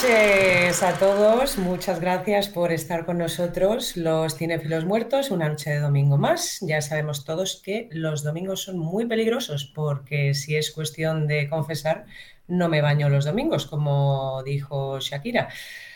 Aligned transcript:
noches 0.00 0.82
a 0.82 0.98
todos, 0.98 1.58
muchas 1.58 2.00
gracias 2.00 2.48
por 2.48 2.72
estar 2.72 3.04
con 3.04 3.18
nosotros, 3.18 3.96
los 3.96 4.36
cinéfilos 4.36 4.84
muertos, 4.84 5.30
una 5.30 5.48
noche 5.48 5.70
de 5.70 5.80
domingo 5.80 6.16
más. 6.16 6.58
Ya 6.60 6.80
sabemos 6.82 7.24
todos 7.24 7.60
que 7.64 7.88
los 7.90 8.22
domingos 8.22 8.62
son 8.62 8.78
muy 8.78 9.06
peligrosos 9.06 9.72
porque 9.74 10.34
si 10.34 10.56
es 10.56 10.70
cuestión 10.70 11.26
de 11.26 11.48
confesar, 11.48 12.06
no 12.46 12.68
me 12.68 12.80
baño 12.80 13.08
los 13.08 13.24
domingos, 13.24 13.66
como 13.66 14.42
dijo 14.44 15.00
Shakira. 15.00 15.48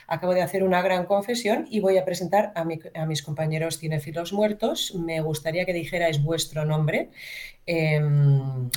Acabo 0.06 0.34
de 0.34 0.42
hacer 0.42 0.62
una 0.64 0.82
gran 0.82 1.06
confesión 1.06 1.66
y 1.70 1.80
voy 1.80 1.98
a 1.98 2.04
presentar 2.04 2.52
a, 2.54 2.64
mis 3.06 3.22
compañeros 3.22 3.78
cinéfilos 3.78 4.32
muertos. 4.32 4.94
Me 4.94 5.20
gustaría 5.20 5.64
que 5.64 5.72
dijerais 5.72 6.22
vuestro 6.22 6.64
nombre. 6.64 7.10
Em, 7.66 8.70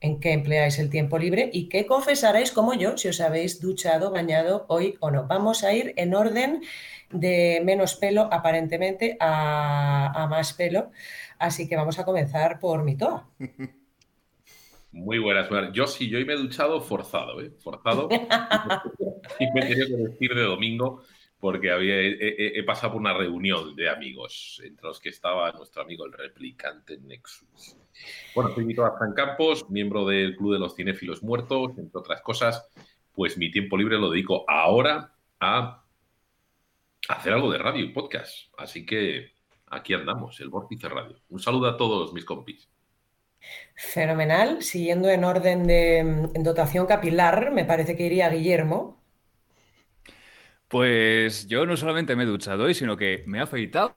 en 0.00 0.20
qué 0.20 0.32
empleáis 0.32 0.78
el 0.78 0.90
tiempo 0.90 1.18
libre 1.18 1.50
y 1.52 1.68
qué 1.68 1.86
confesaréis 1.86 2.52
como 2.52 2.74
yo 2.74 2.96
si 2.96 3.08
os 3.08 3.20
habéis 3.20 3.60
duchado, 3.60 4.10
bañado 4.10 4.64
hoy 4.68 4.96
o 5.00 5.10
no. 5.10 5.26
Vamos 5.26 5.64
a 5.64 5.72
ir 5.72 5.92
en 5.96 6.14
orden 6.14 6.62
de 7.10 7.60
menos 7.64 7.96
pelo 7.96 8.28
aparentemente 8.32 9.16
a, 9.20 10.26
más 10.30 10.52
pelo, 10.52 10.90
así 11.38 11.68
que 11.68 11.76
vamos 11.76 11.98
a 11.98 12.04
comenzar 12.04 12.60
por 12.60 12.84
mi 12.84 12.96
toa. 12.96 13.28
Muy 14.90 15.18
buenas, 15.18 15.48
buenas. 15.48 15.72
Yo 15.72 15.86
sí, 15.86 16.08
yo 16.08 16.18
hoy 16.18 16.24
me 16.24 16.34
he 16.34 16.36
duchado 16.36 16.80
forzado, 16.80 17.40
¿eh? 17.40 17.50
Forzado. 17.62 18.08
y 19.40 19.46
me 19.54 19.60
tenía 19.62 19.86
que 19.86 19.96
decir 19.96 20.34
de 20.34 20.42
domingo 20.42 21.02
porque 21.40 21.70
había, 21.70 21.94
he, 22.00 22.62
pasado 22.64 22.94
por 22.94 23.00
una 23.00 23.14
reunión 23.14 23.76
de 23.76 23.88
amigos, 23.88 24.60
entre 24.64 24.88
los 24.88 24.98
que 24.98 25.10
estaba 25.10 25.52
nuestro 25.52 25.82
amigo 25.82 26.04
el 26.04 26.12
replicante 26.12 26.98
Nexus. 26.98 27.76
Bueno, 28.34 28.52
soy 28.54 28.64
Víctor 28.64 28.94
San 28.98 29.12
Campos, 29.12 29.70
miembro 29.70 30.04
del 30.06 30.36
Club 30.36 30.54
de 30.54 30.58
los 30.58 30.74
Cinéfilos 30.74 31.22
Muertos, 31.22 31.78
entre 31.78 31.98
otras 31.98 32.22
cosas, 32.22 32.68
pues 33.14 33.38
mi 33.38 33.52
tiempo 33.52 33.76
libre 33.76 33.98
lo 33.98 34.10
dedico 34.10 34.44
ahora 34.48 35.14
a 35.38 35.84
hacer 37.08 37.32
algo 37.32 37.52
de 37.52 37.58
radio 37.58 37.84
y 37.84 37.92
podcast. 37.92 38.52
Así 38.56 38.84
que 38.84 39.32
aquí 39.66 39.94
andamos, 39.94 40.40
el 40.40 40.48
Vórtice 40.48 40.88
Radio. 40.88 41.20
Un 41.28 41.38
saludo 41.38 41.68
a 41.68 41.76
todos 41.76 42.12
mis 42.12 42.24
compis. 42.24 42.68
Fenomenal. 43.74 44.62
Siguiendo 44.62 45.08
en 45.08 45.24
orden 45.24 45.66
de 45.66 46.30
dotación 46.40 46.86
capilar, 46.86 47.50
me 47.52 47.64
parece 47.64 47.96
que 47.96 48.06
iría 48.06 48.28
Guillermo. 48.28 48.98
Pues 50.68 51.48
yo 51.48 51.64
no 51.64 51.76
solamente 51.76 52.14
me 52.14 52.24
he 52.24 52.26
duchado 52.26 52.64
hoy, 52.64 52.74
sino 52.74 52.96
que 52.96 53.24
me 53.26 53.38
he 53.38 53.40
afeitado. 53.40 53.96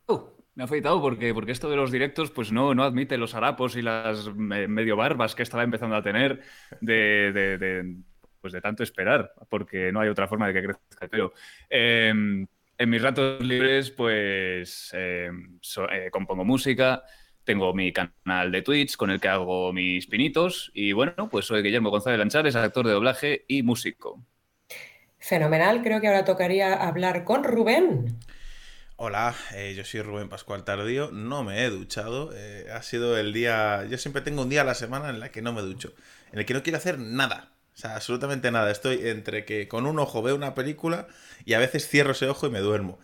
Me 0.55 0.63
ha 0.63 0.65
afeitado 0.65 1.01
porque, 1.01 1.33
porque 1.33 1.51
esto 1.51 1.69
de 1.69 1.75
los 1.75 1.91
directos 1.91 2.31
pues 2.31 2.51
no, 2.51 2.73
no 2.73 2.83
admite 2.83 3.17
los 3.17 3.35
harapos 3.35 3.75
y 3.75 3.81
las 3.81 4.33
medio 4.35 4.95
barbas 4.95 5.35
que 5.35 5.43
estaba 5.43 5.63
empezando 5.63 5.95
a 5.95 6.03
tener 6.03 6.41
de, 6.81 7.95
pues 8.39 8.53
de 8.53 8.61
tanto 8.61 8.83
esperar, 8.83 9.33
porque 9.49 9.91
no 9.91 10.01
hay 10.01 10.09
otra 10.09 10.27
forma 10.27 10.47
de 10.47 10.53
que 10.53 10.63
crezca 10.63 11.05
el 11.05 11.09
pelo. 11.09 11.33
Em, 11.69 12.45
en 12.77 12.89
mis 12.89 13.01
ratos 13.01 13.41
libres 13.41 13.91
pues 13.91 14.91
em, 14.93 15.59
eh, 15.91 16.09
compongo 16.11 16.43
música, 16.43 17.03
tengo 17.43 17.73
mi 17.73 17.91
canal 17.91 18.51
de 18.51 18.61
Twitch 18.61 18.95
con 18.95 19.11
el 19.11 19.19
que 19.19 19.27
hago 19.27 19.73
mis 19.73 20.07
pinitos 20.07 20.71
y 20.73 20.93
bueno, 20.93 21.29
pues 21.29 21.45
soy 21.45 21.61
Guillermo 21.61 21.89
González 21.89 22.19
Lanchares, 22.19 22.55
actor 22.55 22.85
de 22.85 22.93
doblaje 22.93 23.45
y 23.47 23.63
músico. 23.63 24.23
Fenomenal, 25.19 25.83
creo 25.83 26.01
que 26.01 26.07
ahora 26.07 26.25
tocaría 26.25 26.73
hablar 26.73 27.23
con 27.23 27.43
Rubén. 27.43 28.19
Hola, 29.03 29.35
eh, 29.55 29.73
yo 29.75 29.83
soy 29.83 30.01
Rubén 30.01 30.29
Pascual 30.29 30.63
Tardío, 30.63 31.09
no 31.11 31.43
me 31.43 31.63
he 31.63 31.69
duchado, 31.71 32.31
eh, 32.35 32.67
ha 32.71 32.83
sido 32.83 33.17
el 33.17 33.33
día, 33.33 33.83
yo 33.89 33.97
siempre 33.97 34.21
tengo 34.21 34.43
un 34.43 34.49
día 34.49 34.61
a 34.61 34.63
la 34.63 34.75
semana 34.75 35.09
en 35.09 35.19
la 35.19 35.29
que 35.29 35.41
no 35.41 35.53
me 35.53 35.61
ducho, 35.61 35.91
en 36.31 36.37
el 36.37 36.45
que 36.45 36.53
no 36.53 36.61
quiero 36.61 36.77
hacer 36.77 36.99
nada, 36.99 37.51
o 37.73 37.77
sea, 37.77 37.95
absolutamente 37.95 38.51
nada, 38.51 38.69
estoy 38.69 39.07
entre 39.07 39.43
que 39.43 39.67
con 39.67 39.87
un 39.87 39.97
ojo 39.97 40.21
veo 40.21 40.35
una 40.35 40.53
película 40.53 41.07
y 41.45 41.53
a 41.53 41.59
veces 41.59 41.87
cierro 41.87 42.11
ese 42.11 42.27
ojo 42.27 42.45
y 42.45 42.51
me 42.51 42.59
duermo, 42.59 42.99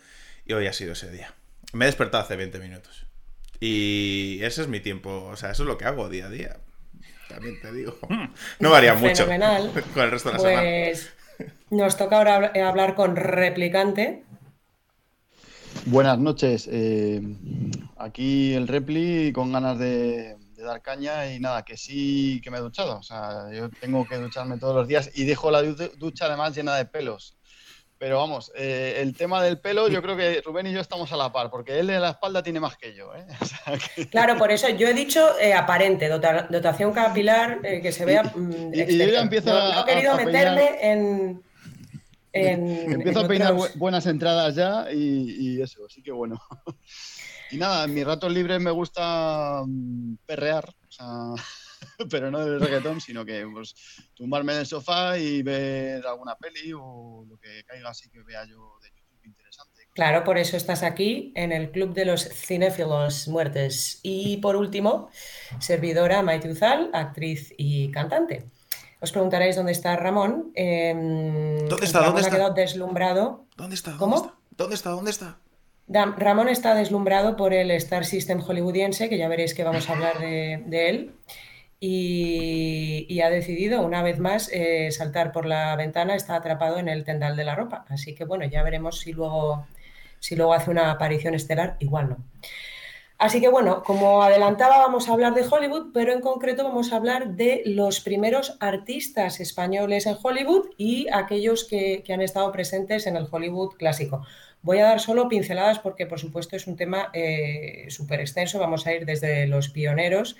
y 0.45 0.53
hoy 0.53 0.67
ha 0.67 0.73
sido 0.73 0.93
ese 0.93 1.09
día. 1.09 1.33
Me 1.73 1.85
he 1.85 1.87
despertado 1.87 2.23
hace 2.23 2.35
20 2.35 2.59
minutos, 2.59 3.06
y 3.59 4.39
ese 4.43 4.61
es 4.61 4.67
mi 4.67 4.79
tiempo, 4.79 5.25
o 5.25 5.35
sea, 5.35 5.51
eso 5.51 5.63
es 5.63 5.67
lo 5.67 5.77
que 5.77 5.85
hago 5.85 6.09
día 6.09 6.27
a 6.27 6.29
día, 6.29 6.57
también 7.27 7.59
te 7.61 7.71
digo, 7.71 7.97
no 8.59 8.71
varía 8.71 8.93
mucho 8.93 9.25
con 9.93 10.03
el 10.03 10.11
resto 10.11 10.29
de 10.29 10.33
la 10.33 10.39
semana. 10.39 10.61
Pues 10.61 11.13
nos 11.69 11.97
toca 11.97 12.17
ahora 12.17 12.51
hablar 12.67 12.95
con 12.95 13.15
Replicante. 13.15 14.23
Buenas 15.85 16.17
noches. 16.17 16.67
Eh, 16.71 17.21
aquí 17.97 18.53
el 18.53 18.67
Repli 18.67 19.31
con 19.33 19.51
ganas 19.51 19.77
de, 19.77 20.37
dar 20.55 20.81
caña 20.81 21.31
y 21.31 21.39
nada, 21.39 21.63
que 21.63 21.77
sí 21.77 22.41
que 22.43 22.51
me 22.51 22.57
he 22.57 22.61
duchado. 22.61 22.97
O 22.97 23.03
sea, 23.03 23.51
yo 23.53 23.69
tengo 23.69 24.07
que 24.07 24.17
ducharme 24.17 24.57
todos 24.57 24.75
los 24.75 24.87
días 24.87 25.11
y 25.15 25.25
dejo 25.25 25.51
la 25.51 25.61
ducha 25.61 26.25
además 26.25 26.55
llena 26.55 26.75
de 26.75 26.85
pelos. 26.85 27.36
Pero 27.99 28.17
vamos, 28.17 28.51
eh, 28.55 28.99
el 28.99 29.15
tema 29.15 29.41
del 29.41 29.59
pelo, 29.59 29.87
yo 29.87 30.01
creo 30.03 30.15
que 30.15 30.41
Rubén 30.45 30.67
y 30.67 30.71
yo 30.71 30.79
estamos 30.79 31.11
a 31.11 31.17
la 31.17 31.31
par, 31.31 31.49
porque 31.49 31.79
él 31.79 31.87
de 31.87 31.99
la 31.99 32.11
espalda 32.11 32.43
tiene 32.43 32.59
más 32.59 32.77
que 32.77 32.93
yo. 32.93 33.11
¿eh? 33.15 33.25
Claro, 34.11 34.37
por 34.37 34.51
eso 34.51 34.69
yo 34.69 34.87
he 34.87 34.93
dicho 34.93 35.25
aparente, 35.55 36.07
dotación 36.07 36.93
capilar, 36.93 37.59
que 37.61 37.91
se 37.91 38.05
vea. 38.05 38.23
Mm, 38.23 38.73
y, 38.73 38.97
yo 38.97 39.05
ya 39.05 39.21
empiezo 39.21 39.51
no, 39.51 39.81
he 39.81 39.85
querido 39.85 40.15
meterme 40.15 40.77
en 40.81 41.41
Empiezo 42.33 43.21
a 43.21 43.27
peinar 43.27 43.55
buenas 43.75 44.05
entradas 44.05 44.55
ya 44.55 44.91
y, 44.91 45.61
eso, 45.61 45.85
así 45.85 46.01
que 46.01 46.11
bueno. 46.11 46.41
y 47.51 47.57
nada, 47.57 47.85
en 47.85 47.93
mis 47.93 48.05
ratos 48.05 48.31
libres 48.31 48.59
me 48.59 48.71
gusta 48.71 49.63
mm, 49.65 50.15
perrear, 50.25 50.73
pero 52.09 52.31
no 52.31 52.45
del 52.45 52.59
reggaetón, 52.59 53.01
sino 53.01 53.25
que 53.25 53.45
pues, 53.51 53.75
tumbarme 54.13 54.53
en 54.53 54.59
el 54.59 54.65
sofá 54.65 55.17
y 55.17 55.41
ver 55.41 56.05
alguna 56.05 56.35
peli 56.35 56.73
o 56.73 57.25
lo 57.27 57.37
que 57.37 57.63
caiga 57.65 57.89
así 57.89 58.09
que 58.09 58.21
vea 58.23 58.45
yo 58.45 58.77
de 58.81 58.89
YouTube 58.89 59.23
interesante. 59.23 59.87
Claro, 59.93 60.23
por 60.23 60.37
eso 60.37 60.57
estás 60.57 60.83
aquí 60.83 61.31
en 61.35 61.51
el 61.51 61.71
Club 61.71 61.93
de 61.93 62.05
los 62.05 62.23
Cinéfilos 62.23 63.27
Muertes. 63.27 63.99
Y 64.03 64.37
por 64.37 64.55
último, 64.55 65.09
servidora 65.59 66.21
Maite 66.21 66.51
Uzal, 66.51 66.91
actriz 66.93 67.53
y 67.57 67.91
cantante. 67.91 68.49
Os 68.99 69.11
preguntaréis 69.11 69.55
dónde 69.55 69.71
está 69.71 69.95
Ramón. 69.95 70.51
Em, 70.55 71.67
¿Dónde 71.67 71.85
está? 71.85 72.03
¿Dónde 72.03 72.21
está? 72.21 72.33
ha 72.33 72.37
quedado 72.37 72.53
deslumbrado. 72.53 73.45
¿Dónde 73.55 73.75
está? 73.75 73.95
¿Cómo? 73.97 74.33
¿Dónde 74.51 74.75
está? 74.75 74.89
¿Dónde 74.91 75.11
está? 75.11 75.39
Ramón 75.87 76.49
está 76.49 76.75
deslumbrado 76.75 77.35
por 77.37 77.53
el 77.53 77.71
Star 77.71 78.05
System 78.05 78.41
hollywoodiense, 78.41 79.07
que 79.07 79.17
ya 79.17 79.27
veréis 79.27 79.53
que 79.53 79.63
vamos 79.63 79.89
a 79.89 79.93
hablar 79.93 80.19
de, 80.19 80.89
él. 80.89 81.13
Y, 81.79 83.19
ha 83.21 83.29
decidido 83.29 83.81
una 83.81 84.03
vez 84.03 84.19
más 84.19 84.49
eh, 84.53 84.91
saltar 84.91 85.31
por 85.31 85.45
la 85.45 85.75
ventana, 85.75 86.15
está 86.15 86.35
atrapado 86.35 86.77
en 86.77 86.87
el 86.87 87.03
tendal 87.03 87.35
de 87.35 87.43
la 87.43 87.55
ropa. 87.55 87.85
Así 87.89 88.15
que 88.15 88.25
bueno, 88.25 88.45
ya 88.45 88.63
veremos 88.63 88.99
si 88.99 89.13
luego, 89.13 89.67
si 90.19 90.35
luego 90.35 90.53
hace 90.53 90.71
una 90.71 90.91
aparición 90.91 91.33
estelar, 91.33 91.77
igual 91.79 92.09
no. 92.09 92.17
Así 93.17 93.41
que 93.41 93.47
bueno, 93.47 93.81
como 93.83 94.21
adelantaba, 94.21 94.77
vamos 94.77 95.09
a 95.09 95.13
hablar 95.13 95.33
de 95.33 95.43
Hollywood, 95.49 95.87
pero 95.91 96.13
en 96.13 96.21
concreto 96.21 96.63
vamos 96.63 96.93
a 96.93 96.97
hablar 96.97 97.29
de 97.29 97.63
los 97.65 97.99
primeros 97.99 98.57
artistas 98.59 99.39
españoles 99.39 100.05
en 100.05 100.17
Hollywood 100.21 100.69
y 100.77 101.07
aquellos 101.11 101.63
que, 101.63 102.03
han 102.09 102.21
estado 102.21 102.51
presentes 102.51 103.07
en 103.07 103.15
el 103.15 103.27
Hollywood 103.29 103.73
clásico. 103.75 104.23
Voy 104.61 104.79
a 104.79 104.85
dar 104.85 104.99
solo 104.99 105.29
pinceladas 105.29 105.79
porque, 105.79 106.05
por 106.05 106.19
supuesto, 106.19 106.55
es 106.55 106.67
un 106.67 106.75
tema 106.75 107.09
eh, 107.13 107.87
súper 107.89 108.19
extenso. 108.19 108.59
Vamos 108.59 108.85
a 108.85 108.93
ir 108.93 109.05
desde 109.05 109.47
los 109.47 109.69
pioneros, 109.69 110.35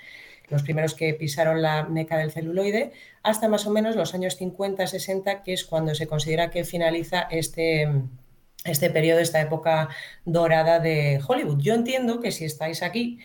los 0.50 0.62
primeros 0.62 0.94
que 0.94 1.14
pisaron 1.14 1.62
la 1.62 1.84
meca 1.84 2.16
del 2.16 2.32
celuloide, 2.32 2.92
hasta 3.22 3.48
más 3.48 3.66
o 3.66 3.70
menos 3.70 3.96
los 3.96 4.14
años 4.14 4.38
50-60, 4.40 5.42
que 5.42 5.52
es 5.52 5.64
cuando 5.64 5.94
se 5.94 6.06
considera 6.06 6.50
que 6.50 6.64
finaliza 6.64 7.22
este 7.30 7.88
este 8.64 8.90
periodo, 8.90 9.20
esta 9.20 9.40
época 9.40 9.88
dorada 10.24 10.80
de 10.80 11.20
Hollywood. 11.26 11.60
Yo 11.60 11.74
entiendo 11.74 12.20
que 12.20 12.32
si 12.32 12.44
estáis 12.44 12.82
aquí 12.82 13.18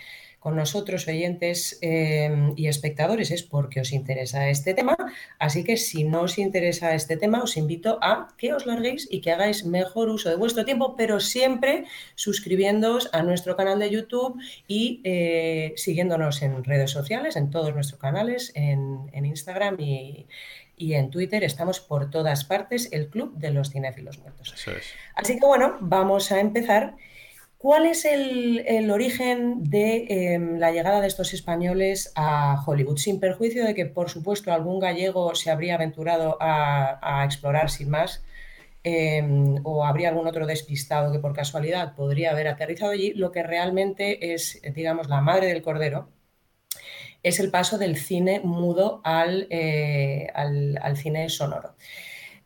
con 0.43 0.57
nosotros, 0.57 1.07
oyentes 1.07 1.79
em, 1.81 2.51
y 2.57 2.67
espectadores, 2.67 3.31
es 3.31 3.43
porque 3.43 3.79
os 3.79 3.93
interesa 3.93 4.49
este 4.49 4.73
tema. 4.73 4.97
Así 5.39 5.63
que 5.63 5.77
si 5.77 6.03
no 6.03 6.23
os 6.23 6.37
interesa 6.37 6.93
este 6.95 7.15
tema, 7.15 7.41
os 7.41 7.55
invito 7.55 7.97
a 8.01 8.27
que 8.37 8.53
os 8.53 8.65
larguéis 8.65 9.07
y 9.09 9.21
que 9.21 9.31
hagáis 9.31 9.63
mejor 9.63 10.09
uso 10.09 10.29
de 10.29 10.35
vuestro 10.35 10.65
tiempo, 10.65 10.97
pero 10.97 11.21
siempre 11.21 11.85
suscribiéndoos 12.15 13.09
a 13.13 13.23
nuestro 13.23 13.55
canal 13.55 13.79
de 13.79 13.89
YouTube 13.89 14.37
y 14.67 14.99
eh, 15.05 15.71
siguiéndonos 15.77 16.41
en 16.41 16.61
redes 16.65 16.91
sociales, 16.91 17.37
en 17.37 17.49
todos 17.49 17.73
nuestros 17.73 18.01
canales, 18.01 18.51
en, 18.53 19.09
en 19.13 19.25
Instagram 19.25 19.79
y, 19.79 20.27
y 20.75 20.95
en 20.95 21.09
Twitter 21.09 21.45
estamos 21.45 21.79
por 21.79 22.09
todas 22.09 22.43
partes, 22.43 22.89
el 22.91 23.07
Club 23.07 23.37
de 23.37 23.51
los 23.51 23.69
Cinéfilos 23.69 24.19
Muertos. 24.19 24.53
Así 25.15 25.39
que 25.39 25.45
bueno, 25.45 25.77
vamos 25.79 26.33
a 26.33 26.41
empezar. 26.41 26.97
¿Cuál 27.63 27.85
es 27.85 28.03
el, 28.03 28.91
origen 28.91 29.63
de 29.69 30.05
em, 30.09 30.59
la 30.59 30.71
llegada 30.73 30.99
de 30.99 31.07
estos 31.07 31.33
españoles 31.33 32.11
a 32.13 32.61
Hollywood? 32.65 32.97
Sin 32.97 33.21
perjuicio 33.21 33.63
de 33.65 33.73
que, 33.73 33.85
por 33.85 34.09
supuesto, 34.09 34.51
algún 34.51 34.81
gallego 34.81 35.33
se 35.33 35.49
habría 35.49 35.75
aventurado 35.75 36.37
a, 36.41 37.23
explorar 37.25 37.69
sin 37.69 37.89
más. 37.89 38.21
em, 38.83 39.61
o 39.63 39.85
habría 39.85 40.09
algún 40.09 40.27
otro 40.27 40.45
despistado 40.45 41.13
que 41.13 41.19
por 41.19 41.33
casualidad 41.33 41.95
podría 41.95 42.31
haber 42.31 42.47
aterrizado 42.49 42.91
allí, 42.91 43.13
lo 43.13 43.31
que 43.31 43.43
realmente 43.43 44.33
es, 44.33 44.61
digamos, 44.75 45.07
la 45.09 45.21
madre 45.21 45.47
del 45.47 45.61
cordero, 45.61 46.09
es 47.23 47.39
el 47.39 47.49
paso 47.51 47.77
del 47.77 47.97
cine 47.97 48.41
mudo 48.43 49.01
al, 49.03 49.47
eh, 49.49 50.27
cine 50.95 51.29
sonoro. 51.29 51.75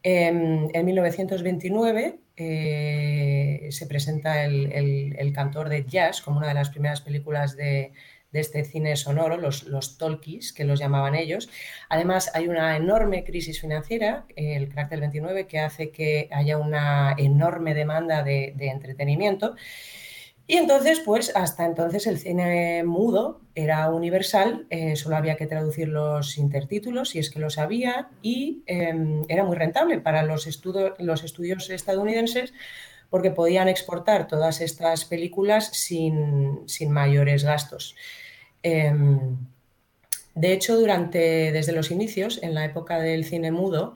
Em, 0.04 0.70
en 0.74 0.86
1929 0.86 2.20
eh, 2.38 3.68
se 3.72 3.88
presenta 3.88 4.44
el, 4.46 5.32
cantor 5.34 5.70
de 5.70 5.86
jazz 5.86 6.22
como 6.22 6.38
una 6.38 6.48
de 6.48 6.54
las 6.54 6.70
primeras 6.70 7.02
películas 7.02 7.58
de, 7.58 7.92
este 8.34 8.64
cine 8.66 8.96
sonoro, 8.96 9.38
los, 9.38 9.64
los 9.64 9.98
talkies, 9.98 10.54
que 10.54 10.64
los 10.64 10.80
llamaban 10.80 11.16
ellos. 11.16 11.50
Además, 11.90 12.30
hay 12.36 12.48
una 12.48 12.78
enorme 12.78 13.24
crisis 13.24 13.60
financiera, 13.60 14.26
el 14.36 14.70
crack 14.70 14.92
del 14.92 15.00
29, 15.00 15.48
que 15.48 15.60
hace 15.60 15.90
que 15.90 16.30
haya 16.32 16.60
una 16.60 17.16
enorme 17.18 17.74
demanda 17.74 18.22
de, 18.24 18.54
entretenimiento. 18.60 19.56
Y 20.50 20.56
entonces, 20.56 21.02
pues 21.02 21.34
hasta 21.36 21.66
entonces 21.66 22.08
el 22.08 22.18
cine 22.20 22.82
mudo 22.86 23.42
era 23.54 23.90
universal, 23.90 24.66
eh, 24.70 24.96
solo 24.96 25.18
había 25.18 25.36
que 25.36 25.46
traducir 25.46 25.90
los 25.90 26.38
intertítulos 26.38 27.10
si 27.10 27.20
es 27.20 27.30
que 27.30 27.40
los 27.40 27.58
había 27.58 28.10
y 28.22 28.64
em, 28.66 29.24
era 29.28 29.44
muy 29.44 29.58
rentable 29.58 30.00
para 30.00 30.24
los, 30.24 30.48
los 31.00 31.24
estudios 31.26 31.70
estadounidenses 31.70 32.54
porque 33.10 33.32
podían 33.32 33.68
exportar 33.68 34.28
todas 34.28 34.62
estas 34.62 35.04
películas 35.04 35.68
sin, 35.74 36.62
sin 36.66 36.92
mayores 36.92 37.44
gastos. 37.44 37.98
Em, 38.64 39.38
de 40.34 40.54
hecho, 40.54 40.78
durante, 40.78 41.52
desde 41.52 41.74
los 41.74 41.92
inicios, 41.92 42.40
en 42.42 42.54
la 42.54 42.64
época 42.64 43.00
del 43.00 43.26
cine 43.26 43.52
mudo, 43.52 43.96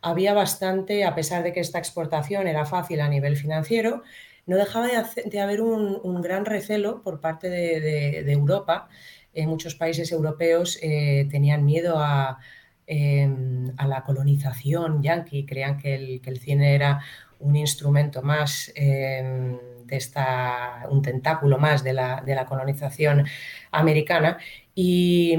había 0.00 0.34
bastante, 0.34 1.04
a 1.04 1.14
pesar 1.14 1.42
de 1.42 1.52
que 1.52 1.60
esta 1.60 1.78
exportación 1.78 2.46
era 2.46 2.66
fácil 2.66 3.00
a 3.00 3.08
nivel 3.08 3.36
financiero, 3.36 4.02
no 4.48 4.56
dejaba 4.56 4.88
de, 5.26 5.40
haber 5.40 5.60
un, 5.60 6.22
gran 6.22 6.46
recelo 6.46 7.02
por 7.02 7.20
parte 7.20 7.48
de, 7.50 8.32
Europa. 8.32 8.88
En 9.34 9.50
muchos 9.50 9.74
países 9.74 10.10
europeos 10.10 10.78
eh, 10.82 11.28
tenían 11.30 11.64
miedo 11.66 12.02
em, 12.86 13.72
a, 13.76 13.86
la 13.86 14.02
colonización 14.04 15.02
yanqui, 15.02 15.44
creían 15.44 15.76
que 15.76 15.94
el, 15.94 16.20
que 16.22 16.30
el, 16.30 16.38
cine 16.40 16.74
era 16.74 17.00
un 17.38 17.56
instrumento 17.56 18.22
más 18.22 18.72
em, 18.74 19.58
un 20.90 21.02
tentáculo 21.02 21.58
más 21.58 21.82
de 21.84 21.92
la, 21.92 22.22
de 22.24 22.34
la 22.34 22.46
colonización 22.46 23.26
americana. 23.70 24.38
Y, 24.80 25.36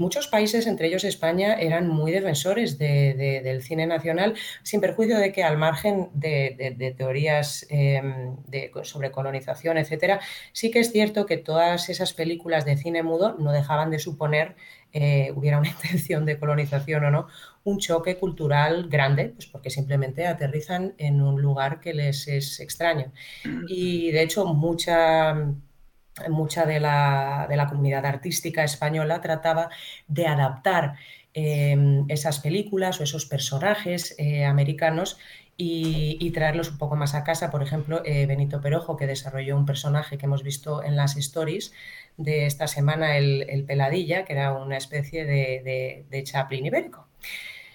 muchos 0.00 0.26
países, 0.26 0.66
entre 0.66 0.88
ellos 0.88 1.04
España, 1.04 1.54
eran 1.54 1.86
muy 1.86 2.10
defensores 2.10 2.76
del 2.76 3.62
cine 3.62 3.86
nacional, 3.86 4.34
sin 4.64 4.80
perjuicio 4.80 5.16
de 5.16 5.30
que 5.30 5.44
al 5.44 5.58
margen 5.58 6.08
de, 6.12 6.94
teorías 6.98 7.64
em, 7.70 8.36
sobre 8.82 9.12
colonización, 9.12 9.78
etcétera, 9.78 10.18
sí 10.52 10.72
que 10.72 10.80
es 10.80 10.90
cierto 10.90 11.24
que 11.24 11.36
todas 11.36 11.88
esas 11.88 12.12
películas 12.14 12.64
de 12.64 12.76
cine 12.76 13.04
mudo 13.04 13.36
no 13.38 13.52
dejaban 13.52 13.92
de 13.92 14.00
suponer, 14.00 14.56
eh, 14.92 15.30
hubiera 15.36 15.58
una 15.58 15.68
intención 15.76 16.24
de 16.26 16.40
colonización 16.40 17.04
o 17.04 17.10
no, 17.12 17.28
un 17.64 17.78
choque 17.78 18.16
cultural 18.16 18.88
grande, 18.88 19.30
pues 19.30 19.46
porque 19.46 19.70
simplemente 19.70 20.26
aterrizan 20.26 20.94
en 20.98 21.20
un 21.20 21.40
lugar 21.40 21.80
que 21.80 21.94
les 21.94 22.26
es 22.28 22.60
extraño. 22.60 23.12
Y 23.68 24.10
de 24.12 24.22
hecho, 24.22 24.46
mucha, 24.46 25.34
mucha 26.28 26.66
de, 26.66 26.80
la, 26.80 27.66
comunidad 27.68 28.06
artística 28.06 28.64
española 28.64 29.20
trataba 29.20 29.68
de 30.08 30.26
adaptar 30.26 30.96
em, 31.34 32.06
esas 32.08 32.40
películas 32.40 33.00
o 33.00 33.04
esos 33.04 33.26
personajes 33.26 34.14
eh, 34.18 34.44
americanos 34.44 35.18
y, 35.56 36.30
traerlos 36.32 36.70
un 36.70 36.78
poco 36.78 36.96
más 36.96 37.14
a 37.14 37.24
casa. 37.24 37.50
Por 37.50 37.62
ejemplo, 37.62 38.02
eh, 38.04 38.24
Benito 38.26 38.60
Perojo, 38.62 38.96
que 38.96 39.06
desarrolló 39.06 39.56
un 39.56 39.66
personaje 39.66 40.16
que 40.16 40.26
hemos 40.26 40.42
visto 40.42 40.82
en 40.82 40.96
las 40.96 41.16
stories 41.16 41.72
de 42.16 42.46
esta 42.46 42.66
semana, 42.66 43.18
el, 43.18 43.64
Peladilla, 43.66 44.24
que 44.24 44.32
era 44.34 44.52
una 44.54 44.78
especie 44.78 45.24
de, 45.26 46.06
de 46.08 46.24
Chaplin 46.24 46.66
ibérico. 46.66 47.09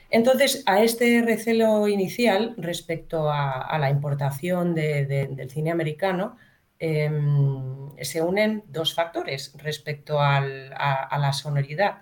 Entonces, 0.10 0.64
a 0.66 0.82
este 0.84 1.22
recelo 1.22 1.88
inicial 1.88 2.54
respecto 2.58 3.30
a, 3.30 3.78
la 3.80 3.90
importación 3.90 4.76
del 4.76 5.50
cine 5.50 5.72
americano, 5.72 6.38
em, 6.80 7.90
se 8.02 8.22
unen 8.22 8.64
dos 8.68 8.94
factores 8.94 9.54
respecto 9.58 10.20
a, 10.22 10.40
la 10.42 11.34
sonoridad. 11.34 12.02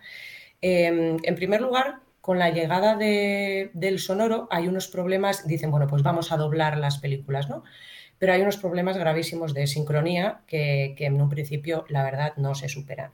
Em, 0.62 1.18
en 1.24 1.36
primer 1.36 1.62
lugar, 1.62 2.02
con 2.22 2.40
la 2.40 2.50
llegada 2.52 2.96
del 2.96 4.00
sonoro 4.00 4.48
hay 4.52 4.68
unos 4.68 4.88
problemas, 4.88 5.48
dicen, 5.48 5.72
bueno, 5.72 5.88
pues 5.88 6.04
vamos 6.04 6.32
a 6.32 6.38
doblar 6.38 6.78
las 6.78 7.00
películas, 7.00 7.50
¿no? 7.50 7.64
Pero 8.20 8.34
hay 8.34 8.42
unos 8.42 8.58
problemas 8.58 8.98
gravísimos 8.98 9.54
de 9.54 9.68
sincronía 9.68 10.42
que 10.48 10.96
en 11.00 11.22
un 11.22 11.30
principio, 11.30 11.86
la 11.90 12.04
verdad, 12.04 12.34
no 12.38 12.56
se 12.56 12.70
superan. 12.70 13.12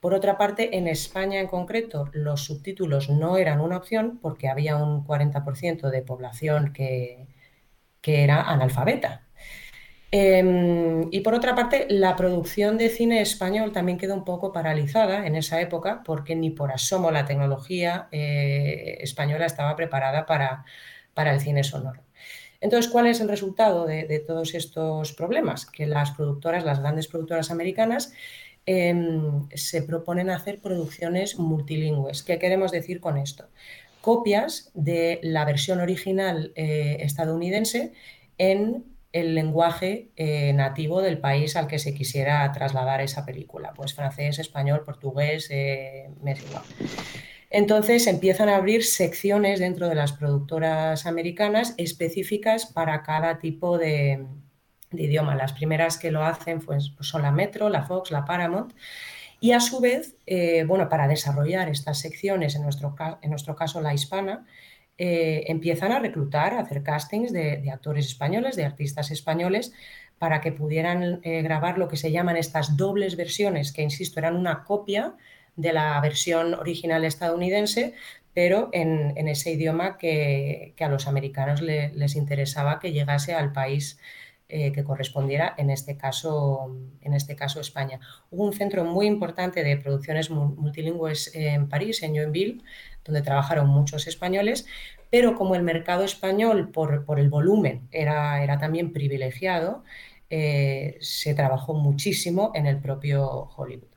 Por 0.00 0.14
otra 0.14 0.38
parte, 0.38 0.76
en 0.76 0.86
España 0.86 1.40
en 1.40 1.48
concreto, 1.48 2.08
los 2.12 2.44
subtítulos 2.44 3.10
no 3.10 3.36
eran 3.36 3.60
una 3.60 3.76
opción 3.78 4.18
porque 4.22 4.48
había 4.48 4.76
un 4.76 5.04
40% 5.04 5.90
de 5.90 6.02
población 6.02 6.72
que, 6.72 7.26
era 8.04 8.40
analfabeta. 8.42 9.26
Em, 10.10 11.08
y 11.10 11.20
por 11.20 11.34
otra 11.34 11.54
parte, 11.54 11.86
la 11.90 12.16
producción 12.16 12.78
de 12.78 12.88
cine 12.88 13.20
español 13.20 13.72
también 13.72 13.98
quedó 13.98 14.14
un 14.14 14.24
poco 14.24 14.50
paralizada 14.50 15.26
en 15.26 15.36
esa 15.36 15.60
época 15.60 16.02
porque 16.04 16.34
ni 16.34 16.48
por 16.50 16.72
asomo 16.72 17.10
la 17.10 17.26
tecnología 17.26 18.08
eh, 18.10 18.96
española 19.00 19.44
estaba 19.44 19.76
preparada 19.76 20.24
para, 20.24 20.64
el 21.16 21.40
cine 21.40 21.62
sonoro. 21.64 22.00
Entonces, 22.60 22.90
¿cuál 22.90 23.06
es 23.08 23.20
el 23.20 23.28
resultado 23.28 23.84
de, 23.86 24.24
todos 24.26 24.54
estos 24.54 25.12
problemas? 25.12 25.66
Que 25.66 25.86
las 25.86 26.12
productoras, 26.12 26.64
las 26.64 26.80
grandes 26.80 27.08
productoras 27.08 27.50
americanas, 27.50 28.12
Em, 28.70 29.48
se 29.54 29.80
proponen 29.80 30.28
hacer 30.28 30.60
producciones 30.60 31.38
multilingües. 31.38 32.22
¿Qué 32.22 32.38
queremos 32.38 32.70
decir 32.70 33.00
con 33.00 33.16
esto? 33.16 33.48
Copias 34.02 34.70
de 34.74 35.20
la 35.22 35.46
versión 35.46 35.80
original 35.80 36.52
eh, 36.54 36.98
estadounidense 37.00 37.94
en 38.36 38.84
el 39.12 39.34
lenguaje 39.34 40.10
eh, 40.16 40.52
nativo 40.52 41.00
del 41.00 41.16
país 41.16 41.56
al 41.56 41.66
que 41.66 41.78
se 41.78 41.94
quisiera 41.94 42.52
trasladar 42.52 43.00
esa 43.00 43.24
película, 43.24 43.72
pues 43.74 43.94
francés, 43.94 44.38
español, 44.38 44.84
portugués, 44.84 45.48
eh, 45.50 46.10
Entonces 47.48 48.06
empiezan 48.06 48.50
a 48.50 48.56
abrir 48.56 48.84
secciones 48.84 49.60
dentro 49.60 49.88
de 49.88 49.94
las 49.94 50.12
productoras 50.12 51.06
americanas 51.06 51.72
específicas 51.78 52.66
para 52.66 53.02
cada 53.02 53.38
tipo 53.38 53.78
de, 53.78 54.26
de 54.90 55.02
idioma. 55.02 55.34
Las 55.34 55.52
primeras 55.52 55.98
que 55.98 56.10
lo 56.10 56.24
hacen 56.24 56.60
pues, 56.60 56.90
pues, 56.96 57.08
son 57.08 57.22
la 57.22 57.30
Metro, 57.30 57.68
la 57.68 57.84
Fox, 57.84 58.10
la 58.10 58.24
Paramount. 58.24 58.72
Y 59.40 59.52
a 59.52 59.60
su 59.60 59.80
vez, 59.80 60.16
eh, 60.26 60.64
bueno, 60.64 60.88
para 60.88 61.06
desarrollar 61.06 61.68
estas 61.68 61.98
secciones, 62.00 62.56
en 62.56 62.62
nuestro, 62.62 62.96
en 63.22 63.30
nuestro 63.30 63.54
caso 63.54 63.80
la 63.80 63.94
hispana, 63.94 64.44
eh, 64.98 65.44
empiezan 65.46 65.92
a 65.92 66.00
reclutar, 66.00 66.54
a 66.54 66.60
hacer 66.60 66.82
castings 66.82 67.32
de, 67.32 67.70
actores 67.72 68.06
españoles, 68.06 68.56
de 68.56 68.64
artistas 68.64 69.12
españoles, 69.12 69.72
para 70.18 70.40
que 70.40 70.50
pudieran 70.50 71.20
eh, 71.22 71.42
grabar 71.42 71.78
lo 71.78 71.86
que 71.86 71.96
se 71.96 72.10
llaman 72.10 72.36
estas 72.36 72.76
dobles 72.76 73.16
versiones, 73.16 73.72
que 73.72 73.82
insisto, 73.82 74.18
eran 74.18 74.34
una 74.34 74.64
copia 74.64 75.14
de 75.54 75.72
la 75.72 76.00
versión 76.00 76.54
original 76.54 77.04
estadounidense, 77.04 77.94
pero 78.34 78.70
en, 78.72 79.28
ese 79.28 79.52
idioma 79.52 79.98
que, 79.98 80.74
a 80.80 80.88
los 80.88 81.06
americanos 81.06 81.60
les 81.62 82.16
interesaba 82.16 82.78
que 82.80 82.92
llegase 82.92 83.34
al 83.34 83.52
país 83.52 83.98
eh, 84.48 84.72
que 84.72 84.82
correspondiera 84.82 85.54
en 85.58 85.70
este, 85.70 85.96
caso, 85.96 86.74
en 87.02 87.14
este 87.14 87.36
caso 87.36 87.60
España. 87.60 88.00
Hubo 88.30 88.44
un 88.44 88.52
centro 88.52 88.84
muy 88.84 89.06
importante 89.06 89.62
de 89.62 89.76
producciones 89.76 90.30
multilingües 90.30 91.34
en 91.34 91.68
París, 91.68 92.02
en 92.02 92.16
Joinville, 92.16 92.62
donde 93.04 93.22
trabajaron 93.22 93.68
muchos 93.68 94.06
españoles, 94.06 94.66
pero 95.10 95.34
como 95.34 95.54
el 95.54 95.62
mercado 95.62 96.04
español 96.04 96.70
por, 96.70 97.04
por 97.04 97.20
el 97.20 97.28
volumen 97.28 97.88
era, 97.90 98.42
era 98.42 98.58
también 98.58 98.92
privilegiado, 98.92 99.84
eh, 100.30 100.98
se 101.00 101.34
trabajó 101.34 101.74
muchísimo 101.74 102.52
en 102.54 102.66
el 102.66 102.78
propio 102.78 103.48
Hollywood. 103.56 103.88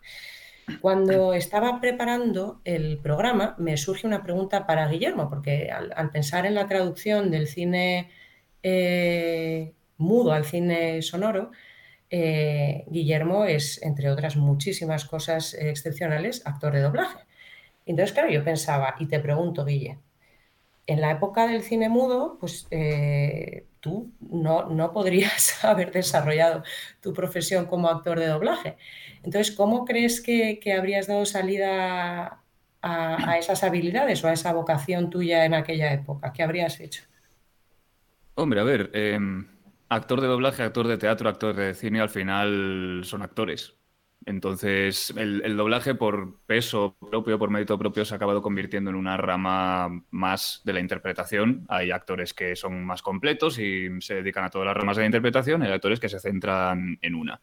Cuando 0.79 1.34
estaba 1.34 1.81
preparando 1.81 2.62
el 2.63 3.00
programa, 3.00 3.55
me 3.58 3.75
surge 3.75 4.08
una 4.08 4.24
pregunta 4.24 4.65
para 4.65 4.88
Guillermo, 4.88 5.29
porque 5.29 5.70
al, 5.70 6.12
pensar 6.12 6.46
en 6.46 6.55
la 6.55 6.67
traducción 6.67 7.31
del 7.31 7.48
cine 7.48 8.10
eh, 8.63 9.74
mudo 10.01 10.34
al 10.34 10.46
cine 10.46 11.01
sonoro, 11.01 11.51
eh, 12.10 12.84
Guillermo 12.88 13.46
es, 13.46 13.81
entre 13.84 14.10
otras 14.10 14.36
muchísimas 14.36 15.05
cosas 15.05 15.53
excepcionales, 15.53 16.41
actor 16.46 16.74
de 16.74 16.81
doblaje. 16.81 17.20
Entonces, 17.86 18.13
claro, 18.13 18.29
yo 18.29 18.43
pensaba, 18.43 18.96
y 19.00 19.08
te 19.08 19.20
pregunto, 19.20 19.65
Guille, 19.65 20.00
en 20.88 21.01
la 21.01 21.12
época 21.12 21.48
del 21.48 21.63
cine 21.63 21.89
mudo, 21.89 22.38
pues 22.39 22.67
eh, 22.72 23.65
tú 23.79 24.12
no, 24.20 24.70
no, 24.70 24.91
podrías 24.91 25.63
haber 25.63 25.91
desarrollado 25.91 26.63
tu 27.01 27.13
profesión 27.13 27.65
como 27.65 27.88
actor 27.88 28.20
de 28.20 28.27
doblaje. 28.27 28.77
Entonces, 29.24 29.55
¿cómo 29.55 29.86
crees 29.86 30.22
que, 30.22 30.60
habrías 30.77 31.08
dado 31.08 31.25
salida 31.25 32.41
a, 32.81 33.38
esas 33.38 33.63
habilidades 33.63 34.24
o 34.24 34.27
a 34.27 34.34
esa 34.34 34.53
vocación 34.53 35.10
tuya 35.10 35.46
en 35.46 35.53
aquella 35.53 35.93
época? 35.93 36.34
¿Qué 36.34 36.43
habrías 36.43 36.79
hecho? 36.79 37.03
Hombre, 38.36 38.60
a 38.60 38.63
ver, 38.63 38.89
em, 38.93 39.48
actor 39.91 40.21
de 40.21 40.27
doblaje, 40.27 40.63
actor 40.63 40.88
de 40.88 40.98
teatro, 40.98 41.27
actor 41.27 41.53
de 41.53 41.74
cine, 41.74 42.00
al 42.00 42.10
final 42.10 43.01
son 43.03 43.21
actores. 43.21 43.75
Entonces, 44.25 45.13
el, 45.17 45.57
doblaje 45.57 45.95
por 45.95 46.39
peso 46.45 46.95
propio, 47.10 47.38
por 47.38 47.50
mérito 47.50 47.77
propio, 47.77 48.05
se 48.05 48.13
ha 48.13 48.17
acabado 48.17 48.41
convirtiendo 48.41 48.89
en 48.89 48.95
una 48.95 49.17
rama 49.17 50.03
más 50.12 50.62
de 50.63 50.74
la 50.74 50.79
interpretación. 50.79 51.65
Hay 51.67 51.91
actores 51.91 52.33
que 52.33 52.55
son 52.55 52.86
más 52.86 53.01
completos 53.01 53.60
y 53.60 53.89
se 54.00 54.15
dedican 54.15 54.45
a 54.45 54.50
todas 54.50 54.67
las 54.67 54.77
ramas 54.77 54.95
de 54.95 55.01
la 55.01 55.07
interpretación, 55.07 55.62
hay 55.62 55.71
actores 55.71 56.00
que 56.00 56.07
se 56.07 56.19
centran 56.19 56.98
en 57.01 57.15
una. 57.15 57.41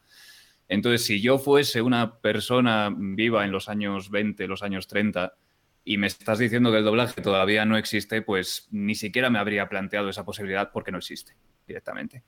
Entonces, 0.69 1.05
si 1.05 1.21
yo 1.21 1.39
fuese 1.39 1.83
una 1.83 2.19
persona 2.19 2.91
viva 2.97 3.45
en 3.45 3.53
los 3.53 3.69
años 3.69 4.11
20, 4.11 4.47
los 4.47 4.63
años 4.63 4.87
30, 4.87 5.35
y 5.85 5.99
me 5.99 6.07
estás 6.07 6.39
diciendo 6.39 6.71
que 6.71 6.79
el 6.79 6.85
doblaje 6.85 7.23
todavía 7.23 7.65
no 7.65 7.77
existe, 7.77 8.23
pues 8.23 8.69
ni 8.71 8.95
siquiera 8.95 9.31
me 9.31 9.39
habría 9.39 9.69
planteado 9.69 10.09
esa 10.09 10.25
posibilidad 10.25 10.71
porque 10.73 10.93
no 10.93 10.99
existe 10.99 11.35
directamente. 11.67 12.23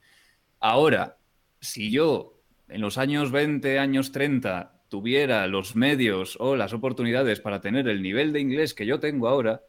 Ahora, 0.60 1.18
si 1.60 1.90
yo 1.90 2.40
en 2.68 2.80
los 2.80 2.98
años 2.98 3.32
20, 3.32 3.78
años 3.78 4.12
30 4.12 4.80
tuviera 4.88 5.46
los 5.46 5.76
medios 5.76 6.36
o 6.40 6.56
las 6.56 6.72
oportunidades 6.72 7.40
para 7.40 7.60
tener 7.60 7.88
el 7.88 8.02
nivel 8.02 8.32
de 8.32 8.40
inglés 8.40 8.74
que 8.74 8.86
yo 8.86 9.00
tengo 9.00 9.28
ahora, 9.28 9.62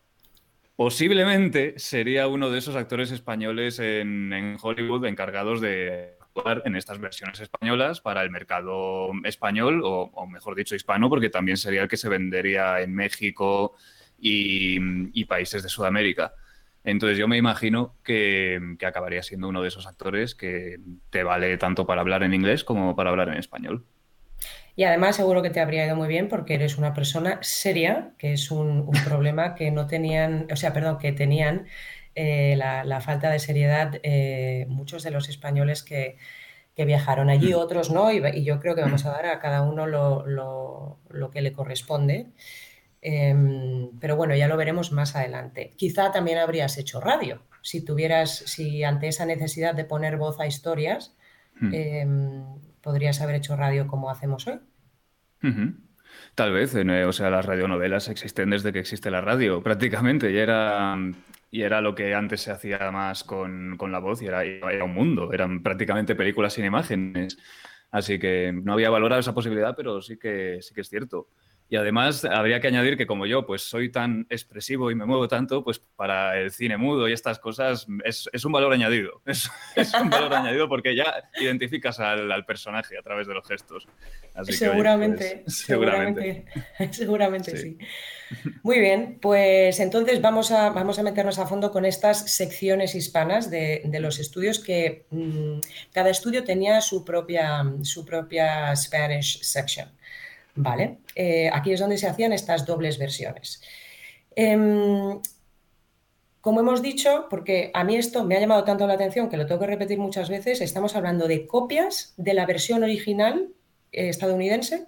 posiblemente 0.75 1.77
sería 1.77 2.27
uno 2.27 2.49
de 2.49 2.59
esos 2.59 2.75
actores 2.75 3.11
españoles 3.11 3.79
en, 3.79 4.57
Hollywood 4.61 5.05
encargados 5.05 5.61
de 5.61 6.15
en 6.65 6.75
estas 6.75 6.99
versiones 6.99 7.39
españolas 7.39 8.01
para 8.01 8.23
el 8.23 8.29
mercado 8.29 9.11
español 9.23 9.81
o, 9.83 10.27
mejor 10.27 10.55
dicho 10.55 10.75
hispano, 10.75 11.09
porque 11.09 11.29
también 11.29 11.57
sería 11.57 11.83
el 11.83 11.87
que 11.87 11.97
se 11.97 12.09
vendería 12.09 12.81
en 12.81 12.93
México 12.93 13.75
y 14.19 15.25
países 15.25 15.63
de 15.63 15.69
Sudamérica. 15.69 16.33
Entonces 16.83 17.17
yo 17.17 17.27
me 17.27 17.37
imagino 17.37 17.95
que, 18.03 18.59
acabaría 18.85 19.21
siendo 19.21 19.47
uno 19.47 19.61
de 19.61 19.67
esos 19.67 19.85
actores 19.85 20.33
que 20.33 20.79
te 21.09 21.23
vale 21.23 21.57
tanto 21.57 21.85
para 21.85 22.01
hablar 22.01 22.23
en 22.23 22.33
inglés 22.33 22.63
como 22.63 22.95
para 22.95 23.11
hablar 23.11 23.29
en 23.29 23.35
español. 23.35 23.85
Y 24.75 24.83
además 24.83 25.17
seguro 25.17 25.43
que 25.43 25.51
te 25.51 25.59
habría 25.59 25.85
ido 25.85 25.95
muy 25.95 26.07
bien 26.07 26.27
porque 26.27 26.55
eres 26.55 26.77
una 26.77 26.93
persona 26.93 27.37
seria, 27.41 28.13
que 28.17 28.33
es 28.33 28.49
un, 28.49 28.89
problema 29.05 29.53
que 29.53 29.69
no 29.69 29.85
tenían, 29.85 30.47
o 30.51 30.55
sea, 30.55 30.73
perdón, 30.73 30.97
que 30.97 31.11
tenían 31.11 31.67
eh, 32.15 32.55
la, 32.57 33.01
falta 33.01 33.29
de 33.29 33.39
seriedad 33.39 33.99
eh, 34.03 34.65
muchos 34.69 35.03
de 35.03 35.11
los 35.11 35.29
españoles 35.29 35.83
que, 35.83 36.17
viajaron 36.83 37.29
allí, 37.29 37.53
mm. 37.53 37.57
otros 37.57 37.91
no, 37.91 38.11
y, 38.11 38.43
yo 38.43 38.59
creo 38.59 38.73
que 38.73 38.81
vamos 38.81 39.05
a 39.05 39.11
dar 39.11 39.27
a 39.27 39.39
cada 39.39 39.61
uno 39.61 39.85
lo, 39.85 40.25
lo 40.25 41.29
que 41.29 41.41
le 41.41 41.53
corresponde. 41.53 42.31
Em, 43.01 43.89
pero 43.99 44.15
bueno, 44.15 44.35
ya 44.35 44.47
lo 44.47 44.57
veremos 44.57 44.91
más 44.91 45.15
adelante. 45.15 45.73
Quizá 45.75 46.11
también 46.11 46.37
habrías 46.37 46.77
hecho 46.77 47.01
radio, 47.01 47.41
si 47.63 47.83
tuvieras, 47.83 48.43
si 48.45 48.83
ante 48.83 49.07
esa 49.07 49.25
necesidad 49.25 49.73
de 49.73 49.85
poner 49.85 50.17
voz 50.17 50.39
a 50.39 50.45
historias, 50.45 51.15
hmm. 51.59 51.73
em, 51.73 52.45
podrías 52.81 53.19
haber 53.21 53.35
hecho 53.35 53.55
radio 53.55 53.87
como 53.87 54.09
hacemos 54.09 54.47
hoy. 54.47 54.59
Tal 56.35 56.51
vez, 56.51 56.75
eh, 56.75 57.05
o 57.05 57.13
sea, 57.13 57.29
las 57.29 57.45
radionovelas 57.45 58.07
existen 58.09 58.49
desde 58.49 58.71
que 58.71 58.79
existe 58.79 59.11
la 59.11 59.21
radio, 59.21 59.61
prácticamente, 59.63 60.31
y 60.31 60.37
era, 60.37 60.97
y 61.49 61.61
era 61.61 61.81
lo 61.81 61.95
que 61.95 62.13
antes 62.13 62.41
se 62.41 62.51
hacía 62.51 62.91
más 62.91 63.23
con, 63.23 63.77
la 63.77 63.99
voz, 63.99 64.21
y 64.21 64.27
era, 64.27 64.43
era, 64.43 64.83
un 64.83 64.93
mundo, 64.93 65.33
eran 65.33 65.63
prácticamente 65.63 66.15
películas 66.15 66.53
sin 66.53 66.65
imágenes. 66.65 67.37
Así 67.91 68.19
que 68.19 68.53
no 68.53 68.73
había 68.73 68.89
valorado 68.89 69.19
esa 69.19 69.33
posibilidad, 69.33 69.75
pero 69.75 70.01
sí 70.01 70.17
que, 70.17 70.59
sí 70.61 70.73
que 70.73 70.81
es 70.81 70.89
cierto. 70.89 71.27
Y 71.71 71.77
además 71.77 72.25
habría 72.25 72.59
que 72.59 72.67
añadir 72.67 72.97
que 72.97 73.07
como 73.07 73.25
yo 73.25 73.45
pues 73.45 73.61
soy 73.61 73.89
tan 73.89 74.27
expresivo 74.29 74.91
y 74.91 74.95
me 74.95 75.05
muevo 75.05 75.29
tanto, 75.29 75.63
pues 75.63 75.79
para 75.79 76.37
el 76.37 76.51
cine 76.51 76.75
mudo 76.75 77.07
y 77.07 77.13
estas 77.13 77.39
cosas 77.39 77.87
es, 78.03 78.27
un 78.43 78.51
valor 78.51 78.73
añadido. 78.73 79.21
Es, 79.77 79.93
un 79.93 80.09
valor 80.09 80.33
añadido 80.33 80.67
porque 80.67 80.93
ya 80.93 81.29
identificas 81.39 82.01
al, 82.01 82.43
personaje 82.45 82.97
a 82.97 83.01
través 83.01 83.25
de 83.25 83.35
los 83.35 83.47
gestos. 83.47 83.87
seguramente, 84.49 85.43
pues, 85.45 85.57
seguramente, 85.65 86.45
seguramente, 86.91 87.55
sí. 87.57 87.77
Muy 88.63 88.79
bien, 88.79 89.19
pues 89.21 89.79
entonces 89.79 90.21
vamos 90.21 90.51
a, 90.51 90.71
vamos 90.71 90.99
a 90.99 91.03
meternos 91.03 91.39
a 91.39 91.47
fondo 91.47 91.71
con 91.71 91.85
estas 91.85 92.35
secciones 92.35 92.95
hispanas 92.95 93.49
de, 93.49 93.81
los 94.01 94.19
estudios 94.19 94.59
que 94.59 95.05
mm, 95.09 95.59
cada 95.93 96.09
estudio 96.09 96.43
tenía 96.43 96.81
su 96.81 97.05
propia, 97.05 97.63
su 97.83 98.03
propia 98.03 98.75
Spanish 98.75 99.41
section. 99.41 99.87
¿Vale? 100.61 100.99
Eh, 101.15 101.49
aquí 101.51 101.73
es 101.73 101.79
donde 101.79 101.97
se 101.97 102.07
hacían 102.07 102.33
estas 102.33 102.65
dobles 102.65 102.97
versiones. 102.97 103.61
Em, 104.35 105.19
como 106.39 106.61
hemos 106.61 106.81
dicho, 106.81 107.27
porque 107.29 107.71
a 107.73 107.83
mí 107.83 107.95
esto 107.95 108.23
me 108.23 108.35
ha 108.35 108.39
llamado 108.39 108.63
tanto 108.63 108.87
la 108.87 108.93
atención 108.93 109.29
que 109.29 109.37
lo 109.37 109.45
tengo 109.45 109.61
que 109.61 109.67
repetir 109.67 109.99
muchas 109.99 110.29
veces, 110.29 110.61
estamos 110.61 110.95
hablando 110.95 111.27
de 111.27 111.45
copias 111.45 112.13
de 112.17 112.33
la 112.33 112.45
versión 112.45 112.83
original 112.83 113.49
eh, 113.91 114.09
estadounidense 114.09 114.87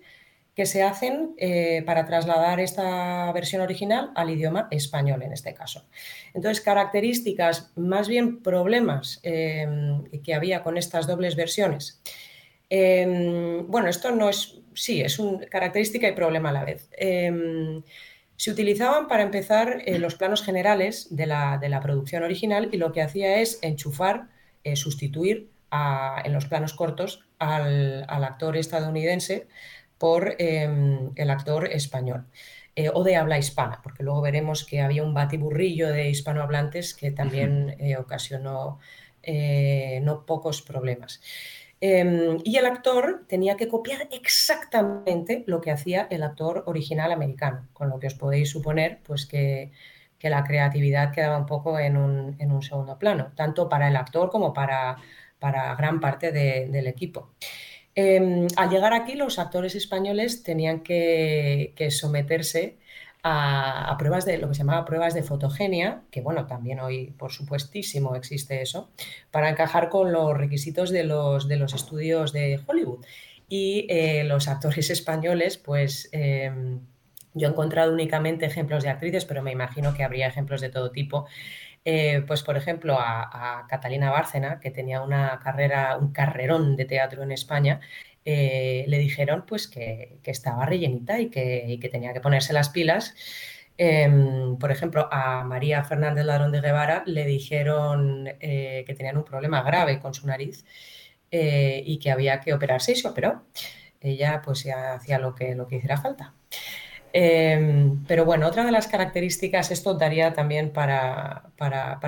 que 0.56 0.66
se 0.68 0.84
hacen 0.84 1.34
eh, 1.38 1.82
para 1.86 2.06
trasladar 2.06 2.60
esta 2.60 3.32
versión 3.32 3.62
original 3.62 4.12
al 4.16 4.30
idioma 4.30 4.68
español 4.70 5.24
en 5.24 5.34
este 5.34 5.54
caso. 5.54 5.88
Entonces, 6.34 6.62
características, 6.62 7.72
más 7.76 8.08
bien 8.08 8.44
problemas 8.44 9.20
em, 9.24 10.04
que 10.24 10.36
había 10.36 10.62
con 10.62 10.78
estas 10.78 11.08
dobles 11.08 11.36
versiones. 11.36 12.02
Em, 12.70 13.66
bueno, 13.68 13.90
esto 13.90 14.12
no 14.12 14.30
es 14.30 14.60
sí, 14.76 15.02
es 15.02 15.20
una 15.20 15.46
característica 15.48 16.08
y 16.08 16.14
problema 16.14 16.50
a 16.50 16.54
la 16.54 16.66
vez. 16.66 16.90
Em, 16.98 17.84
se 18.36 18.52
utilizaban 18.52 19.08
para 19.08 19.24
empezar 19.24 19.84
eh, 19.86 20.00
los 20.00 20.16
planos 20.16 20.44
generales 20.44 21.08
de 21.16 21.28
la, 21.28 21.80
producción 21.82 22.24
original 22.24 22.70
y 22.72 22.78
lo 22.78 22.92
que 22.92 23.02
hacía 23.02 23.40
es 23.40 23.60
enchufar, 23.62 24.28
eh, 24.64 24.76
sustituir 24.76 25.50
en 26.26 26.34
los 26.34 26.46
planos 26.46 26.74
cortos 26.74 27.26
al, 27.40 28.04
actor 28.08 28.58
estadounidense 28.58 29.48
por 29.98 30.36
em, 30.40 31.12
el 31.16 31.30
actor 31.30 31.68
español. 31.68 32.26
Eh, 32.76 32.90
o 32.94 33.04
de 33.04 33.16
habla 33.16 33.38
hispana, 33.38 33.80
porque 33.84 34.04
luego 34.04 34.22
veremos 34.22 34.66
que 34.66 34.82
había 34.82 35.04
un 35.04 35.14
batiburrillo 35.14 35.90
de 35.90 36.10
hispanohablantes 36.10 36.94
que 36.96 37.12
también 37.12 37.78
ocasionó 38.00 38.80
no 40.02 40.26
pocos 40.26 40.62
problemas. 40.62 41.22
Em, 41.86 42.38
y 42.46 42.56
el 42.56 42.66
actor 42.66 43.26
tenía 43.28 43.58
que 43.58 43.68
copiar 43.68 44.08
exactamente 44.10 45.44
lo 45.48 45.60
que 45.60 45.70
hacía 45.70 46.08
el 46.10 46.24
actor 46.24 46.64
original 46.66 47.12
americano, 47.12 47.68
con 47.74 47.90
lo 47.90 48.00
que 48.00 48.08
os 48.08 48.14
podéis 48.14 48.52
suponer 48.52 49.02
pues, 49.04 49.26
que, 49.26 49.72
la 50.22 50.46
creatividad 50.46 51.12
quedaba 51.12 51.38
un 51.38 51.46
poco 51.46 51.78
en 51.78 51.98
un, 51.98 52.62
segundo 52.62 52.98
plano, 52.98 53.34
tanto 53.36 53.68
para 53.68 53.90
el 53.90 53.98
actor 53.98 54.30
como 54.30 54.54
para, 54.54 54.96
gran 55.42 56.00
parte 56.00 56.32
del 56.32 56.88
equipo. 56.88 57.34
Em, 57.96 58.48
al 58.56 58.70
llegar 58.70 58.94
aquí, 58.94 59.16
los 59.16 59.38
actores 59.38 59.76
españoles 59.76 60.42
tenían 60.42 60.84
que, 60.84 61.74
que 61.76 61.92
someterse 61.92 62.78
a, 63.24 63.96
pruebas 63.98 64.26
de 64.26 64.38
lo 64.38 64.50
que 64.50 64.54
se 64.54 64.60
llamaba 64.60 64.86
pruebas 64.86 65.14
de 65.14 65.24
fotogenia, 65.24 66.04
que 66.12 66.22
bueno, 66.22 66.46
también 66.46 66.80
hoy 66.82 67.14
por 67.18 67.32
supuestísimo 67.32 68.16
existe 68.16 68.62
eso, 68.62 68.90
para 69.32 69.50
encajar 69.50 69.90
con 69.90 70.12
los 70.12 70.38
requisitos 70.38 70.90
de 70.90 71.06
los, 71.06 71.48
de 71.48 71.58
los 71.58 71.74
estudios 71.74 72.34
de 72.34 72.60
Hollywood. 72.68 73.06
Y 73.48 73.88
eh, 73.90 74.24
los 74.26 74.48
actores 74.48 74.90
españoles, 74.92 75.58
pues 75.58 76.10
em, 76.12 76.82
yo 77.34 77.48
he 77.48 77.52
encontrado 77.52 77.94
únicamente 77.94 78.46
ejemplos 78.46 78.84
de 78.84 78.90
actrices, 78.90 79.26
pero 79.26 79.42
me 79.42 79.52
imagino 79.52 79.94
que 79.94 80.04
habría 80.04 80.28
ejemplos 80.28 80.62
de 80.62 80.70
todo 80.70 80.92
tipo. 80.92 81.26
Eh, 81.86 82.24
pues 82.28 82.44
por 82.44 82.56
ejemplo 82.56 82.98
a, 82.98 83.66
Catalina 83.70 84.10
Bárcena, 84.10 84.60
que 84.60 84.72
tenía 84.72 85.02
una 85.02 85.40
carrera, 85.44 85.98
un 85.98 86.14
carrerón 86.14 86.78
de 86.78 86.86
teatro 86.86 87.24
en 87.24 87.32
España, 87.34 87.82
eh, 88.26 88.86
le 88.88 88.98
dijeron 89.00 89.46
pues 89.46 89.68
que, 89.68 90.20
estaba 90.24 90.66
rellenita 90.66 91.20
y 91.20 91.30
que, 91.30 91.90
tenía 91.92 92.14
que 92.14 92.22
ponerse 92.22 92.54
las 92.54 92.70
pilas. 92.70 93.16
Em, 93.78 94.58
por 94.58 94.72
ejemplo, 94.72 95.10
a 95.12 95.44
María 95.44 95.84
Fernández 95.84 96.26
Ladrón 96.26 96.52
de 96.52 96.62
Guevara 96.62 97.04
le 97.06 97.26
dijeron 97.26 98.28
eh, 98.40 98.84
que 98.86 98.94
tenían 98.94 99.18
un 99.18 99.26
problema 99.26 99.64
grave 99.64 100.00
con 100.00 100.14
su 100.14 100.28
nariz 100.28 100.64
eh, 101.32 101.82
y 101.86 101.98
que 102.00 102.12
había 102.12 102.40
que 102.40 102.54
operarse 102.54 102.94
y 102.94 102.96
se 102.96 103.08
operó. 103.08 103.44
Ella 104.02 104.42
pues 104.44 104.66
hacía 104.68 105.20
lo 105.20 105.36
que, 105.36 105.56
lo 105.56 105.68
que 105.68 105.78
hiciera 105.78 105.98
falta. 105.98 106.34
Em, 107.16 108.04
pero 108.08 108.26
bueno, 108.26 108.48
otra 108.48 108.66
de 108.66 108.72
las 108.72 108.88
características, 108.88 109.70
esto 109.70 109.94
daría 109.94 110.34
también 110.34 110.72
para, 110.72 111.44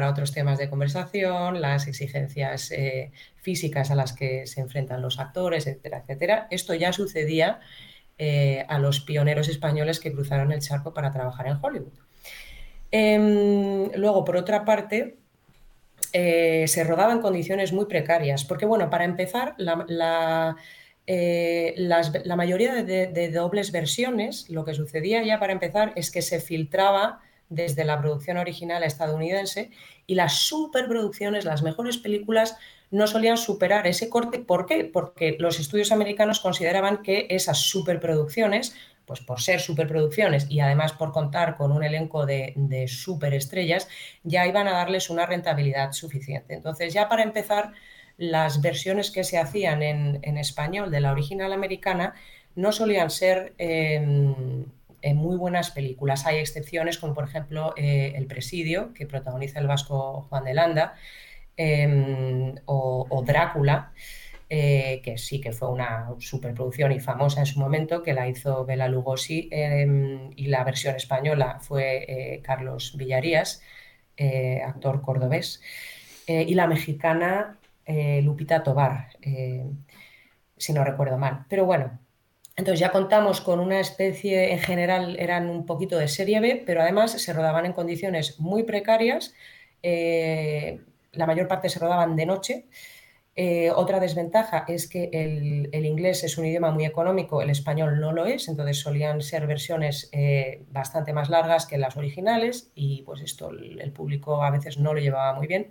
otros 0.09 0.33
temas 0.33 0.57
de 0.57 0.67
conversación, 0.67 1.61
las 1.61 1.87
exigencias 1.87 2.71
eh, 2.71 3.11
físicas 3.35 3.91
a 3.91 3.95
las 3.95 4.13
que 4.13 4.47
se 4.47 4.61
enfrentan 4.61 5.03
los 5.03 5.19
actores, 5.19 5.67
etcétera, 5.67 5.99
etcétera. 5.99 6.47
Esto 6.49 6.73
ya 6.73 6.91
sucedía 6.91 7.59
eh, 8.17 8.65
a 8.67 8.79
los 8.79 9.01
pioneros 9.01 9.47
españoles 9.47 9.99
que 9.99 10.11
cruzaron 10.11 10.51
el 10.51 10.61
charco 10.61 10.91
para 10.91 11.11
trabajar 11.11 11.45
en 11.47 11.59
Hollywood. 11.61 11.93
Em, 12.89 13.91
luego, 13.95 14.25
por 14.25 14.37
otra 14.37 14.65
parte, 14.65 15.17
eh, 16.13 16.65
se 16.67 16.83
rodaba 16.83 17.13
en 17.13 17.21
condiciones 17.21 17.73
muy 17.73 17.85
precarias, 17.85 18.43
porque 18.43 18.65
bueno, 18.65 18.89
para 18.89 19.05
empezar, 19.05 19.53
la 19.57 20.55
eh, 21.07 21.75
la 21.77 22.35
mayoría 22.35 22.83
de, 22.83 23.31
dobles 23.31 23.71
versiones, 23.71 24.49
lo 24.49 24.65
que 24.65 24.73
sucedía 24.73 25.23
ya 25.23 25.39
para 25.39 25.53
empezar 25.53 25.93
es 25.95 26.09
que 26.09 26.21
se 26.21 26.39
filtraba 26.39 27.21
desde 27.49 27.85
la 27.85 28.01
producción 28.01 28.37
original 28.37 28.83
estadounidense 28.83 29.69
y 30.07 30.15
las 30.15 30.39
superproducciones, 30.39 31.45
las 31.45 31.61
mejores 31.61 31.97
películas, 31.97 32.57
no 32.89 33.05
solían 33.05 33.37
superar 33.37 33.85
ese 33.85 34.09
corte. 34.09 34.39
¿Por 34.39 34.65
qué? 34.65 34.85
Porque 34.85 35.35
los 35.39 35.59
estudios 35.59 35.91
americanos 35.91 36.39
consideraban 36.39 37.03
que 37.03 37.27
esas 37.29 37.59
superproducciones, 37.59 38.75
pues 39.05 39.19
por 39.19 39.41
ser 39.41 39.59
superproducciones 39.59 40.49
y 40.49 40.59
además 40.59 40.93
por 40.93 41.11
contar 41.11 41.55
con 41.57 41.71
un 41.71 41.83
elenco 41.83 42.25
de 42.25 42.85
superestrellas, 42.87 43.87
ya 44.23 44.47
iban 44.47 44.67
a 44.67 44.71
darles 44.71 45.11
una 45.11 45.27
rentabilidad 45.27 45.91
suficiente. 45.91 46.55
Entonces, 46.55 46.93
ya 46.93 47.07
para 47.07 47.21
empezar, 47.21 47.73
las 48.17 48.61
versiones 48.61 49.11
que 49.11 49.23
se 49.23 49.37
hacían 49.37 49.83
en, 49.83 50.37
español 50.37 50.91
de 50.91 51.01
la 51.01 51.11
original 51.11 51.51
americana 51.53 52.15
no 52.55 52.71
solían 52.71 53.09
ser 53.09 53.53
em, 53.57 54.65
muy 55.13 55.37
buenas 55.37 55.71
películas. 55.71 56.25
Hay 56.25 56.37
excepciones 56.37 56.97
como 56.97 57.13
por 57.13 57.25
ejemplo 57.25 57.73
eh, 57.77 58.13
El 58.15 58.25
Presidio, 58.27 58.93
que 58.93 59.05
protagoniza 59.05 59.59
el 59.59 59.67
vasco 59.67 60.27
Juan 60.29 60.45
de 60.45 60.53
Landa, 60.53 60.95
em, 61.57 62.55
o, 62.65 63.23
Drácula, 63.25 63.91
eh, 64.49 65.01
que 65.03 65.17
sí 65.17 65.41
que 65.41 65.51
fue 65.51 65.69
una 65.69 66.09
superproducción 66.19 66.91
y 66.91 66.99
famosa 66.99 67.41
en 67.41 67.45
su 67.45 67.59
momento, 67.59 68.03
que 68.03 68.13
la 68.13 68.27
hizo 68.27 68.65
Bela 68.65 68.87
Lugosi, 68.87 69.49
em, 69.51 70.31
y 70.35 70.47
la 70.47 70.63
versión 70.63 70.95
española 70.95 71.59
fue 71.61 72.05
eh, 72.07 72.41
Carlos 72.41 72.95
Villarías, 72.97 73.61
actor 74.65 75.01
cordobés. 75.01 75.61
y 76.27 76.55
la 76.55 76.67
mexicana 76.67 77.57
eh, 77.85 78.21
Lupita 78.23 78.63
Tobar, 78.63 79.09
eh, 79.21 79.65
si 80.57 80.73
no 80.73 80.83
recuerdo 80.83 81.17
mal. 81.17 81.45
Pero 81.49 81.65
bueno, 81.65 81.99
entonces 82.55 82.79
ya 82.79 82.91
contamos 82.91 83.41
con 83.41 83.59
una 83.59 83.79
especie, 83.79 84.53
en 84.53 84.59
general 84.59 85.17
eran 85.19 85.49
un 85.49 85.65
poquito 85.65 85.97
de 85.97 86.07
serie 86.07 86.39
B, 86.39 86.63
pero 86.65 86.81
además 86.81 87.11
se 87.11 87.33
rodaban 87.33 87.65
en 87.65 87.73
condiciones 87.73 88.39
muy 88.39 88.63
precarias. 88.63 89.33
Eh, 89.83 90.81
la 91.11 91.27
mayor 91.27 91.47
parte 91.47 91.69
se 91.69 91.79
rodaban 91.79 92.15
de 92.15 92.25
noche. 92.25 92.65
otra 93.75 93.99
desventaja 93.99 94.65
es 94.67 94.87
que 94.87 95.09
el, 95.11 95.85
inglés 95.85 96.23
es 96.23 96.37
un 96.37 96.45
idioma 96.45 96.71
muy 96.71 96.85
económico, 96.85 97.41
el 97.41 97.49
español 97.49 97.99
no 97.99 98.13
lo 98.13 98.25
es, 98.25 98.47
entonces 98.47 98.79
solían 98.79 99.21
ser 99.21 99.45
versiones 99.47 100.09
bastante 100.71 101.13
más 101.13 101.29
largas 101.29 101.65
que 101.65 101.77
las 101.77 101.97
originales 101.97 102.71
y 102.75 103.03
pues 103.03 103.21
esto 103.21 103.51
el 103.51 103.91
público 103.91 104.43
a 104.43 104.51
veces 104.51 104.77
no 104.79 104.93
lo 104.93 105.01
llevaba 105.01 105.33
muy 105.33 105.47
bien. 105.47 105.67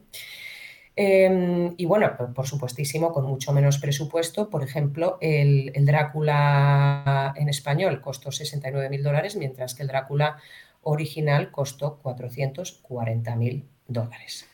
Em, 0.96 1.74
y 1.76 1.86
bueno, 1.86 2.16
por, 2.34 2.46
supuestísimo, 2.46 3.12
con 3.12 3.24
mucho 3.24 3.52
menos 3.52 3.78
presupuesto. 3.78 4.48
Por 4.48 4.62
ejemplo, 4.62 5.18
el, 5.20 5.72
Drácula 5.84 7.34
en 7.36 7.48
español 7.48 8.00
costó 8.00 8.30
69 8.30 8.88
mil 8.90 9.02
dólares, 9.02 9.36
mientras 9.36 9.74
que 9.74 9.82
el 9.82 9.88
Drácula 9.88 10.38
original 10.82 11.50
costó 11.50 11.98
440 11.98 13.36
mil 13.36 13.68
dólares. 13.88 14.48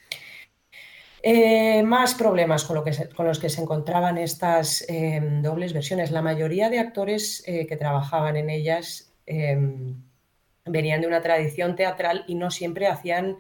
Eh, 1.23 1.83
más 1.83 2.15
problemas 2.15 2.65
con, 2.65 2.77
los 3.27 3.39
que 3.39 3.51
se 3.51 3.61
encontraban 3.61 4.17
estas 4.17 4.89
em, 4.89 5.43
dobles 5.43 5.75
versiones. 5.75 6.11
La 6.11 6.23
mayoría 6.23 6.71
de 6.71 6.79
actores 6.79 7.43
eh, 7.47 7.67
que 7.67 7.77
trabajaban 7.77 8.37
en 8.37 8.49
ellas 8.49 9.13
em, 9.27 10.03
venían 10.65 11.03
de 11.03 11.07
una 11.07 11.21
tradición 11.21 11.77
teatral 11.77 12.25
y 12.27 12.37
no 12.37 12.51
siempre 12.51 12.87
hacían 12.87 13.37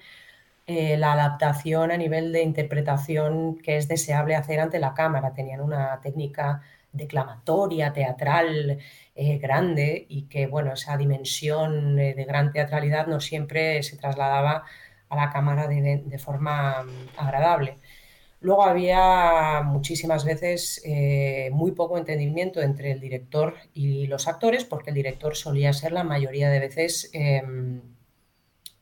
eh, 0.72 0.96
la 0.96 1.14
adaptación 1.14 1.90
a 1.90 1.96
nivel 1.96 2.32
de 2.32 2.42
interpretación 2.44 3.56
que 3.56 3.76
es 3.76 3.88
deseable 3.88 4.36
hacer 4.36 4.60
ante 4.60 4.78
la 4.78 4.94
cámara. 4.94 5.34
Tenían 5.34 5.60
una 5.60 6.00
técnica 6.00 6.62
declamatoria, 6.92 7.92
teatral 7.92 8.78
eh, 9.16 9.38
grande 9.38 10.06
y 10.08 10.28
que, 10.28 10.46
bueno, 10.46 10.72
esa 10.74 10.96
dimensión 10.96 11.98
eh, 11.98 12.14
de 12.14 12.24
gran 12.24 12.52
teatralidad 12.52 13.08
no 13.08 13.18
siempre 13.18 13.82
se 13.82 13.96
trasladaba 13.96 14.62
a 15.08 15.16
la 15.16 15.30
cámara 15.30 15.66
de, 15.66 16.18
forma 16.20 16.84
mm, 16.84 17.18
agradable. 17.18 17.78
Luego 18.40 18.62
había 18.64 19.62
muchísimas 19.64 20.24
veces 20.24 20.82
muy 21.52 21.72
poco 21.72 21.98
entendimiento 21.98 22.62
entre 22.62 22.92
el 22.92 23.00
director 23.00 23.56
y 23.74 24.06
los 24.06 24.28
actores, 24.28 24.64
porque 24.64 24.90
el 24.90 24.96
director 24.96 25.36
solía 25.36 25.72
ser 25.72 25.92
la 25.92 26.04
mayoría 26.04 26.48
de 26.48 26.60
veces 26.60 27.10
em, 27.12 27.82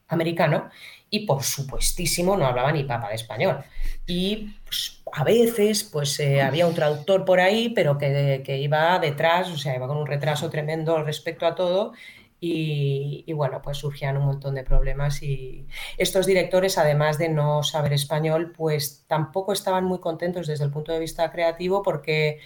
americano 0.08 0.70
y 1.10 1.26
por 1.26 1.42
supuestísimo 1.42 2.36
no 2.36 2.46
hablaba 2.46 2.72
ni 2.72 2.84
papa 2.84 3.08
de 3.08 3.14
español. 3.14 3.64
Y 4.06 4.54
pues, 4.64 5.02
a 5.12 5.24
veces 5.24 5.84
pues 5.84 6.18
eh, 6.20 6.42
había 6.42 6.66
un 6.66 6.74
traductor 6.74 7.24
por 7.24 7.40
ahí, 7.40 7.70
pero 7.70 7.98
que, 7.98 8.58
iba 8.60 8.98
detrás, 8.98 9.50
o 9.50 9.58
sea, 9.58 9.76
iba 9.76 9.86
con 9.86 9.96
un 9.96 10.06
retraso 10.06 10.50
tremendo 10.50 11.02
respecto 11.02 11.46
a 11.46 11.54
todo. 11.54 11.92
Y, 12.40 13.32
bueno, 13.32 13.60
pues 13.60 13.78
surgían 13.78 14.16
un 14.16 14.24
montón 14.26 14.54
de 14.54 14.62
problemas 14.62 15.24
y 15.24 15.66
estos 15.96 16.24
directores, 16.24 16.78
además 16.78 17.18
de 17.18 17.28
no 17.30 17.64
saber 17.64 17.92
español, 17.92 18.52
pues 18.56 19.04
tampoco 19.08 19.52
estaban 19.52 19.84
muy 19.84 19.98
contentos 19.98 20.46
desde 20.46 20.64
el 20.64 20.70
punto 20.70 20.92
de 20.92 21.00
vista 21.00 21.32
creativo 21.32 21.82
porque 21.82 22.38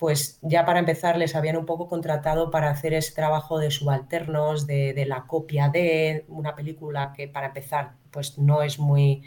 pues 0.00 0.38
ya 0.40 0.64
para 0.64 0.78
empezar 0.78 1.18
les 1.18 1.36
habían 1.36 1.58
un 1.58 1.66
poco 1.66 1.86
contratado 1.86 2.50
para 2.50 2.70
hacer 2.70 2.94
ese 2.94 3.14
trabajo 3.14 3.58
de 3.58 3.70
subalternos, 3.70 4.66
de, 4.66 5.04
la 5.06 5.26
copia 5.26 5.68
de 5.68 6.24
una 6.28 6.56
película 6.56 7.12
que 7.14 7.28
para 7.28 7.48
empezar 7.48 7.92
pues 8.10 8.38
no 8.38 8.62
es 8.62 8.78
muy, 8.78 9.22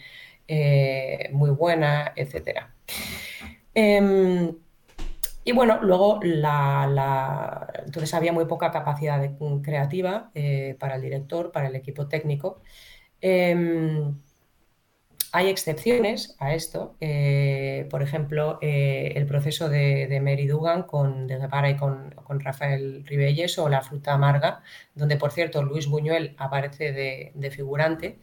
eh, 0.48 1.30
muy 1.32 1.52
buena, 1.52 2.12
etc. 2.16 2.62
Em, 3.76 4.56
y 5.44 5.52
bueno, 5.52 5.80
luego 5.84 6.20
la, 6.24 7.68
entonces 7.86 8.12
había 8.16 8.34
muy 8.34 8.46
poca 8.46 8.72
capacidad 8.72 9.22
creativa 9.62 10.32
eh, 10.34 10.76
para 10.80 10.96
el 10.96 11.04
director, 11.04 11.52
para 11.52 11.68
el 11.68 11.76
equipo 11.76 12.08
técnico. 12.08 12.62
Hay 15.36 15.50
excepciones 15.50 16.36
a 16.38 16.54
esto, 16.54 16.96
eh, 17.02 17.88
por 17.90 18.04
ejemplo, 18.04 18.60
eh, 18.62 19.14
el 19.16 19.26
proceso 19.26 19.68
de, 19.68 20.20
Mary 20.22 20.46
Dugan 20.46 20.84
con 20.84 21.26
de 21.26 21.38
Guevara 21.40 21.72
y 21.72 21.76
con, 21.76 22.14
Rafael 22.40 23.04
Ribelles 23.04 23.58
o 23.58 23.68
La 23.68 23.82
fruta 23.82 24.14
amarga, 24.14 24.62
donde 24.94 25.18
por 25.18 25.32
cierto 25.32 25.64
Luis 25.64 25.88
Buñuel 25.88 26.36
aparece 26.38 26.92
de, 26.94 27.52
figurante. 27.52 28.20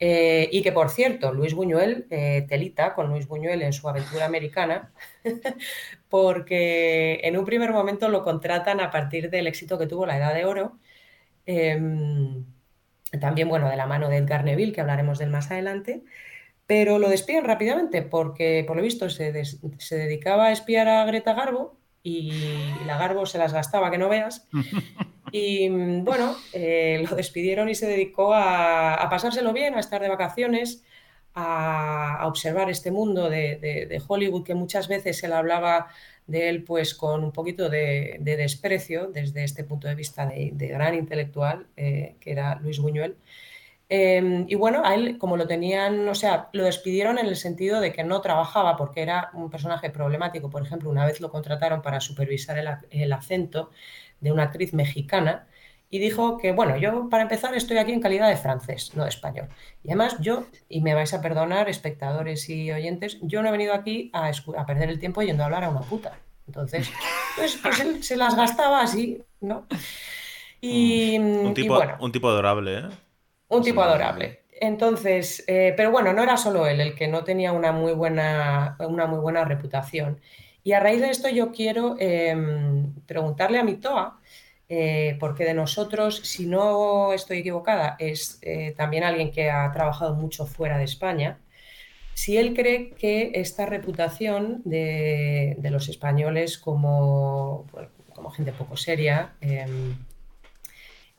Eh, 0.00 0.48
y 0.50 0.62
que 0.62 0.72
por 0.72 0.90
cierto, 0.90 1.32
Luis 1.32 1.54
Buñuel, 1.54 2.06
telita 2.48 2.94
con 2.94 3.10
Luis 3.10 3.28
Buñuel 3.28 3.62
en 3.62 3.72
su 3.72 3.88
aventura 3.88 4.26
americana, 4.26 4.92
porque 6.08 7.20
en 7.22 7.38
un 7.38 7.44
primer 7.44 7.70
momento 7.72 8.08
lo 8.08 8.24
contratan 8.24 8.80
a 8.80 8.90
partir 8.90 9.30
del 9.30 9.46
éxito 9.46 9.78
que 9.78 9.86
tuvo 9.86 10.04
la 10.06 10.16
Edad 10.16 10.34
de 10.34 10.44
Oro. 10.46 10.78
Em, 11.46 12.44
también, 13.20 13.48
bueno, 13.48 13.68
de 13.68 13.76
la 13.76 13.86
mano 13.86 14.08
de 14.08 14.16
Edgar 14.18 14.44
Neville, 14.44 14.72
que 14.72 14.80
hablaremos 14.80 15.18
del 15.18 15.30
más 15.30 15.50
adelante 15.50 16.02
pero 16.70 17.00
lo 17.00 17.08
despiden 17.08 17.42
rápidamente 17.42 18.00
porque, 18.00 18.62
por 18.64 18.76
lo 18.76 18.82
visto, 18.82 19.10
se, 19.10 19.32
dedicaba 19.32 20.46
a 20.46 20.52
espiar 20.52 20.86
a 20.86 21.04
Greta 21.04 21.34
Garbo 21.34 21.76
y 22.00 22.30
la 22.86 22.96
Garbo 22.96 23.26
se 23.26 23.38
las 23.38 23.52
gastaba, 23.52 23.90
que 23.90 23.98
no 23.98 24.08
veas. 24.08 24.48
Y 25.32 25.68
bueno, 25.68 26.34
eh, 26.52 27.04
lo 27.08 27.14
despidieron 27.14 27.68
y 27.68 27.76
se 27.76 27.86
dedicó 27.86 28.34
a, 28.34 29.06
pasárselo 29.10 29.52
bien, 29.52 29.74
a 29.74 29.80
estar 29.80 30.02
de 30.02 30.08
vacaciones, 30.08 30.84
a, 31.34 32.26
observar 32.26 32.68
este 32.68 32.90
mundo 32.90 33.30
de, 33.30 34.02
Hollywood 34.06 34.44
que 34.44 34.54
muchas 34.56 34.88
veces 34.88 35.18
se 35.18 35.28
le 35.28 35.34
hablaba 35.34 35.88
de 36.26 36.48
él 36.48 36.64
pues 36.64 36.94
con 36.94 37.22
un 37.22 37.30
poquito 37.30 37.68
de, 37.68 38.18
desprecio 38.22 39.06
desde 39.06 39.44
este 39.44 39.62
punto 39.62 39.86
de 39.86 39.94
vista 39.94 40.26
de, 40.26 40.68
gran 40.68 40.94
intelectual, 40.94 41.66
eh, 41.76 42.16
que 42.20 42.32
era 42.32 42.60
Luis 42.60 42.80
Buñuel. 42.80 43.16
Em, 43.92 44.46
y 44.48 44.54
bueno, 44.54 44.82
a 44.84 44.94
él, 44.94 45.18
como 45.18 45.36
lo 45.36 45.48
tenían, 45.48 46.08
o 46.08 46.14
sea, 46.14 46.48
lo 46.52 46.62
despidieron 46.62 47.18
en 47.18 47.26
el 47.26 47.34
sentido 47.34 47.80
de 47.80 47.92
que 47.92 48.04
no 48.04 48.20
trabajaba 48.20 48.76
porque 48.76 49.02
era 49.02 49.30
un 49.34 49.50
personaje 49.50 49.90
problemático. 49.90 50.48
Por 50.48 50.62
ejemplo, 50.62 50.88
una 50.88 51.04
vez 51.04 51.20
lo 51.20 51.28
contrataron 51.28 51.82
para 51.82 51.98
supervisar 51.98 52.56
el, 52.90 53.12
acento 53.12 53.70
de 54.20 54.30
una 54.30 54.44
actriz 54.44 54.74
mexicana 54.74 55.48
y 55.90 55.98
dijo 55.98 56.38
que, 56.38 56.52
bueno, 56.52 56.76
yo 56.76 57.08
para 57.10 57.24
empezar 57.24 57.52
estoy 57.56 57.78
aquí 57.78 57.90
en 57.90 58.00
calidad 58.00 58.28
de 58.28 58.36
francés, 58.36 58.92
no 58.94 59.02
de 59.02 59.08
español. 59.08 59.48
Y 59.82 59.88
además 59.88 60.18
yo, 60.20 60.44
y 60.68 60.82
me 60.82 60.94
vais 60.94 61.12
a 61.12 61.20
perdonar, 61.20 61.68
espectadores 61.68 62.48
y 62.48 62.70
oyentes, 62.70 63.18
yo 63.22 63.42
no 63.42 63.48
he 63.48 63.52
venido 63.52 63.74
aquí 63.74 64.12
a, 64.12 64.30
perder 64.66 64.88
el 64.88 65.00
tiempo 65.00 65.20
yendo 65.22 65.42
a 65.42 65.46
hablar 65.46 65.64
a 65.64 65.68
una 65.68 65.80
puta. 65.80 66.16
Entonces, 66.46 66.88
pues, 67.36 67.58
pues 67.60 67.80
él 67.80 68.04
se 68.04 68.16
las 68.16 68.36
gastaba 68.36 68.82
así, 68.82 69.20
¿no? 69.40 69.66
Y, 70.60 71.18
un, 71.18 71.54
tipo, 71.54 71.82
un 71.98 72.12
tipo 72.12 72.28
adorable, 72.28 72.78
¿eh? 72.78 73.09
Un 73.50 73.62
tipo 73.62 73.82
adorable. 73.82 74.40
Entonces, 74.60 75.44
eh, 75.46 75.74
pero 75.76 75.90
bueno, 75.90 76.12
no 76.12 76.22
era 76.22 76.36
solo 76.36 76.66
él 76.66 76.80
el 76.80 76.94
que 76.94 77.08
no 77.08 77.24
tenía 77.24 77.52
una 77.52 77.72
muy 77.72 77.92
buena, 77.92 78.76
una 78.80 79.06
muy 79.06 79.18
buena 79.18 79.44
reputación. 79.44 80.20
Y 80.62 80.72
a 80.72 80.80
raíz 80.80 81.00
de 81.00 81.10
esto 81.10 81.28
yo 81.28 81.50
quiero 81.52 81.96
em, 81.98 82.94
preguntarle 83.06 83.58
a 83.58 83.64
Mitoa, 83.64 84.20
eh, 84.68 85.16
porque 85.18 85.44
de 85.44 85.54
nosotros, 85.54 86.20
si 86.24 86.46
no 86.46 87.12
estoy 87.12 87.38
equivocada, 87.38 87.96
es 87.98 88.38
eh, 88.42 88.74
también 88.76 89.02
alguien 89.04 89.32
que 89.32 89.50
ha 89.50 89.70
trabajado 89.72 90.14
mucho 90.14 90.46
fuera 90.46 90.78
de 90.78 90.84
España, 90.84 91.40
si 92.14 92.36
él 92.36 92.54
cree 92.54 92.90
que 92.90 93.32
esta 93.34 93.66
reputación 93.66 94.62
de, 94.64 95.56
los 95.70 95.88
españoles 95.88 96.58
como, 96.58 97.66
como 98.14 98.30
gente 98.30 98.52
poco 98.52 98.76
seria, 98.76 99.32
em, 99.40 99.96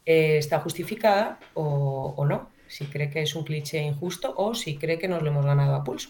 eh, 0.06 0.38
está 0.38 0.60
justificada 0.60 1.40
o, 1.54 2.26
no. 2.28 2.50
si 2.68 2.86
cree 2.86 3.10
que 3.10 3.22
es 3.22 3.36
un 3.36 3.44
cliché 3.44 3.82
injusto 3.84 4.34
o 4.36 4.56
si 4.56 4.78
cree 4.78 4.98
que 4.98 5.08
nos 5.08 5.22
lo 5.22 5.30
hemos 5.30 5.46
ganado 5.46 5.76
a 5.76 5.84
pulso. 5.84 6.10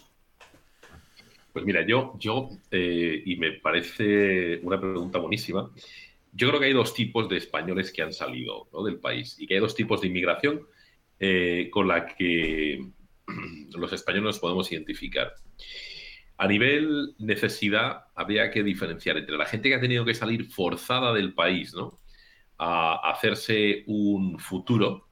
Pues 1.52 1.64
mira, 1.64 1.84
yo, 1.86 2.14
yo 2.18 2.48
eh, 2.70 3.22
y 3.26 3.36
me 3.36 3.52
parece 3.52 4.58
una 4.62 4.80
pregunta 4.80 5.18
buenísima, 5.18 5.70
yo 6.32 6.48
creo 6.48 6.60
que 6.60 6.66
hay 6.66 6.72
dos 6.72 6.94
tipos 6.94 7.28
de 7.28 7.36
españoles 7.36 7.92
que 7.92 8.02
han 8.02 8.12
salido 8.12 8.68
del 8.84 8.98
país 8.98 9.36
y 9.38 9.46
que 9.46 9.54
hay 9.54 9.60
dos 9.60 9.74
tipos 9.74 10.00
de 10.00 10.08
inmigración 10.08 10.66
eh, 11.20 11.68
con 11.70 11.86
la 11.86 12.06
que 12.06 12.86
los 13.76 13.92
españoles 13.92 14.24
nos 14.24 14.38
podemos 14.38 14.72
identificar. 14.72 15.34
A 16.38 16.48
nivel 16.48 17.14
necesidad, 17.18 18.06
habría 18.14 18.50
que 18.50 18.62
diferenciar 18.62 19.18
entre 19.18 19.36
la 19.36 19.44
gente 19.44 19.68
que 19.68 19.74
ha 19.74 19.80
tenido 19.80 20.04
que 20.04 20.14
salir 20.14 20.46
forzada 20.46 21.12
del 21.12 21.34
país, 21.34 21.74
¿no? 21.74 22.00
A 22.64 23.10
hacerse 23.10 23.82
un 23.86 24.38
futuro. 24.38 25.08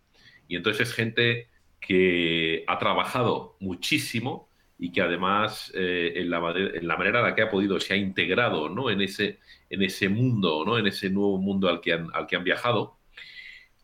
Y 0.46 0.56
entonces 0.56 0.88
es 0.88 0.94
gente 0.94 1.48
que 1.80 2.64
ha 2.68 2.78
trabajado 2.78 3.56
muchísimo 3.58 4.48
y 4.78 4.92
que 4.92 5.02
además 5.02 5.72
eh, 5.74 6.12
en, 6.16 6.30
la, 6.30 6.40
manera 6.40 7.18
en 7.18 7.24
la 7.26 7.34
que 7.34 7.42
ha 7.42 7.50
podido 7.50 7.80
se 7.80 7.94
ha 7.94 7.96
integrado 7.96 8.68
¿no? 8.68 8.88
en, 8.88 9.00
ese, 9.00 9.40
en 9.68 9.82
ese 9.82 10.08
mundo, 10.08 10.64
¿no? 10.64 10.78
en 10.78 10.86
ese 10.86 11.10
nuevo 11.10 11.38
mundo 11.38 11.68
al 11.68 11.80
que 11.80 11.94
han, 11.94 12.08
al 12.14 12.26
que 12.26 12.36
han 12.36 12.44
viajado, 12.44 12.98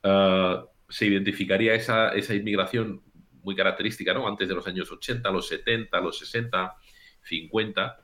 ah, 0.05 0.65
se 0.89 1.07
identificaría 1.07 1.75
esa, 1.75 2.11
esa 2.11 2.35
inmigración 2.35 3.03
muy 3.43 3.55
característica, 3.55 4.13
¿no? 4.13 4.27
Antes 4.27 4.49
de 4.49 4.55
los 4.55 4.67
años 4.67 4.91
80, 4.91 5.31
los 5.31 5.49
70, 5.49 6.01
los 6.01 6.19
60, 6.19 6.75
50. 7.23 8.01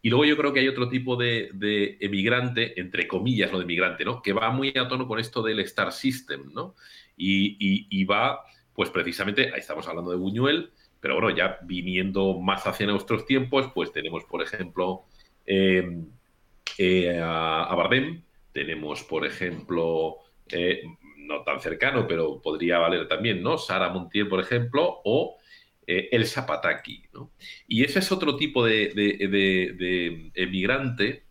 Y 0.00 0.10
luego 0.10 0.24
yo 0.24 0.36
creo 0.36 0.52
que 0.52 0.60
hay 0.60 0.68
otro 0.68 0.88
tipo 0.88 1.16
de, 1.16 1.96
emigrante, 2.00 2.80
entre 2.80 3.08
comillas, 3.08 3.50
lo 3.50 3.58
de 3.58 3.64
emigrante, 3.64 4.04
¿no? 4.04 4.22
Que 4.22 4.32
va 4.32 4.50
muy 4.50 4.72
a 4.76 4.86
tono 4.86 5.08
con 5.08 5.18
esto 5.18 5.42
del 5.42 5.60
Star 5.60 5.92
System, 5.92 6.52
¿no? 6.52 6.74
Y, 7.16 8.04
va, 8.04 8.44
pues 8.74 8.90
precisamente, 8.90 9.52
ahí 9.52 9.60
estamos 9.60 9.88
hablando 9.88 10.10
de 10.10 10.16
Buñuel, 10.16 10.70
pero 11.00 11.14
bueno, 11.14 11.30
ya 11.30 11.58
viniendo 11.62 12.38
más 12.38 12.66
hacia 12.66 12.86
nuestros 12.86 13.26
tiempos, 13.26 13.70
pues 13.74 13.92
tenemos, 13.92 14.24
por 14.24 14.42
ejemplo, 14.42 15.04
eh, 15.44 16.04
eh, 16.78 17.20
a, 17.20 17.74
Bardem, 17.74 18.22
tenemos, 18.52 19.02
por 19.02 19.26
ejemplo, 19.26 20.18
eh, 20.48 20.82
no 21.16 21.42
tan 21.42 21.60
cercano, 21.60 22.06
pero 22.06 22.40
podría 22.40 22.78
valer 22.78 23.08
también, 23.08 23.42
¿no? 23.42 23.58
Sara 23.58 23.88
Montiel, 23.88 24.28
por 24.28 24.40
ejemplo, 24.40 25.00
o 25.04 25.38
eh, 25.90 26.10
El 26.12 26.26
Zapataki, 26.26 27.04
¿no? 27.14 27.32
Y 27.66 27.82
ese 27.82 28.00
es 28.00 28.12
otro 28.12 28.36
tipo 28.36 28.64
de, 28.64 30.30
emigrante 30.34 31.24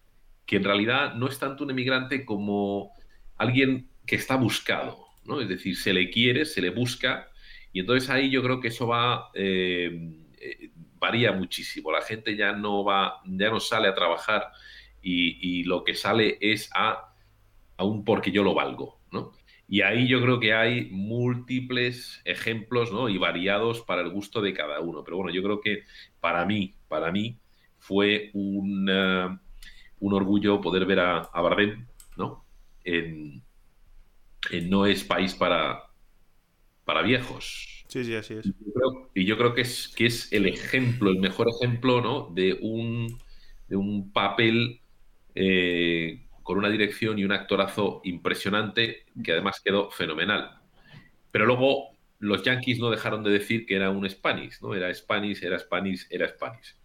que 0.48 0.56
en 0.56 0.64
realidad 0.64 1.14
no 1.14 1.28
es 1.28 1.38
tanto 1.38 1.64
un 1.64 1.70
emigrante 1.72 2.26
como 2.26 2.92
alguien 3.38 3.88
que 4.08 4.16
está 4.16 4.36
buscado, 4.36 5.06
¿no? 5.26 5.40
Es 5.42 5.48
decir, 5.48 5.78
se 5.78 5.94
le 5.94 6.10
quiere, 6.10 6.46
se 6.46 6.62
le 6.62 6.72
busca, 6.72 7.30
y 7.72 7.82
entonces 7.82 8.10
ahí 8.10 8.32
yo 8.32 8.42
creo 8.42 8.60
que 8.60 8.70
eso 8.70 8.88
va... 8.88 9.30
Eh, 9.36 10.26
eh, 10.40 10.72
varía 11.00 11.32
muchísimo. 11.32 11.92
La 11.92 12.02
gente 12.02 12.36
ya 12.36 12.54
no 12.54 12.84
va, 12.84 13.22
ya 13.26 13.52
no 13.52 13.60
sale 13.60 13.88
a 13.88 13.94
trabajar 13.94 14.52
y, 15.02 15.64
lo 15.64 15.84
que 15.84 15.94
sale 15.94 16.38
es 16.42 16.70
a, 16.74 17.14
a 17.78 17.84
un 17.84 18.04
porque 18.04 18.32
yo 18.32 18.44
lo 18.44 18.56
valgo. 18.56 18.97
Y 19.68 19.82
ahí 19.82 20.08
yo 20.08 20.22
creo 20.22 20.40
que 20.40 20.54
hay 20.54 20.90
múltiples 20.92 22.22
ejemplos 22.26 22.92
¿no? 22.94 23.10
y 23.10 23.18
variados 23.18 23.82
para 23.82 24.02
el 24.02 24.10
gusto 24.10 24.42
de 24.42 24.54
cada 24.54 24.80
uno. 24.80 25.04
Pero 25.04 25.18
bueno, 25.18 25.32
yo 25.32 25.44
creo 25.44 25.60
que 25.60 25.84
para 26.22 26.46
mí, 26.46 26.76
para 26.88 27.12
mí 27.12 27.38
fue 27.80 28.32
un, 28.34 28.90
un 30.00 30.14
orgullo 30.14 30.62
poder 30.62 30.86
ver 30.86 31.00
a, 31.00 31.18
a 31.20 31.42
Bardem 31.42 31.86
¿no? 32.16 32.46
En, 32.84 33.44
No 34.70 34.86
es 34.86 35.04
país 35.04 35.34
para, 35.36 35.84
para 36.86 37.02
viejos. 37.02 37.84
Sí, 37.88 38.04
sí, 38.04 38.16
así 38.16 38.36
es. 38.36 38.52
Y 39.14 39.26
yo 39.26 39.38
creo, 39.38 39.54
que, 39.54 39.62
es, 39.62 39.88
que 39.90 40.06
es 40.06 40.32
el 40.32 40.46
ejemplo, 40.46 41.10
el 41.10 41.20
mejor 41.20 41.48
ejemplo 41.50 42.02
¿no? 42.02 42.30
de, 42.34 42.58
un, 42.62 43.18
de 43.68 43.76
un 43.76 44.12
papel 44.12 44.82
eh, 45.36 46.27
con 46.48 46.58
una 46.58 46.70
dirección 46.70 47.20
y 47.20 47.26
un 47.26 47.34
actorazo 47.34 48.00
impresionante 48.06 49.04
que 49.22 49.34
además 49.34 49.60
quedó 49.60 49.92
fenomenal. 49.92 50.62
Pero 51.30 51.46
luego 51.46 51.90
los 52.20 52.42
Yankees 52.42 52.80
no 52.80 52.90
dejaron 52.90 53.22
de 53.22 53.32
decir 53.32 53.66
que 53.66 53.76
era 53.76 53.90
un 53.90 54.10
Spanish, 54.10 54.62
¿no? 54.62 54.74
Era 54.74 54.94
Spanish, 54.94 55.44
era 55.44 55.60
Spanish, 55.60 56.08
era 56.10 56.26
Spanish. 56.30 56.78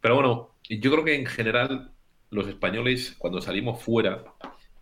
Pero 0.00 0.16
bueno, 0.16 0.56
yo 0.68 0.90
creo 0.90 1.04
que 1.04 1.14
en 1.14 1.26
general 1.26 1.92
los 2.30 2.48
españoles 2.48 3.14
cuando 3.16 3.40
salimos 3.40 3.80
fuera, 3.80 4.24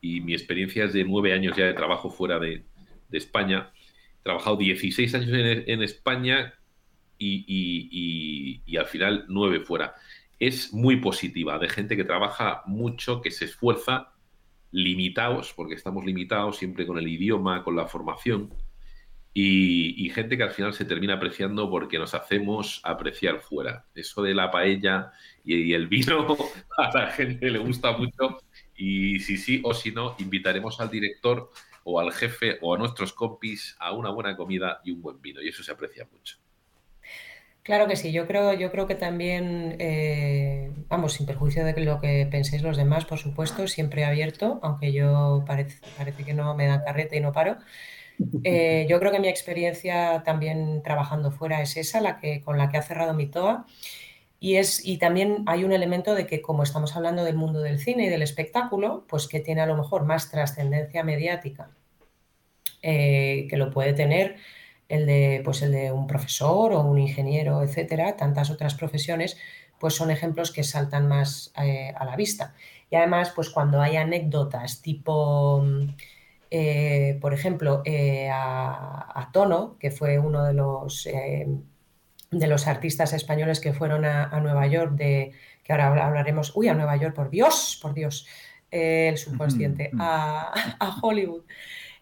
y 0.00 0.22
mi 0.22 0.32
experiencia 0.32 0.86
es 0.86 0.94
de 0.94 1.04
nueve 1.04 1.34
años 1.34 1.54
ya 1.54 1.66
de 1.66 1.74
trabajo 1.74 2.08
fuera 2.08 2.38
de, 2.38 2.64
España, 3.12 3.72
he 4.20 4.22
trabajado 4.22 4.56
16 4.56 5.14
años 5.16 5.28
en, 5.32 5.82
España 5.82 6.54
y, 7.18 8.62
y 8.64 8.76
al 8.78 8.86
final 8.86 9.26
nueve 9.28 9.60
fuera 9.60 9.94
es 10.38 10.72
muy 10.72 10.96
positiva, 10.96 11.58
de 11.58 11.68
gente 11.68 11.96
que 11.96 12.04
trabaja 12.04 12.62
mucho, 12.66 13.20
que 13.20 13.30
se 13.30 13.46
esfuerza, 13.46 14.12
limitados, 14.70 15.52
porque 15.54 15.74
estamos 15.74 16.04
limitados 16.04 16.58
siempre 16.58 16.86
con 16.86 16.98
el 16.98 17.08
idioma, 17.08 17.64
con 17.64 17.76
la 17.76 17.86
formación, 17.86 18.52
y, 19.34 20.10
gente 20.10 20.36
que 20.36 20.42
al 20.42 20.50
final 20.50 20.74
se 20.74 20.84
termina 20.84 21.14
apreciando 21.14 21.70
porque 21.70 21.98
nos 21.98 22.12
hacemos 22.12 22.80
apreciar 22.82 23.40
fuera. 23.40 23.86
Eso 23.94 24.22
de 24.22 24.34
la 24.34 24.50
paella 24.50 25.12
y, 25.44 25.74
el 25.74 25.86
vino 25.86 26.26
a 26.76 26.98
la 26.98 27.10
gente 27.12 27.48
le 27.48 27.58
gusta 27.58 27.96
mucho, 27.96 28.38
y 28.74 29.20
si 29.20 29.36
sí 29.36 29.60
o 29.64 29.74
si 29.74 29.92
no, 29.92 30.16
invitaremos 30.18 30.80
al 30.80 30.90
director 30.90 31.52
o 31.84 32.00
al 32.00 32.12
jefe 32.12 32.58
o 32.62 32.74
a 32.74 32.78
nuestros 32.78 33.12
compis 33.12 33.76
a 33.78 33.92
una 33.92 34.10
buena 34.10 34.36
comida 34.36 34.80
y 34.84 34.90
un 34.90 35.02
buen 35.02 35.20
vino, 35.20 35.40
y 35.40 35.48
eso 35.48 35.62
se 35.62 35.72
aprecia 35.72 36.08
mucho. 36.10 36.38
Claro 37.68 37.86
que 37.86 37.96
sí, 37.96 38.12
yo 38.12 38.26
creo, 38.26 38.54
yo 38.54 38.70
creo 38.70 38.86
que 38.86 38.94
también, 38.94 39.76
eh, 39.78 40.70
vamos, 40.88 41.12
sin 41.12 41.26
perjuicio 41.26 41.66
de 41.66 41.78
lo 41.82 42.00
que 42.00 42.26
penséis 42.30 42.62
los 42.62 42.78
demás, 42.78 43.04
por 43.04 43.18
supuesto, 43.18 43.68
siempre 43.68 44.06
abierto, 44.06 44.58
aunque 44.62 44.90
yo 44.90 45.44
parece, 45.46 45.78
parece 45.98 46.24
que 46.24 46.32
no 46.32 46.54
me 46.54 46.66
dan 46.66 46.82
carreta 46.82 47.14
y 47.16 47.20
no 47.20 47.30
paro. 47.30 47.58
Eh, 48.42 48.86
yo 48.88 48.98
creo 48.98 49.12
que 49.12 49.20
mi 49.20 49.28
experiencia 49.28 50.22
también 50.24 50.82
trabajando 50.82 51.30
fuera 51.30 51.60
es 51.60 51.76
esa, 51.76 52.00
la 52.00 52.20
que, 52.20 52.40
con 52.40 52.56
la 52.56 52.70
que 52.70 52.78
ha 52.78 52.82
cerrado 52.82 53.12
mi 53.12 53.26
TOA. 53.26 53.66
Y, 54.40 54.56
es, 54.56 54.82
y 54.86 54.96
también 54.96 55.42
hay 55.44 55.64
un 55.64 55.72
elemento 55.72 56.14
de 56.14 56.26
que 56.26 56.40
como 56.40 56.62
estamos 56.62 56.96
hablando 56.96 57.22
del 57.22 57.36
mundo 57.36 57.60
del 57.60 57.80
cine 57.80 58.06
y 58.06 58.08
del 58.08 58.22
espectáculo, 58.22 59.04
pues 59.10 59.28
que 59.28 59.40
tiene 59.40 59.60
a 59.60 59.66
lo 59.66 59.76
mejor 59.76 60.06
más 60.06 60.30
trascendencia 60.30 61.04
mediática 61.04 61.68
eh, 62.80 63.46
que 63.50 63.58
lo 63.58 63.70
puede 63.70 63.92
tener 63.92 64.36
el 64.88 65.06
de, 65.06 65.42
pues 65.44 65.62
el 65.62 65.72
de 65.72 65.92
un 65.92 66.06
profesor 66.06 66.72
o 66.72 66.80
un 66.80 66.98
ingeniero, 66.98 67.62
etcétera, 67.62 68.16
tantas 68.16 68.50
otras 68.50 68.74
profesiones, 68.74 69.36
pues 69.78 69.94
son 69.94 70.10
ejemplos 70.10 70.50
que 70.50 70.64
saltan 70.64 71.06
más 71.06 71.52
eh, 71.62 71.92
a 71.96 72.04
la 72.04 72.16
vista. 72.16 72.54
Y 72.90 72.96
además, 72.96 73.32
pues 73.34 73.50
cuando 73.50 73.80
hay 73.80 73.96
anécdotas 73.96 74.80
tipo, 74.80 75.62
eh, 76.50 77.18
por 77.20 77.34
ejemplo, 77.34 77.82
eh, 77.84 78.30
a, 78.32 79.30
Tono, 79.32 79.76
que 79.78 79.90
fue 79.90 80.18
uno 80.18 80.44
de 80.44 80.54
los, 80.54 81.04
de 81.04 82.46
los 82.46 82.66
artistas 82.66 83.12
españoles 83.12 83.60
que 83.60 83.74
fueron 83.74 84.06
a, 84.06 84.40
Nueva 84.40 84.66
York, 84.66 84.92
de, 84.92 85.32
que 85.62 85.72
ahora 85.72 86.06
hablaremos, 86.06 86.52
uy, 86.56 86.68
a 86.68 86.74
Nueva 86.74 86.96
York, 86.96 87.14
por 87.14 87.28
Dios, 87.28 87.78
por 87.82 87.92
Dios, 87.92 88.26
el 88.70 89.18
subconsciente, 89.18 89.90
a, 89.98 90.76
a 90.80 90.98
Hollywood. 91.02 91.42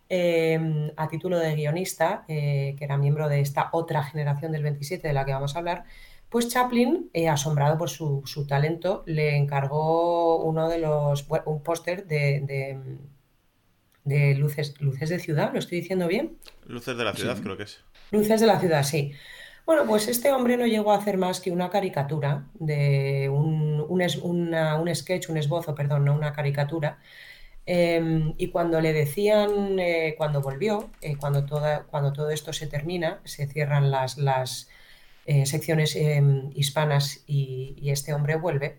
Em, 0.09 0.93
a 0.97 1.09
título 1.09 1.37
de 1.37 1.57
guionista, 1.57 2.25
eh, 2.29 2.77
que 2.79 2.85
era 2.85 2.97
miembro 2.97 3.29
de 3.29 3.41
esta 3.41 3.71
otra 3.73 4.05
generación 4.05 4.53
del 4.53 4.63
27 4.63 5.09
de 5.09 5.13
la 5.13 5.25
que 5.25 5.33
vamos 5.33 5.57
a 5.57 5.59
hablar, 5.59 5.85
pues 6.29 6.49
Chaplin, 6.49 7.11
eh, 7.13 7.29
asombrado 7.29 7.77
por 7.77 7.91
su, 7.91 8.23
talento, 8.49 9.03
le 9.07 9.37
encargó 9.37 10.45
uno 10.45 10.69
de 10.69 10.79
los, 10.79 11.27
un 11.47 11.61
póster 11.61 12.07
de, 12.07 12.79
de, 14.05 14.35
luces, 14.37 14.81
luces 14.81 15.09
de 15.09 15.19
ciudad, 15.19 15.53
¿lo 15.53 15.59
estoy 15.59 15.81
diciendo 15.81 16.07
bien? 16.07 16.39
Luces 16.67 16.97
de 16.97 17.03
la 17.03 17.13
ciudad, 17.13 17.39
creo 17.43 17.57
que 17.57 17.65
es. 17.65 17.81
Luces 18.13 18.41
de 18.41 18.47
la 18.47 18.61
ciudad, 18.61 18.85
sí. 18.85 19.13
Bueno, 19.65 19.87
pues 19.87 20.07
este 20.07 20.31
hombre 20.31 20.57
no 20.57 20.67
llegó 20.67 20.93
a 20.93 20.99
hacer 20.99 21.17
más 21.17 21.41
que 21.41 21.51
una 21.51 21.69
caricatura 21.71 22.45
de 22.55 23.29
un, 23.29 23.85
un, 23.89 24.55
un 24.55 24.95
sketch, 24.95 25.29
un 25.31 25.37
esbozo, 25.37 25.75
perdón, 25.75 26.05
no 26.05 26.15
una 26.15 26.33
caricatura, 26.33 26.99
Em, 27.67 28.35
y 28.39 28.49
cuando 28.51 28.81
le 28.81 28.93
decían, 28.93 29.79
eh, 29.81 30.15
cuando 30.17 30.41
volvió, 30.41 30.91
eh, 31.01 31.17
cuando, 31.17 31.45
toda, 31.45 31.83
cuando 31.85 32.13
todo 32.13 32.31
esto 32.31 32.53
se 32.53 32.69
termina, 32.69 33.21
se 33.25 33.47
cierran 33.49 33.91
las, 33.91 34.19
las 34.19 34.69
eh, 35.27 35.47
secciones 35.47 35.97
em, 35.97 36.51
hispanas 36.55 37.25
y, 37.27 37.91
este 37.91 38.15
hombre 38.15 38.37
vuelve, 38.37 38.79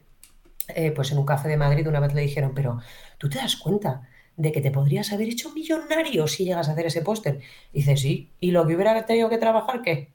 pues 0.96 1.12
en 1.12 1.18
un 1.18 1.26
café 1.26 1.48
de 1.48 1.58
Madrid 1.58 1.88
una 1.88 2.00
vez 2.02 2.14
le 2.14 2.22
dijeron, 2.22 2.54
pero 2.54 2.80
tú 3.18 3.30
te 3.30 3.38
das 3.38 3.56
cuenta 3.56 4.10
de 4.36 4.52
que 4.52 4.62
te 4.62 4.72
podrías 4.72 5.14
haber 5.14 5.30
hecho 5.30 5.52
millonario 5.54 6.28
si 6.28 6.46
llegas 6.46 6.70
a 6.70 6.74
hacer 6.74 6.86
ese 6.88 7.02
póster. 7.02 7.40
Dice, 7.74 7.98
sí, 7.98 8.32
y 8.40 8.52
lo 8.52 8.68
que 8.68 8.76
hubiera 8.76 9.06
tenido 9.06 9.30
que 9.30 9.38
trabajar, 9.38 9.82
¿qué? 9.82 10.14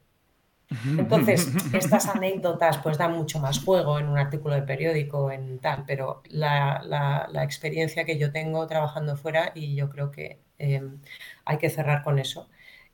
Entonces, 0.98 1.52
estas 1.72 2.06
anécdotas 2.08 2.78
pues 2.78 2.98
dan 2.98 3.12
mucho 3.12 3.38
más 3.40 3.62
juego 3.62 3.98
en 3.98 4.08
un 4.08 4.18
artículo 4.18 4.54
de 4.54 4.62
periódico, 4.62 5.30
en 5.30 5.58
tal, 5.58 5.84
pero 5.86 6.22
la, 6.28 7.28
experiencia 7.42 8.04
que 8.04 8.18
yo 8.18 8.32
tengo 8.32 8.66
trabajando 8.66 9.16
fuera, 9.16 9.52
y 9.54 9.74
yo 9.74 9.88
creo 9.90 10.10
que 10.10 10.40
em, 10.58 11.00
hay 11.44 11.58
que 11.58 11.70
cerrar 11.70 12.02
con 12.02 12.18
eso, 12.18 12.48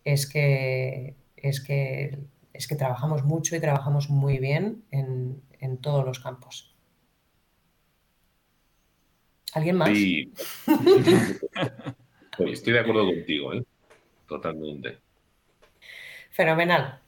es 0.04 0.28
que 0.28 1.14
es 1.42 1.60
que, 1.60 2.18
es 2.52 2.66
que 2.66 2.76
trabajamos 2.76 3.24
mucho 3.24 3.56
y 3.56 3.60
trabajamos 3.60 4.10
muy 4.10 4.38
bien 4.38 4.84
en, 4.90 5.42
todos 5.80 6.04
los 6.04 6.18
campos. 6.18 6.74
¿Alguien 9.54 9.76
más? 9.76 9.90
Sí. 9.90 10.32
estoy 12.38 12.72
de 12.72 12.80
acuerdo 12.80 13.06
contigo, 13.06 13.54
¿eh? 13.54 13.64
totalmente. 14.26 14.98
Fenomenal. 16.30 17.00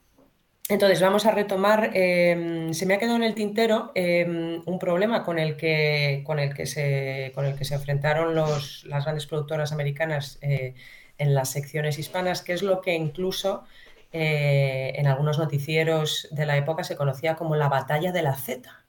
Entonces, 0.70 1.00
vamos 1.00 1.26
a 1.26 1.32
retomar. 1.32 1.90
Em, 1.94 2.72
se 2.72 2.86
me 2.86 2.94
ha 2.94 2.98
quedado 2.98 3.16
en 3.16 3.24
el 3.24 3.34
tintero 3.34 3.90
em, 3.96 4.62
un 4.64 4.78
problema 4.78 5.24
con 5.24 5.40
el 5.40 5.56
que, 5.56 6.22
con 6.24 6.38
el 6.38 6.54
que, 6.54 6.64
se, 6.64 7.32
con 7.34 7.44
el 7.44 7.56
que 7.56 7.64
se 7.64 7.74
enfrentaron 7.74 8.36
las 8.36 9.04
grandes 9.04 9.26
productoras 9.26 9.72
americanas 9.72 10.38
eh, 10.42 10.74
en 11.18 11.34
las 11.34 11.50
secciones 11.50 11.98
hispanas, 11.98 12.42
que 12.42 12.52
es 12.52 12.62
lo 12.62 12.80
que 12.82 12.94
incluso 12.94 13.64
eh, 14.12 14.92
en 14.94 15.08
algunos 15.08 15.38
noticieros 15.40 16.28
de 16.30 16.46
la 16.46 16.56
época 16.56 16.84
se 16.84 16.96
conocía 16.96 17.34
como 17.34 17.56
la 17.56 17.68
batalla 17.68 18.12
de 18.12 18.22
la 18.22 18.36
Z. 18.36 18.79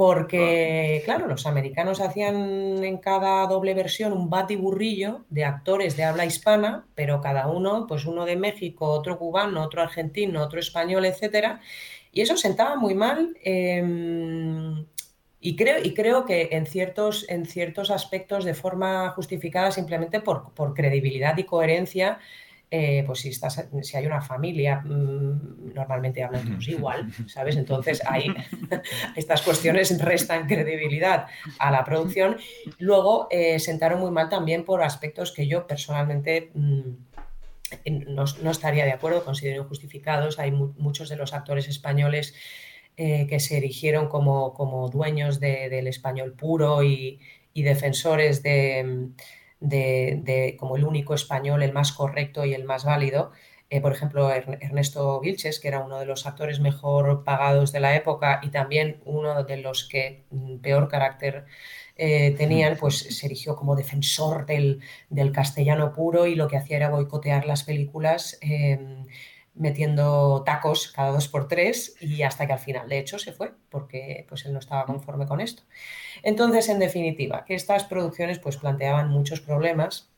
Porque, 0.00 1.02
claro, 1.04 1.28
los 1.28 1.44
americanos 1.44 2.00
hacían 2.00 2.82
en 2.82 2.96
cada 2.96 3.46
doble 3.46 3.74
versión 3.74 4.14
un 4.14 4.30
batiburrillo 4.30 5.26
de 5.28 5.44
actores 5.44 5.94
de 5.94 6.04
habla 6.04 6.24
hispana, 6.24 6.86
pero 6.94 7.20
cada 7.20 7.48
uno, 7.48 7.84
pues 7.86 8.06
uno 8.06 8.24
de 8.24 8.34
México, 8.34 8.86
otro 8.86 9.18
cubano, 9.18 9.62
otro 9.62 9.82
argentino, 9.82 10.42
otro 10.42 10.58
español, 10.58 11.04
etcétera. 11.04 11.60
Y 12.12 12.22
eso 12.22 12.38
sentaba 12.38 12.76
muy 12.76 12.94
mal. 12.94 13.36
Em, 13.44 14.86
y 15.38 15.54
creo, 15.54 15.84
y 15.84 15.92
creo 15.92 16.24
que 16.24 16.48
en 16.52 16.64
ciertos, 16.64 17.26
en 17.28 17.44
ciertos 17.44 17.90
aspectos 17.90 18.46
de 18.46 18.54
forma 18.54 19.10
justificada 19.10 19.70
simplemente 19.70 20.20
por, 20.20 20.54
por 20.54 20.72
credibilidad 20.72 21.36
y 21.36 21.44
coherencia 21.44 22.20
eh, 22.72 23.02
pues 23.04 23.18
si, 23.18 23.30
estás, 23.30 23.66
si 23.82 23.96
hay 23.96 24.06
una 24.06 24.20
familia, 24.20 24.80
mm, 24.80 25.74
normalmente 25.74 26.22
hablan 26.22 26.48
todos 26.48 26.68
igual, 26.68 27.12
¿sabes? 27.26 27.56
Entonces 27.56 28.00
ahí 28.06 28.32
estas 29.16 29.42
cuestiones 29.42 30.00
restan 30.00 30.46
credibilidad 30.46 31.26
a 31.58 31.70
la 31.72 31.84
producción. 31.84 32.36
Luego 32.78 33.26
eh, 33.30 33.58
sentaron 33.58 33.98
muy 33.98 34.12
mal 34.12 34.28
también 34.28 34.64
por 34.64 34.82
aspectos 34.82 35.32
que 35.32 35.46
yo 35.46 35.66
personalmente... 35.66 36.50
Mm, 36.54 36.90
no, 38.08 38.50
estaría 38.50 38.84
de 38.84 38.90
acuerdo, 38.90 39.24
considero 39.24 39.62
injustificados. 39.62 40.40
Hay 40.40 40.50
muchos 40.50 41.08
de 41.08 41.14
los 41.14 41.32
actores 41.32 41.68
españoles 41.68 42.34
eh, 42.96 43.28
que 43.28 43.38
se 43.38 43.58
erigieron 43.58 44.08
como, 44.08 44.54
como 44.54 44.88
dueños 44.88 45.38
del 45.38 45.86
español 45.86 46.32
puro 46.32 46.82
y 46.82 47.20
defensores 47.54 48.42
de, 48.42 49.12
de, 49.60 50.56
como 50.58 50.76
el 50.76 50.84
único 50.84 51.14
español, 51.14 51.62
el 51.62 51.72
más 51.72 51.92
correcto 51.92 52.44
y 52.44 52.54
el 52.54 52.64
más 52.64 52.84
válido. 52.84 53.32
Eh, 53.70 53.80
por 53.80 53.92
ejemplo, 53.92 54.32
Ernesto 54.32 55.20
Vilches, 55.20 55.60
que 55.60 55.68
era 55.68 55.80
uno 55.80 56.00
de 56.00 56.06
los 56.06 56.26
actores 56.26 56.58
mejor 56.58 57.22
pagados 57.22 57.70
de 57.70 57.80
la 57.80 57.94
época 57.94 58.40
y 58.42 58.48
también 58.50 59.00
uno 59.04 59.44
de 59.44 59.56
los 59.58 59.88
que 59.88 60.24
mm, 60.30 60.56
peor 60.56 60.88
carácter 60.88 61.46
eh, 61.96 62.34
tenían, 62.36 62.76
pues 62.78 62.98
se 62.98 63.26
erigió 63.26 63.54
como 63.56 63.76
defensor 63.76 64.46
del, 64.46 64.80
castellano 65.32 65.92
puro 65.92 66.26
y 66.26 66.34
lo 66.34 66.48
que 66.48 66.56
hacía 66.56 66.78
era 66.78 66.88
boicotear 66.88 67.46
las 67.46 67.62
películas. 67.62 68.38
Em, 68.40 69.06
metiendo 69.60 70.42
tacos 70.42 70.90
cada 70.90 71.12
dos 71.12 71.28
por 71.28 71.46
tres 71.46 71.94
y 72.00 72.22
hasta 72.22 72.46
que 72.46 72.54
al 72.54 72.58
final, 72.58 72.88
de 72.88 72.98
hecho, 72.98 73.18
se 73.18 73.32
fue 73.32 73.52
porque 73.68 74.24
pues, 74.28 74.46
él 74.46 74.54
no 74.54 74.58
estaba 74.58 74.86
conforme 74.86 75.26
con 75.26 75.40
esto. 75.40 75.62
Entonces, 76.22 76.68
en 76.70 76.78
definitiva, 76.78 77.44
que 77.44 77.54
estas 77.54 77.84
producciones 77.84 78.38
pues, 78.38 78.56
planteaban 78.56 79.10
muchos 79.10 79.40
problemas 79.40 80.10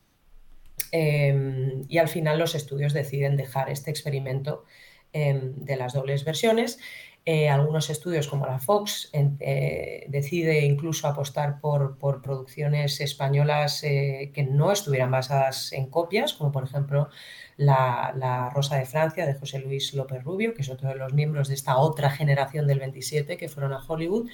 em, 0.91 1.83
y 1.89 1.97
al 1.97 2.07
final 2.07 2.39
los 2.39 2.55
estudios 2.55 2.93
deciden 2.93 3.35
dejar 3.35 3.69
este 3.69 3.91
experimento 3.91 4.63
em, 5.11 5.53
de 5.57 5.75
las 5.75 5.93
dobles 5.93 6.23
versiones. 6.23 6.79
Eh, 7.25 7.47
algunos 7.47 7.89
estudios 7.89 8.27
como 8.27 8.45
la 8.45 8.59
Fox 8.59 9.09
eh, 9.13 10.05
decide 10.09 10.65
incluso 10.65 11.07
apostar 11.07 11.61
por, 11.61 11.97
por 11.97 12.21
producciones 12.21 12.99
españolas 12.99 13.81
eh, 13.83 14.31
que 14.33 14.43
no 14.43 14.73
estuvieran 14.73 15.11
basadas 15.11 15.71
en 15.71 15.89
copias, 15.89 16.33
como 16.33 16.51
por 16.51 16.65
ejemplo 16.65 17.09
la, 17.57 18.51
Rosa 18.53 18.77
de 18.77 18.85
Francia 18.85 19.25
de 19.25 19.33
José 19.33 19.59
Luis 19.59 19.93
López 19.93 20.23
Rubio, 20.23 20.53
que 20.53 20.61
es 20.61 20.69
otro 20.69 20.89
de 20.89 20.95
los 20.95 21.13
miembros 21.13 21.47
de 21.47 21.55
esta 21.55 21.77
otra 21.77 22.09
generación 22.09 22.67
del 22.67 22.79
27 22.79 23.37
que 23.37 23.49
fueron 23.49 23.73
a 23.73 23.83
Hollywood, 23.85 24.29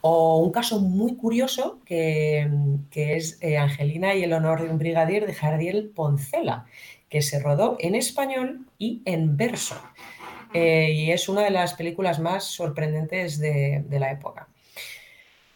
o 0.00 0.38
un 0.38 0.52
caso 0.52 0.80
muy 0.80 1.16
curioso 1.16 1.80
que, 1.84 2.48
es 2.92 3.38
eh, 3.42 3.58
Angelina 3.58 4.14
y 4.14 4.22
el 4.22 4.32
honor 4.32 4.62
de 4.62 4.70
un 4.70 4.78
brigadier 4.78 5.26
de 5.26 5.34
Jardiel 5.34 5.90
Poncela, 5.94 6.66
que 7.08 7.22
se 7.22 7.40
rodó 7.40 7.76
en 7.80 7.94
español 7.94 8.66
y 8.78 9.02
en 9.06 9.36
verso. 9.36 9.76
Eh, 10.54 10.92
y 10.92 11.10
es 11.10 11.28
una 11.28 11.42
de 11.42 11.50
las 11.50 11.74
películas 11.74 12.20
más 12.20 12.44
sorprendentes 12.44 13.38
de, 13.38 13.84
la 13.90 14.12
época. 14.12 14.48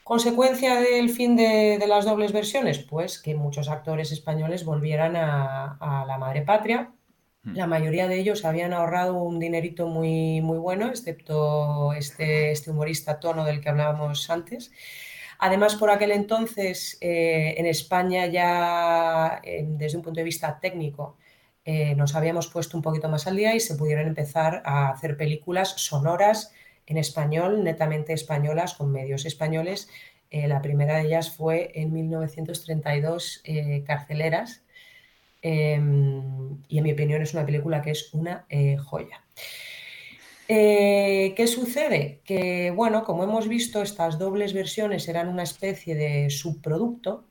¿Consecuencia 0.02 0.80
del 0.80 1.08
fin 1.10 1.36
de, 1.36 1.82
las 1.86 2.04
dobles 2.04 2.32
versiones? 2.32 2.78
Pues 2.78 3.18
que 3.18 3.34
muchos 3.34 3.68
actores 3.68 4.12
españoles 4.12 4.64
volvieran 4.64 5.14
a 5.16 6.04
la 6.06 6.18
madre 6.18 6.42
patria. 6.42 6.90
La 7.44 7.66
mayoría 7.66 8.06
de 8.06 8.20
ellos 8.20 8.44
habían 8.44 8.72
ahorrado 8.72 9.14
un 9.14 9.40
dinerito 9.40 9.88
muy, 9.88 10.40
muy 10.40 10.58
bueno, 10.58 10.88
excepto 10.88 11.92
este, 11.92 12.52
este 12.52 12.70
humorista 12.70 13.18
tono 13.18 13.44
del 13.44 13.60
que 13.60 13.68
hablábamos 13.68 14.30
antes. 14.30 14.70
Además, 15.40 15.74
por 15.74 15.90
aquel 15.90 16.12
entonces, 16.12 16.98
eh, 17.00 17.56
en 17.58 17.66
España 17.66 18.26
ya, 18.26 19.42
desde 19.42 19.96
un 19.96 20.04
punto 20.04 20.20
de 20.20 20.24
vista 20.24 20.60
técnico, 20.60 21.16
eh, 21.64 21.96
nos 21.96 22.14
habíamos 22.14 22.46
puesto 22.46 22.76
un 22.76 22.82
poquito 22.82 23.08
más 23.08 23.26
al 23.26 23.36
día 23.36 23.52
y 23.56 23.58
se 23.58 23.74
pudieron 23.74 24.06
empezar 24.06 24.62
a 24.64 24.90
hacer 24.90 25.16
películas 25.16 25.70
sonoras 25.78 26.52
en 26.86 26.96
español, 26.96 27.64
netamente 27.64 28.12
españolas, 28.12 28.74
con 28.74 28.92
medios 28.92 29.26
españoles. 29.26 29.88
Eh, 30.30 30.46
la 30.46 30.62
primera 30.62 30.98
de 30.98 31.06
ellas 31.06 31.34
fue 31.34 31.72
en 31.74 31.92
1932, 31.92 33.42
Carceleras, 33.84 34.61
Em, 35.42 36.62
y 36.68 36.78
en 36.78 36.84
mi 36.84 36.92
opinión 36.92 37.20
es 37.20 37.34
una 37.34 37.44
película 37.44 37.82
que 37.82 37.90
es 37.90 38.14
una 38.14 38.46
eh, 38.48 38.76
joya. 38.76 39.20
Eh, 40.48 41.34
¿Qué 41.36 41.46
sucede? 41.46 42.20
Que, 42.24 42.70
bueno, 42.70 43.04
como 43.04 43.24
hemos 43.24 43.48
visto, 43.48 43.82
estas 43.82 44.18
dobles 44.18 44.52
versiones 44.52 45.08
eran 45.08 45.28
una 45.28 45.42
especie 45.42 45.94
de 45.94 46.30
subproducto 46.30 47.26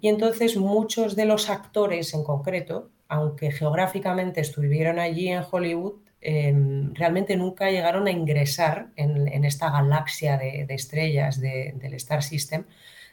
y 0.00 0.08
entonces 0.08 0.56
muchos 0.56 1.16
de 1.16 1.24
los 1.24 1.50
actores 1.50 2.14
en 2.14 2.22
concreto, 2.22 2.90
aunque 3.08 3.50
geográficamente 3.50 4.40
estuvieron 4.40 4.98
allí 4.98 5.28
en 5.28 5.42
Hollywood, 5.50 5.94
em, 6.20 6.94
realmente 6.94 7.36
nunca 7.36 7.70
llegaron 7.70 8.06
a 8.06 8.10
ingresar 8.10 8.90
en, 8.96 9.44
esta 9.44 9.70
galaxia 9.70 10.36
de, 10.36 10.66
estrellas 10.68 11.40
del 11.40 11.94
Star 11.94 12.22
System 12.22 12.64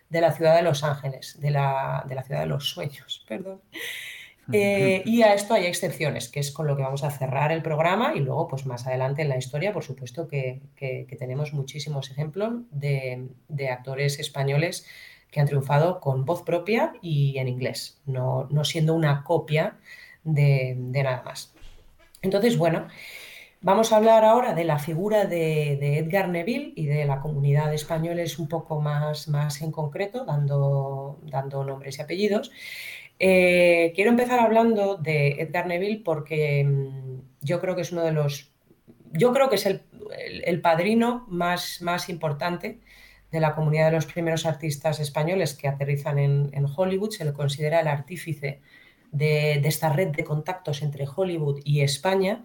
de 0.10 0.22
la 0.22 0.32
ciudad 0.32 0.56
de 0.56 0.62
Los 0.62 0.84
Ángeles, 0.84 1.40
de 1.40 1.52
la, 1.52 2.04
de 2.08 2.16
la 2.16 2.24
ciudad 2.24 2.42
de 2.42 2.48
los 2.48 2.70
sueños, 2.70 3.26
perdón. 3.28 3.62
Eh, 4.54 5.04
y 5.06 5.24
a 5.24 5.34
esto 5.34 5.54
hay 5.54 5.66
excepciones, 5.66 6.30
que 6.30 6.40
es 6.40 6.52
con 6.52 6.68
lo 6.68 6.78
que 6.78 6.84
vamos 6.84 7.04
a 7.04 7.12
cerrar 7.12 7.52
el 7.52 7.62
programa 7.62 8.14
y 8.16 8.20
luego, 8.20 8.48
pues 8.48 8.66
más 8.66 8.88
adelante 8.88 9.22
en 9.22 9.30
la 9.30 9.38
historia, 9.38 9.74
por 9.74 9.84
supuesto 9.84 10.28
que, 10.28 10.62
tenemos 11.20 11.54
muchísimos 11.54 12.10
ejemplos 12.12 12.54
de, 12.72 13.28
actores 13.70 14.20
españoles 14.20 14.86
que 15.32 15.42
han 15.42 15.48
triunfado 15.48 16.00
con 16.00 16.24
voz 16.26 16.44
propia 16.44 16.94
y 17.02 17.38
en 17.38 17.50
inglés, 17.50 18.00
no, 18.06 18.48
siendo 18.64 18.94
una 18.94 19.24
copia 19.24 19.78
de, 20.24 20.76
nada 20.78 21.24
más. 21.24 21.54
Entonces, 22.22 22.58
bueno, 22.58 22.88
vamos 23.62 23.92
a 23.92 23.98
hablar 23.98 24.24
ahora 24.24 24.54
de 24.54 24.64
la 24.64 24.80
figura 24.80 25.26
de, 25.26 25.98
Edgar 25.98 26.30
Neville 26.30 26.72
y 26.76 26.86
de 26.86 27.04
la 27.04 27.20
comunidad 27.20 27.70
de 27.70 27.76
españoles 27.76 28.40
un 28.40 28.48
poco 28.48 28.80
más, 28.80 29.28
más 29.28 29.62
en 29.62 29.72
concreto, 29.72 30.24
dando, 30.24 31.20
dando 31.24 31.66
nombres 31.66 31.98
y 31.98 32.02
apellidos. 32.02 32.52
Eh, 33.20 33.94
quiero 33.96 34.12
empezar 34.12 34.40
hablando 34.40 34.96
de 34.96 35.42
Edgar 35.42 35.66
Neville 35.66 36.02
porque 36.04 36.64
mm, 36.64 37.22
yo 37.42 37.60
creo 37.60 37.76
que 37.76 37.82
es 37.82 37.92
uno 37.92 38.04
de 38.04 38.12
los, 38.12 38.52
yo 39.12 39.34
creo 39.34 39.50
que 39.50 39.56
es 39.56 39.66
el, 39.66 40.62
padrino 40.62 41.26
más, 41.28 41.82
más 41.82 42.10
importante 42.10 42.80
de 43.32 43.40
la 43.40 43.56
comunidad 43.56 43.88
de 43.88 43.94
los 43.94 44.06
primeros 44.06 44.46
artistas 44.46 45.00
españoles 45.00 45.54
que 45.54 45.68
aterrizan 45.68 46.20
en, 46.20 46.66
Hollywood. 46.76 47.12
Se 47.12 47.26
le 47.26 47.34
considera 47.34 47.82
el 47.82 47.88
artífice 47.88 48.62
de, 49.12 49.54
esta 49.66 49.92
red 49.92 50.10
de 50.10 50.24
contactos 50.24 50.82
entre 50.82 51.06
Hollywood 51.14 51.60
y 51.64 51.82
España. 51.82 52.44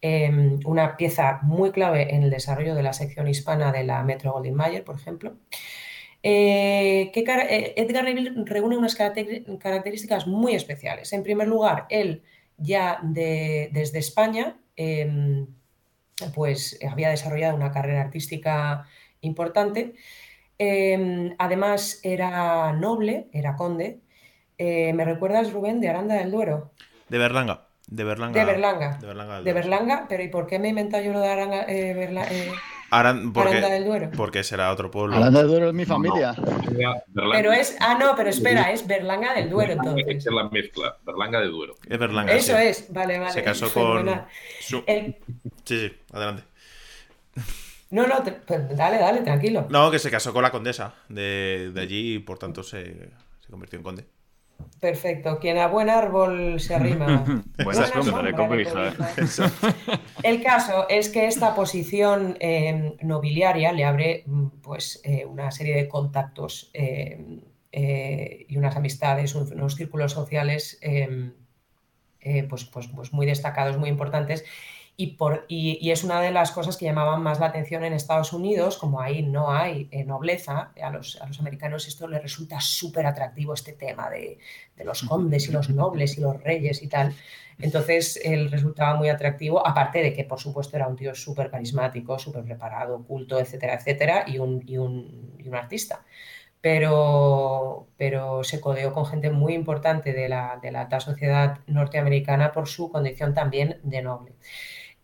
Em, 0.00 0.60
una 0.64 0.96
pieza 0.96 1.40
muy 1.42 1.70
clave 1.70 2.14
en 2.14 2.22
el 2.22 2.30
desarrollo 2.30 2.74
de 2.74 2.82
la 2.82 2.92
sección 2.92 3.28
hispana 3.28 3.72
de 3.72 3.84
la 3.84 4.02
Metro 4.04 4.32
Goldwyn 4.32 4.54
Mayer, 4.54 4.84
por 4.84 4.96
ejemplo. 4.96 5.36
Eh, 6.22 7.12
eh, 7.14 7.74
Edgar 7.76 8.04
Neville 8.04 8.32
reúne 8.44 8.76
unas 8.76 8.94
características 8.96 10.26
muy 10.26 10.54
especiales. 10.54 11.12
En 11.12 11.22
primer 11.22 11.46
lugar, 11.46 11.86
él 11.88 12.22
ya 12.58 12.98
desde 13.02 13.98
España 13.98 14.56
em, 14.76 15.46
pues 16.34 16.78
había 16.88 17.10
desarrollado 17.10 17.54
una 17.56 17.70
carrera 17.70 18.00
artística 18.00 18.86
importante. 19.20 19.94
Em, 20.58 21.34
además 21.38 22.00
era 22.02 22.72
noble, 22.72 23.28
era 23.32 23.56
conde. 23.56 24.00
Eh, 24.58 24.92
¿Me 24.94 25.04
recuerdas, 25.04 25.52
Rubén, 25.52 25.80
de 25.80 25.88
Aranda 25.90 26.14
del 26.14 26.30
Duero? 26.30 26.72
De 27.08 27.18
Berlanga. 27.18 27.66
De 27.88 28.04
Berlanga. 28.04 28.40
De 28.40 28.44
Berlanga. 28.44 28.98
De 28.98 29.06
Berlanga, 29.06 29.42
De 29.42 29.52
pero 30.08 30.22
¿y 30.22 30.28
por 30.28 30.46
qué 30.46 30.58
me 30.58 30.68
he 30.68 30.70
inventado 30.70 31.04
yo 31.04 31.12
lo 31.12 31.20
de 31.20 31.28
Aranga, 31.28 31.66
Berla- 31.94 32.26
Aran- 32.90 33.32
porque, 33.32 33.50
Aranda 33.50 33.68
del 33.70 33.84
Duero? 33.84 34.10
porque 34.16 34.44
será 34.44 34.70
otro 34.72 34.90
pueblo. 34.90 35.16
Aranda 35.16 35.40
del 35.40 35.48
Duero 35.48 35.68
es 35.68 35.74
mi 35.74 35.84
familia. 35.84 36.34
Pero 37.32 37.52
es, 37.52 37.76
ah, 37.80 37.96
no, 37.98 38.14
pero 38.16 38.30
espera, 38.30 38.70
es 38.72 38.86
Berlanga 38.86 39.34
del 39.34 39.50
Duero 39.50 39.72
entonces. 39.72 40.04
es 40.08 40.26
la 40.26 40.48
mezcla, 40.48 40.96
Berlanga 41.04 41.40
de 41.40 41.48
Duero. 41.48 41.74
Es 41.88 41.98
Berlanga. 41.98 42.32
Eso 42.32 42.56
sí. 42.56 42.62
es, 42.62 42.92
vale, 42.92 43.18
vale. 43.18 43.32
Se 43.32 43.42
casó 43.42 43.72
con. 43.72 43.82
fenomenal. 43.98 44.26
su- 44.60 44.84
El- 44.86 45.16
Sí, 45.64 45.88
sí, 45.88 45.92
adelante. 46.12 46.44
No, 47.90 48.06
no, 48.06 48.22
te- 48.22 48.32
pues 48.32 48.76
dale, 48.76 48.98
dale, 48.98 49.20
tranquilo. 49.22 49.66
No, 49.70 49.90
que 49.90 49.98
se 49.98 50.10
casó 50.10 50.32
con 50.32 50.42
la 50.42 50.50
condesa 50.50 50.94
de, 51.08 51.70
de 51.72 51.80
allí 51.80 52.14
y 52.14 52.18
por 52.18 52.38
tanto 52.38 52.62
se, 52.62 52.84
se 53.40 53.50
convirtió 53.50 53.78
en 53.78 53.82
conde. 53.84 54.04
Perfecto. 54.80 55.38
Quien 55.38 55.58
a 55.58 55.68
buen 55.68 55.88
árbol 55.88 56.60
se 56.60 56.74
arrima. 56.74 57.24
Buena 57.64 57.86
sombra 58.04 58.22
le 58.22 58.30
cobija. 58.64 58.70
El 60.22 60.42
caso 60.42 60.86
es 60.88 61.08
que 61.08 61.26
esta 61.26 61.54
posición 61.54 62.36
eh, 62.40 62.96
nobiliaria 63.02 63.72
le 63.72 63.84
abre 63.84 64.22
mm, 64.26 64.46
pues, 64.62 65.00
eh, 65.04 65.24
una 65.24 65.50
serie 65.50 65.74
de 65.76 65.88
contactos 65.88 66.70
eh, 66.74 67.40
eh, 67.72 68.46
y 68.48 68.56
unas 68.58 68.76
amistades, 68.76 69.34
un- 69.34 69.50
unos 69.52 69.74
círculos 69.76 70.12
sociales 70.12 70.78
eh, 70.82 71.30
eh, 72.20 72.42
pues, 72.44 72.64
pues, 72.64 72.88
pues 72.88 73.12
muy 73.12 73.24
destacados, 73.26 73.78
muy 73.78 73.88
importantes. 73.88 74.44
Y, 74.98 75.16
por, 75.18 75.44
y, 75.46 75.78
y 75.86 75.90
es 75.90 76.04
una 76.04 76.22
de 76.22 76.30
las 76.30 76.52
cosas 76.52 76.78
que 76.78 76.86
llamaban 76.86 77.22
más 77.22 77.38
la 77.38 77.46
atención 77.46 77.84
en 77.84 77.92
Estados 77.92 78.32
Unidos, 78.32 78.78
como 78.78 79.00
ahí 79.02 79.22
no 79.22 79.52
hay 79.52 79.88
eh, 79.90 80.04
nobleza, 80.04 80.72
a 80.82 80.90
los, 80.90 81.20
a 81.20 81.26
los 81.26 81.38
americanos 81.38 81.86
esto 81.86 82.08
les 82.08 82.22
resulta 82.22 82.60
súper 82.60 83.04
atractivo 83.04 83.52
este 83.52 83.74
tema 83.74 84.08
de, 84.08 84.38
de 84.74 84.84
los 84.84 85.02
condes 85.02 85.48
y 85.48 85.52
los 85.52 85.68
nobles 85.68 86.16
y 86.16 86.22
los 86.22 86.42
reyes 86.42 86.82
y 86.82 86.88
tal. 86.88 87.14
Entonces 87.58 88.18
él 88.24 88.50
resultaba 88.50 88.96
muy 88.96 89.10
atractivo, 89.10 89.66
aparte 89.66 90.02
de 90.02 90.14
que 90.14 90.24
por 90.24 90.40
supuesto 90.40 90.76
era 90.76 90.88
un 90.88 90.96
tío 90.96 91.14
súper 91.14 91.50
carismático, 91.50 92.18
súper 92.18 92.44
preparado, 92.44 93.04
culto, 93.04 93.38
etcétera, 93.38 93.74
etcétera, 93.74 94.24
y 94.26 94.38
un, 94.38 94.62
y 94.66 94.78
un, 94.78 95.34
un 95.44 95.54
artista. 95.54 96.04
Pero, 96.60 97.88
pero 97.96 98.42
se 98.44 98.60
codeó 98.60 98.92
con 98.92 99.06
gente 99.06 99.30
muy 99.30 99.54
importante 99.54 100.12
de 100.12 100.28
la, 100.28 100.58
de 100.60 100.72
la 100.72 100.82
alta 100.82 101.00
sociedad 101.00 101.60
norteamericana 101.66 102.52
por 102.52 102.66
su 102.66 102.90
condición 102.90 103.34
también 103.34 103.78
de 103.84 104.02
noble. 104.02 104.32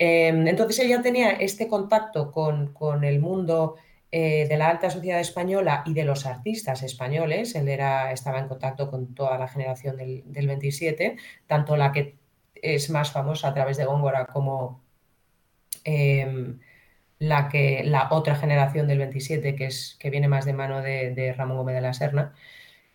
Eh, 0.04 0.26
entonces 0.26 0.80
ella 0.80 1.00
tenía 1.00 1.30
este 1.30 1.68
contacto 1.68 2.32
con, 2.32 2.72
con 2.72 3.04
el 3.04 3.20
mundo 3.20 3.76
eh, 4.10 4.48
de 4.48 4.56
la 4.56 4.68
alta 4.68 4.90
sociedad 4.90 5.20
española 5.20 5.84
y 5.86 5.94
de 5.94 6.02
los 6.02 6.26
artistas 6.26 6.82
españoles. 6.82 7.54
Él 7.54 7.68
era, 7.68 8.10
estaba 8.10 8.40
en 8.40 8.48
contacto 8.48 8.90
con 8.90 9.14
toda 9.14 9.38
la 9.38 9.46
generación 9.46 9.96
del, 9.96 10.24
del 10.26 10.48
27, 10.48 11.18
tanto 11.46 11.76
la 11.76 11.92
que 11.92 12.16
es 12.54 12.90
más 12.90 13.12
famosa 13.12 13.46
a 13.46 13.54
través 13.54 13.76
de 13.76 13.84
Góngora 13.84 14.26
como 14.26 14.82
eh, 15.84 16.56
la, 17.20 17.48
que, 17.48 17.84
la 17.84 18.08
otra 18.10 18.34
generación 18.34 18.88
del 18.88 18.98
27, 18.98 19.54
que, 19.54 19.66
es, 19.66 19.96
que 20.00 20.10
viene 20.10 20.26
más 20.26 20.44
de 20.46 20.52
mano 20.52 20.82
de, 20.82 21.32
Ramón 21.38 21.58
Gómez 21.58 21.76
de 21.76 21.80
la 21.80 21.94
Serna. 21.94 22.34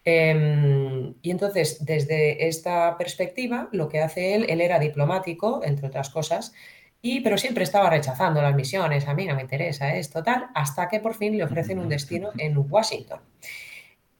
Eh, 0.04 1.14
y 1.22 1.32
entonces, 1.32 1.86
desde 1.86 2.50
esta 2.50 2.98
perspectiva, 2.98 3.70
lo 3.72 3.88
que 3.88 4.02
hace 4.02 4.36
él, 4.36 4.46
él 4.50 4.60
era 4.60 4.78
diplomático, 4.78 5.62
entre 5.64 5.88
otras 5.88 6.10
cosas, 6.10 6.54
y, 7.02 7.22
pero 7.22 7.38
siempre 7.38 7.64
estaba 7.64 7.90
rechazando 7.90 8.42
las 8.42 8.56
misiones, 8.56 9.08
a 9.08 9.14
mí 9.14 9.26
no 9.26 9.36
me 9.36 9.42
interesa 9.42 9.96
esto, 9.96 10.24
tal, 10.24 10.48
hasta 10.56 10.90
que 10.90 11.00
por 11.00 11.14
fin 11.16 11.38
le 11.38 11.44
ofrecen 11.44 11.80
un 11.80 11.90
destino 11.90 12.30
en 12.38 12.58
Washington, 12.58 13.20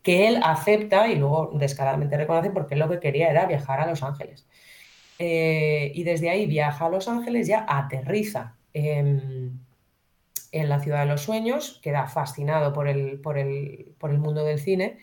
que 0.04 0.28
él 0.28 0.40
acepta 0.44 1.08
y 1.08 1.16
luego 1.16 1.52
descaradamente 1.54 2.18
reconoce 2.18 2.52
porque 2.52 2.76
lo 2.76 2.90
que 2.90 3.00
quería 3.00 3.30
era 3.30 3.46
viajar 3.46 3.80
a 3.80 3.88
Los 3.88 4.04
Ángeles. 4.04 4.48
Eh, 5.20 5.92
y 5.96 6.04
desde 6.04 6.30
ahí 6.30 6.46
viaja 6.46 6.86
a 6.86 6.90
Los 6.90 7.08
Ángeles, 7.08 7.48
ya 7.48 7.66
aterriza 7.68 8.56
en, 8.74 9.66
la 10.52 10.80
ciudad 10.80 11.02
de 11.02 11.06
los 11.08 11.22
sueños, 11.22 11.80
queda 11.84 12.08
fascinado 12.08 12.74
por 12.74 12.88
el, 12.88 13.20
por 13.20 13.38
el, 13.38 13.96
por 14.00 14.12
el 14.12 14.20
mundo 14.20 14.44
del 14.44 14.60
cine. 14.60 14.98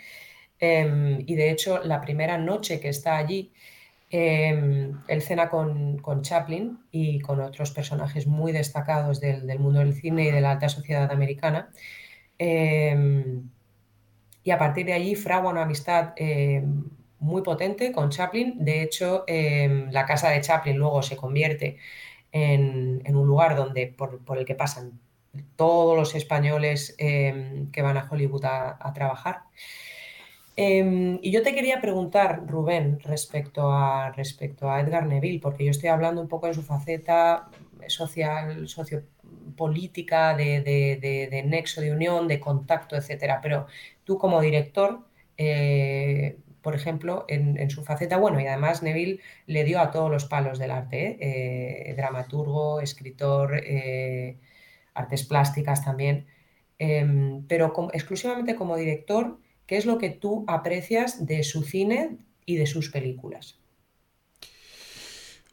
Eh, 0.60 1.18
y 1.26 1.34
de 1.34 1.50
hecho, 1.50 1.82
la 1.84 2.00
primera 2.00 2.38
noche 2.38 2.80
que 2.80 2.88
está 2.88 3.16
allí, 3.16 3.52
eh, 4.10 4.92
él 5.08 5.22
cena 5.22 5.48
con, 5.48 6.00
Chaplin 6.22 6.78
y 6.90 7.20
con 7.20 7.40
otros 7.40 7.70
personajes 7.72 8.26
muy 8.26 8.52
destacados 8.52 9.20
del, 9.20 9.58
mundo 9.58 9.80
del 9.80 9.94
cine 9.94 10.24
y 10.24 10.30
de 10.30 10.40
la 10.40 10.52
alta 10.52 10.68
sociedad 10.68 11.10
americana. 11.10 11.70
Eh, 12.38 13.42
y 14.42 14.50
a 14.50 14.58
partir 14.58 14.86
de 14.86 14.92
allí 14.92 15.14
fragua 15.14 15.50
una 15.50 15.62
amistad 15.62 16.12
eh, 16.16 16.62
muy 17.18 17.42
potente 17.42 17.92
con 17.92 18.10
Chaplin. 18.10 18.64
De 18.64 18.82
hecho, 18.82 19.24
la 19.26 20.04
casa 20.04 20.30
de 20.30 20.40
Chaplin 20.42 20.76
luego 20.76 21.02
se 21.02 21.16
convierte 21.16 21.78
en, 22.30 23.16
un 23.16 23.26
lugar 23.26 23.56
donde, 23.56 23.86
por, 23.86 24.20
el 24.36 24.44
que 24.44 24.54
pasan 24.54 25.00
todos 25.56 25.96
los 25.96 26.14
españoles 26.14 26.94
que 26.98 27.82
van 27.82 27.96
a 27.96 28.08
Hollywood 28.10 28.44
a 28.44 28.92
trabajar. 28.94 29.44
Eh, 30.56 31.18
y 31.22 31.30
yo 31.32 31.42
te 31.42 31.54
quería 31.54 31.80
preguntar, 31.80 32.46
Rubén, 32.46 33.00
respecto 33.00 33.72
a, 33.72 34.12
respecto 34.12 34.70
a 34.70 34.80
Edgar 34.80 35.06
Neville, 35.06 35.40
porque 35.40 35.64
yo 35.64 35.70
estoy 35.70 35.88
hablando 35.88 36.20
un 36.20 36.28
poco 36.28 36.46
de 36.46 36.54
su 36.54 36.62
faceta 36.62 37.50
social, 37.88 38.68
sociopolítica, 38.68 40.34
de, 40.36 40.60
de, 40.60 41.28
de, 41.30 41.42
nexo 41.42 41.80
de 41.80 41.92
unión, 41.92 42.28
de 42.28 42.40
contacto, 42.40 42.96
etcétera. 42.96 43.40
Pero 43.42 43.66
tú 44.04 44.18
como 44.18 44.40
director, 44.40 45.06
eh, 45.36 46.38
por 46.62 46.74
ejemplo, 46.74 47.24
en, 47.28 47.58
en, 47.58 47.70
su 47.70 47.84
faceta, 47.84 48.16
bueno, 48.16 48.40
y 48.40 48.46
además 48.46 48.82
Neville 48.82 49.20
le 49.46 49.64
dio 49.64 49.80
a 49.80 49.90
todos 49.90 50.10
los 50.10 50.24
palos 50.26 50.58
del 50.58 50.70
arte, 50.70 51.18
eh, 51.20 51.94
dramaturgo, 51.94 52.80
escritor, 52.80 53.60
eh, 53.64 54.38
artes 54.94 55.24
plásticas 55.24 55.84
también, 55.84 56.26
em, 56.78 57.46
pero 57.46 57.72
exclusivamente 57.92 58.54
como 58.56 58.76
director, 58.76 59.38
¿qué 59.66 59.76
es 59.76 59.86
lo 59.86 59.98
que 59.98 60.10
tú 60.10 60.44
aprecias 60.48 61.26
de 61.26 61.42
su 61.42 61.62
cine 61.62 62.18
y 62.46 62.56
de 62.56 62.66
sus 62.66 62.90
películas? 62.90 63.58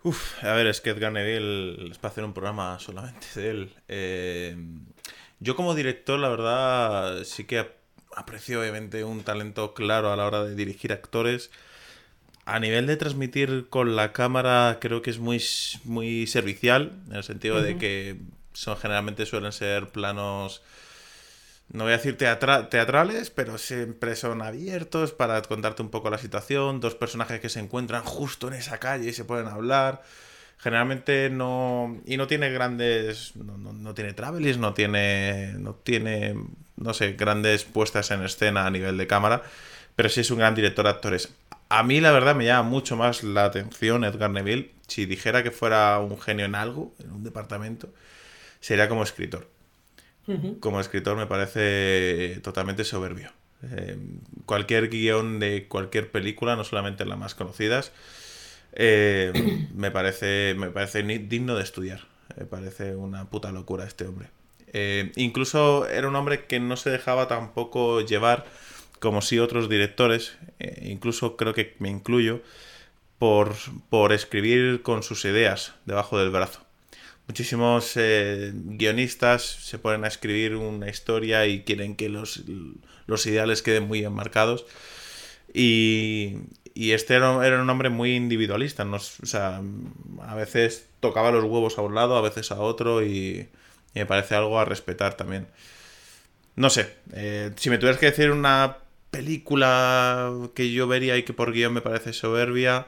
Uf, 0.04 0.44
a 0.44 0.54
ver, 0.54 0.68
es 0.68 0.82
que 0.82 0.90
Edgar 0.90 1.12
Neville 1.12 1.92
es 1.92 1.98
para 2.00 2.12
hacer 2.12 2.24
un 2.24 2.34
programa 2.34 2.80
solamente 2.80 3.28
de 3.36 3.50
él. 3.50 3.74
Eh, 3.88 4.56
yo 5.40 5.56
como 5.56 5.76
director, 5.76 6.20
la 6.20 6.30
verdad, 6.30 7.24
sí 7.24 7.44
que 7.44 7.68
aprecio 8.16 8.62
obviamente 8.62 9.04
un 9.04 9.24
talento 9.24 9.74
claro 9.74 10.12
a 10.12 10.16
la 10.16 10.26
hora 10.26 10.44
de 10.44 10.56
dirigir 10.56 10.92
actores. 10.92 11.52
A 12.46 12.60
nivel 12.60 12.88
de 12.88 12.98
transmitir 12.98 13.68
con 13.70 13.96
la 13.96 14.12
cámara, 14.12 14.80
creo 14.82 15.04
que 15.04 15.12
es 15.12 15.20
muy, 15.20 15.42
muy 15.84 16.26
servicial, 16.26 16.92
en 17.08 17.16
el 17.16 17.24
sentido 17.24 17.58
uh 17.58 17.60
-huh. 17.60 17.64
de 17.64 17.78
que 17.78 18.18
son 18.54 18.78
generalmente 18.78 19.26
suelen 19.28 19.52
ser 19.52 19.90
planos 19.90 20.64
no 21.74 21.86
voy 21.86 21.94
a 21.94 21.98
decir 21.98 22.18
teatra 22.18 22.70
teatrales, 22.70 23.30
pero 23.30 23.58
siempre 23.58 24.16
son 24.18 24.42
abiertos 24.42 25.14
para 25.14 25.42
contarte 25.42 25.82
un 25.82 25.90
poco 25.90 26.10
la 26.10 26.18
situación, 26.18 26.82
dos 26.82 26.96
personajes 26.96 27.40
que 27.40 27.48
se 27.48 27.62
encuentran 27.62 28.04
justo 28.04 28.50
en 28.50 28.56
esa 28.56 28.78
calle 28.80 29.10
y 29.10 29.14
se 29.14 29.24
pueden 29.24 29.48
hablar. 29.48 30.02
Generalmente 30.58 31.30
no. 31.30 32.02
Y 32.06 32.18
no 32.18 32.28
tiene 32.28 32.52
grandes. 32.52 33.36
No, 33.36 33.58
no, 33.58 33.74
no 33.74 33.94
tiene 33.94 34.14
travelis, 34.14 34.58
no 34.58 34.74
tiene. 34.74 35.54
No 35.58 35.76
tiene. 35.76 36.36
No 36.76 36.94
sé, 36.94 37.14
grandes 37.14 37.64
puestas 37.64 38.12
en 38.12 38.24
escena 38.24 38.66
a 38.66 38.70
nivel 38.70 38.98
de 38.98 39.08
cámara. 39.08 39.42
Pero 39.96 40.10
sí 40.10 40.22
es 40.22 40.32
un 40.32 40.40
gran 40.40 40.56
director 40.56 40.86
de 40.86 40.92
actores. 40.92 41.30
A 41.70 41.84
mí, 41.84 42.02
la 42.02 42.12
verdad, 42.12 42.36
me 42.36 42.46
llama 42.46 42.70
mucho 42.70 42.98
más 42.98 43.24
la 43.24 43.46
atención 43.46 44.04
Edgar 44.04 44.30
Neville. 44.30 44.72
Si 44.88 45.06
dijera 45.06 45.42
que 45.42 45.52
fuera 45.52 46.00
un 46.00 46.20
genio 46.20 46.46
en 46.46 46.56
algo, 46.56 46.94
en 47.00 47.12
un 47.12 47.24
departamento, 47.24 47.94
sería 48.60 48.90
como 48.90 49.04
escritor 49.04 49.48
como 50.60 50.80
escritor 50.80 51.18
me 51.18 51.26
parece 51.26 52.40
totalmente 52.42 52.84
soberbio. 52.84 53.32
Eh, 53.64 53.98
cualquier 54.46 54.90
guion 54.90 55.40
de 55.40 55.68
cualquier 55.68 56.12
película, 56.12 56.56
no 56.56 56.64
solamente 56.64 57.06
las 57.06 57.18
más 57.18 57.36
conocidas, 57.36 57.92
eh, 58.74 59.68
me, 59.74 59.92
parece, 59.92 60.56
me 60.58 60.70
parece 60.72 61.04
digno 61.04 61.56
de 61.56 61.64
estudiar. 61.64 62.02
Me 62.38 62.46
parece 62.46 62.96
una 62.96 63.30
puta 63.30 63.52
locura 63.52 63.86
este 63.86 64.06
hombre. 64.06 64.30
Eh, 64.74 65.12
incluso 65.18 65.88
era 65.88 66.08
un 66.08 66.16
hombre 66.16 66.46
que 66.46 66.60
no 66.60 66.78
se 66.78 66.90
dejaba 66.90 67.28
tampoco 67.28 68.02
llevar, 68.02 68.46
como 69.00 69.22
si 69.22 69.40
otros 69.40 69.68
directores, 69.68 70.38
eh, 70.60 70.88
incluso 70.90 71.36
creo 71.36 71.54
que 71.54 71.76
me 71.80 71.90
incluyo, 71.90 72.42
por, 73.20 73.54
por 73.90 74.14
escribir 74.14 74.82
con 74.82 75.04
sus 75.04 75.26
ideas 75.26 75.74
debajo 75.86 76.18
del 76.18 76.32
brazo 76.32 76.62
muchísimos 77.32 77.94
eh, 77.96 78.52
guionistas 78.54 79.42
se 79.42 79.80
ponen 79.80 80.04
a 80.04 80.10
escribir 80.10 80.58
una 80.58 80.90
historia 80.90 81.48
y 81.48 81.64
quieren 81.64 81.96
que 81.96 82.10
los, 82.10 82.44
los 83.08 83.26
ideales 83.26 83.62
queden 83.62 83.88
muy 83.88 84.04
enmarcados. 84.04 84.66
Y, 85.54 86.40
y 86.74 86.92
este 86.92 87.16
era, 87.16 87.32
un 87.32 87.70
hombre 87.70 87.90
muy 87.90 88.18
individualista. 88.18 88.84
¿no? 88.84 88.98
O 88.98 89.26
sea, 89.26 89.62
a 90.24 90.36
veces 90.36 90.90
tocaba 91.00 91.32
los 91.32 91.46
huevos 91.46 91.78
a 91.78 91.82
un 91.84 91.96
lado, 91.96 92.18
a 92.18 92.22
veces 92.22 92.52
a 92.52 92.60
otro 92.60 93.02
y, 93.02 93.48
y 93.96 94.00
me 94.00 94.06
parece 94.06 94.36
algo 94.36 94.60
a 94.60 94.66
respetar 94.66 95.14
también. 95.14 95.48
No 96.58 96.70
sé, 96.70 96.94
eh, 97.14 97.52
si 97.56 97.70
me 97.70 97.78
tuvieras 97.78 97.98
que 97.98 98.08
decir 98.08 98.32
una 98.32 98.80
película 99.10 100.34
que 100.54 100.70
yo 100.74 100.86
vería 100.86 101.16
y 101.16 101.24
que 101.24 101.32
por 101.32 101.54
guion 101.54 101.72
me 101.74 101.82
parece 101.82 102.12
soberbia, 102.12 102.88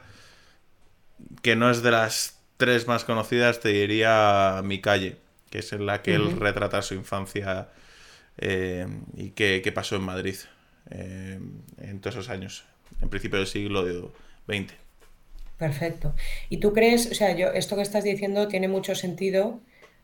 que 1.42 1.56
no 1.56 1.72
es 1.72 1.82
de 1.82 1.92
las 1.92 2.43
tres 2.64 2.88
más 2.88 3.04
conocidas, 3.04 3.60
te 3.60 3.70
diría 3.70 4.62
Mi 4.64 4.80
calle, 4.80 5.18
que 5.50 5.60
es 5.60 5.74
en 5.74 5.86
la 5.86 6.02
que 6.02 6.16
él 6.16 6.40
retrata 6.40 6.82
su 6.82 6.94
infancia 6.94 7.68
eh, 8.38 8.88
y 9.18 9.32
qué, 9.32 9.70
pasó 9.76 9.98
en 9.98 10.04
Madrid 10.04 10.36
eh, 10.90 11.42
en 11.82 12.00
todos 12.00 12.16
esos 12.16 12.30
años, 12.30 12.64
en 13.02 13.10
principio 13.10 13.40
del 13.40 13.48
siglo 13.48 13.84
XX. 14.48 14.74
Perfecto. 15.58 16.16
¿Y 16.48 16.58
tú 16.62 16.72
crees, 16.72 17.12
o 17.12 17.16
sea, 17.16 17.36
yo 17.36 17.48
esto 17.48 17.76
que 17.76 17.82
estás 17.82 18.06
diciendo 18.06 18.48
tiene 18.48 18.70
mucho 18.70 18.96
sentido, 18.96 19.60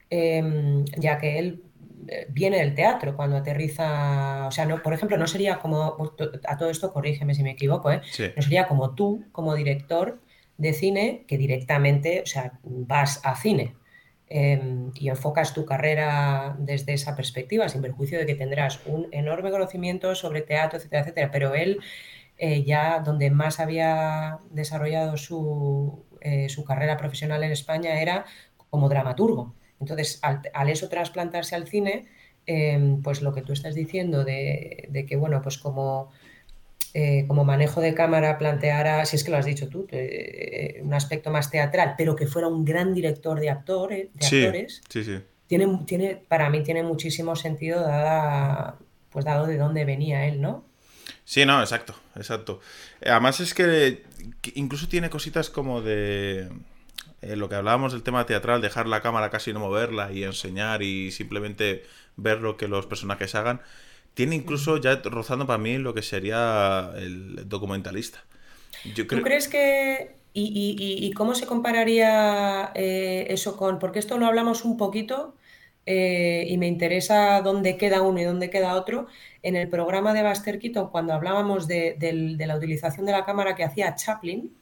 em, 0.10 0.84
ya 0.97 1.18
que 1.18 1.39
él 1.39 1.64
eh, 2.10 2.28
viene 2.30 2.57
del 2.57 2.76
teatro 2.76 3.16
cuando 3.16 3.38
aterriza, 3.38 4.47
o 4.47 4.51
sea, 4.51 4.66
no, 4.66 4.84
por 4.84 4.93
ejemplo, 4.93 5.16
no 5.16 5.28
sería 5.28 5.60
como, 5.60 6.14
a 6.45 6.57
todo 6.57 6.70
esto 6.70 6.91
corrígeme 6.91 7.34
si 7.36 7.41
me 7.41 7.51
equivoco, 7.51 7.89
no 7.89 8.41
sería 8.41 8.68
como 8.68 8.95
tú, 8.95 9.24
como 9.32 9.55
director 9.55 10.20
de 10.60 10.74
cine, 10.74 11.26
que 11.28 11.38
directamente, 11.38 12.22
o 12.22 12.26
sea, 12.28 12.60
vas 12.64 13.22
a 13.24 13.36
cine 13.36 13.76
em, 14.28 14.91
y 14.93 15.10
enfocas 15.10 15.53
tu 15.53 15.66
carrera 15.66 16.55
desde 16.60 16.93
esa 16.93 17.16
perspectiva, 17.16 17.70
sin 17.70 17.82
perjuicio 17.82 18.20
de 18.20 18.26
que 18.28 18.36
tendrás 18.36 18.86
un 18.86 19.07
enorme 19.12 19.51
conocimiento 19.51 20.14
sobre 20.16 20.41
teatro, 20.41 20.78
etcétera, 20.78 21.01
etcétera, 21.01 21.32
pero 21.32 21.55
él 21.55 21.80
eh, 22.38 22.64
ya 22.64 22.99
donde 22.99 23.32
más 23.32 23.60
había 23.60 24.39
desarrollado 24.51 25.18
su, 25.18 26.05
eh, 26.22 26.49
su, 26.49 26.64
carrera 26.66 26.97
profesional 26.97 27.43
en 27.43 27.51
España 27.51 28.01
era 28.01 28.26
como 28.70 28.89
dramaturgo. 28.89 29.55
Entonces, 29.80 30.20
al, 30.22 30.70
eso 30.70 30.89
trasplantarse 30.89 31.55
al 31.55 31.68
cine, 31.68 32.07
em, 32.45 33.01
pues 33.01 33.22
lo 33.22 33.34
que 33.34 33.41
tú 33.41 33.53
estás 33.53 33.76
diciendo 33.76 34.26
de, 34.26 35.05
que, 35.07 35.16
bueno, 35.16 35.41
pues 35.41 35.57
como, 35.57 36.12
eh, 36.94 37.26
como 37.28 37.46
manejo 37.46 37.82
de 37.82 37.94
cámara 37.94 38.38
planteara, 38.38 39.06
si 39.06 39.16
es 39.16 39.24
que 39.24 39.32
lo 39.32 39.38
has 39.38 39.46
dicho 39.46 39.68
tú, 39.70 39.88
un 40.82 40.94
aspecto 40.94 41.32
más 41.32 41.52
teatral, 41.52 41.96
pero 41.98 42.16
que 42.16 42.28
fuera 42.28 42.48
un 42.48 42.66
gran 42.66 42.94
director 42.94 43.40
de, 43.40 43.50
actores, 43.50 44.10
de 44.14 44.26
actores, 44.26 44.82
Tiene, 45.48 45.80
tiene, 45.86 46.22
para 46.28 46.50
mí 46.50 46.62
tiene 46.64 46.84
muchísimo 46.84 47.36
sentido 47.36 47.82
dada, 47.82 48.78
pues 49.10 49.26
dado 49.26 49.48
de 49.48 49.58
dónde 49.58 49.86
venía 49.86 50.26
él, 50.28 50.42
¿no? 50.42 50.70
Sí, 51.30 51.46
no, 51.46 51.62
exacto, 51.62 51.96
exacto. 52.16 52.60
Además 53.06 53.40
es 53.40 53.54
que, 53.54 54.04
incluso 54.56 54.88
tiene 54.88 55.12
cositas 55.12 55.52
como 55.52 55.82
de 55.82 56.50
eh, 57.22 57.36
lo 57.36 57.50
que 57.50 57.56
hablábamos 57.56 57.94
del 57.94 58.02
tema 58.02 58.26
teatral, 58.26 58.62
dejar 58.62 58.88
la 58.88 59.02
cámara 59.02 59.30
casi 59.30 59.54
no 59.54 59.60
moverla 59.60 60.12
y 60.12 60.24
enseñar 60.24 60.82
y 60.82 61.12
simplemente 61.12 61.84
ver 62.16 62.42
lo 62.42 62.58
que 62.58 62.68
los 62.68 62.88
personajes 62.88 63.36
hagan. 63.36 63.62
Tiene 64.20 64.36
incluso 64.36 64.76
ya 64.76 64.97
rozando 65.05 65.47
para 65.47 65.59
mí 65.59 65.78
lo 65.78 65.93
que 65.93 66.01
sería 66.01 66.91
el 66.97 67.47
documentalista. 67.47 68.22
¿Tú 68.93 69.22
crees 69.22 69.47
que... 69.47 70.17
¿Y, 70.34 71.09
cómo 71.15 71.34
se 71.36 71.45
compararía 71.45 72.74
eh, 72.76 73.28
eso 73.30 73.55
con...? 73.55 73.80
Porque 73.80 73.99
esto 73.99 74.17
lo 74.17 74.26
hablamos 74.26 74.65
un 74.65 74.76
poquito 74.76 75.38
eh, 75.86 76.45
y 76.49 76.57
me 76.57 76.67
interesa 76.67 77.41
dónde 77.41 77.78
queda 77.78 78.01
uno 78.01 78.20
y 78.20 78.26
dónde 78.26 78.49
queda 78.49 78.76
otro. 78.76 79.07
En 79.41 79.55
el 79.55 79.70
programa 79.70 80.13
de 80.13 80.28
Buster 80.28 80.59
Keaton, 80.59 80.89
cuando 80.89 81.13
hablábamos 81.13 81.65
de, 81.65 81.95
la 82.39 82.57
utilización 82.57 83.05
de 83.05 83.13
la 83.13 83.24
cámara 83.24 83.55
que 83.55 83.63
hacía 83.63 83.95
Chaplin, 83.95 84.53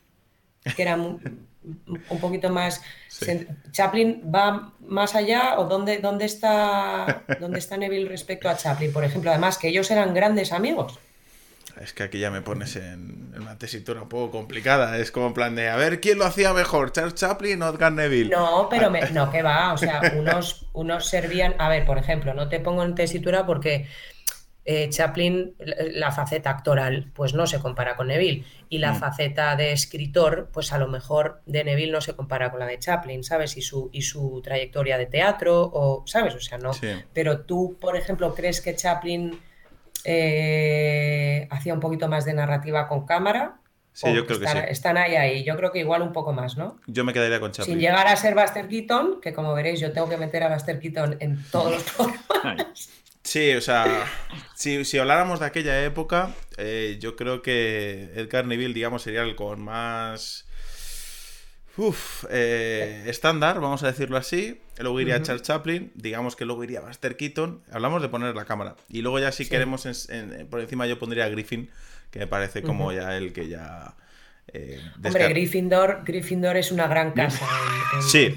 que 0.76 0.82
era 0.84 1.00
un, 1.88 2.20
poquito 2.20 2.50
más... 2.50 2.82
¿Chaplin 3.72 4.24
va 4.34 4.74
más 4.80 5.16
allá 5.16 5.60
o 5.60 5.66
dónde, 5.66 6.00
dónde, 6.00 6.26
está, 6.26 7.24
dónde 7.40 7.60
está 7.60 7.78
Neville 7.78 8.10
respecto 8.10 8.50
a 8.50 8.58
Chaplin? 8.58 8.92
Por 8.94 9.04
ejemplo, 9.04 9.32
además 9.32 9.58
que 9.58 9.70
ellos 9.70 9.90
eran 9.92 10.14
grandes 10.14 10.52
amigos. 10.52 11.00
Es 11.82 11.94
que 11.94 12.04
aquí 12.04 12.20
ya 12.20 12.32
me 12.32 12.42
pones 12.42 12.76
en, 12.76 13.34
una 13.40 13.58
tesitura 13.58 14.02
un 14.02 14.10
poco 14.10 14.32
complicada. 14.32 14.98
Es 14.98 15.12
como 15.12 15.28
en 15.28 15.34
plan 15.34 15.56
de, 15.56 15.70
a 15.70 15.76
ver, 15.76 16.02
¿quién 16.02 16.18
lo 16.18 16.26
hacía 16.26 16.54
mejor? 16.54 16.92
¿Charles 16.92 17.16
Chaplin 17.16 17.62
o 17.62 17.70
Edgar 17.70 17.92
Neville? 17.92 18.30
No, 18.30 18.68
pero 18.70 18.90
no, 19.14 19.32
que 19.32 19.44
va. 19.44 19.74
O 19.74 19.78
sea, 19.78 20.02
unos, 20.16 20.66
unos 20.74 21.08
servían... 21.08 21.56
A 21.60 21.70
ver, 21.70 21.86
por 21.86 21.98
ejemplo, 21.98 22.34
no 22.34 22.50
te 22.50 22.60
pongo 22.60 22.84
en 22.84 22.96
tesitura 22.96 23.46
porque 23.46 23.88
eh, 24.70 24.90
Chaplin, 24.90 25.56
la 25.60 26.12
faceta 26.12 26.50
actoral, 26.50 27.10
pues 27.14 27.34
no 27.34 27.48
se 27.48 27.60
compara 27.60 27.96
con 27.96 28.08
Neville. 28.08 28.44
Y 28.68 28.80
la 28.80 28.92
mm. 28.92 29.00
faceta 29.00 29.56
de 29.56 29.72
escritor, 29.72 30.50
pues 30.52 30.74
a 30.74 30.78
lo 30.78 30.90
mejor 30.90 31.42
de 31.46 31.64
Neville 31.64 31.94
no 31.94 32.02
se 32.02 32.18
compara 32.18 32.52
con 32.52 32.60
la 32.60 32.66
de 32.66 32.78
Chaplin, 32.78 33.24
¿sabes? 33.24 33.56
Y 33.56 33.62
su, 33.62 33.90
y 33.94 34.02
su 34.02 34.42
trayectoria 34.44 34.98
de 34.98 35.06
teatro, 35.06 35.62
o, 35.74 36.04
¿sabes? 36.06 36.36
O 36.36 36.42
sea, 36.42 36.58
no. 36.58 36.72
Pero 37.14 37.46
tú, 37.46 37.78
por 37.80 37.96
ejemplo, 37.96 38.36
¿crees 38.36 38.60
que 38.60 38.76
Chaplin 38.76 39.40
eh, 40.04 41.48
hacía 41.50 41.74
un 41.74 41.80
poquito 41.80 42.10
más 42.10 42.26
de 42.26 42.34
narrativa 42.34 42.90
con 42.90 43.06
cámara. 43.06 43.60
Sí, 43.94 44.14
yo 44.14 44.28
creo 44.28 44.40
que 44.40 44.48
sí. 44.48 44.58
Están 44.68 44.98
ahí, 44.98 45.16
ahí. 45.16 45.44
Yo 45.46 45.56
creo 45.56 45.72
que 45.72 45.80
igual 45.80 46.02
un 46.02 46.12
poco 46.12 46.34
más, 46.34 46.58
¿no? 46.58 46.80
Yo 46.88 47.06
me 47.06 47.14
quedaría 47.14 47.40
con 47.40 47.52
Chaplin. 47.52 47.74
Sin 47.74 47.80
llegar 47.80 48.06
a 48.06 48.16
ser 48.18 48.36
Buster 48.36 48.68
Keaton, 48.68 49.22
que 49.22 49.34
como 49.34 49.54
veréis, 49.54 49.80
yo 49.80 49.94
tengo 49.94 50.08
que 50.08 50.18
meter 50.18 50.44
a 50.44 50.54
Buster 50.54 50.80
Keaton 50.80 51.16
en 51.22 51.42
todos 51.50 51.72
los 51.72 51.84
programas. 52.28 52.90
Sí, 53.28 53.52
o 53.56 53.60
sea, 53.60 54.10
si, 54.56 54.98
habláramos 54.98 55.42
de 55.42 55.48
aquella 55.48 55.84
época, 55.84 56.34
eh, 56.56 56.98
yo 57.02 57.18
creo 57.18 57.42
que 57.42 58.10
Edgar 58.16 58.46
Neville, 58.46 58.74
digamos, 58.74 59.02
sería 59.02 59.22
el 59.24 59.36
con 59.36 59.62
más 59.62 60.46
Uf, 61.76 62.24
eh, 62.30 63.04
estándar, 63.08 63.60
vamos 63.60 63.84
a 63.84 63.88
decirlo 63.88 64.16
así. 64.16 64.62
Luego 64.80 65.02
iría 65.02 65.22
Charles 65.22 65.44
Chaplin, 65.44 65.92
digamos 65.94 66.38
que 66.38 66.46
luego 66.46 66.64
iría 66.64 66.80
Buster 66.80 67.18
Keaton. 67.18 67.64
Hablamos 67.70 68.02
de 68.02 68.08
poner 68.08 68.34
la 68.34 68.46
cámara. 68.46 68.78
Y 68.88 69.02
luego 69.02 69.20
ya 69.20 69.34
si 69.34 69.46
queremos 69.50 69.86
por 70.50 70.62
encima 70.62 70.88
yo 70.88 70.98
pondría 70.98 71.26
a 71.26 71.30
Griffin, 71.30 71.70
que 72.12 72.20
me 72.20 72.28
parece 72.28 72.64
como 72.64 72.94
ya 72.94 73.18
el 73.18 73.34
que 73.34 73.50
ya... 73.50 73.94
Eh, 74.54 74.80
Hombre, 75.04 75.28
Gryffindor, 75.30 76.04
Gryffindor 76.06 76.56
es 76.56 76.72
una 76.72 76.88
gran 76.88 77.12
casa 77.12 77.46
en, 77.96 78.02
sí, 78.02 78.36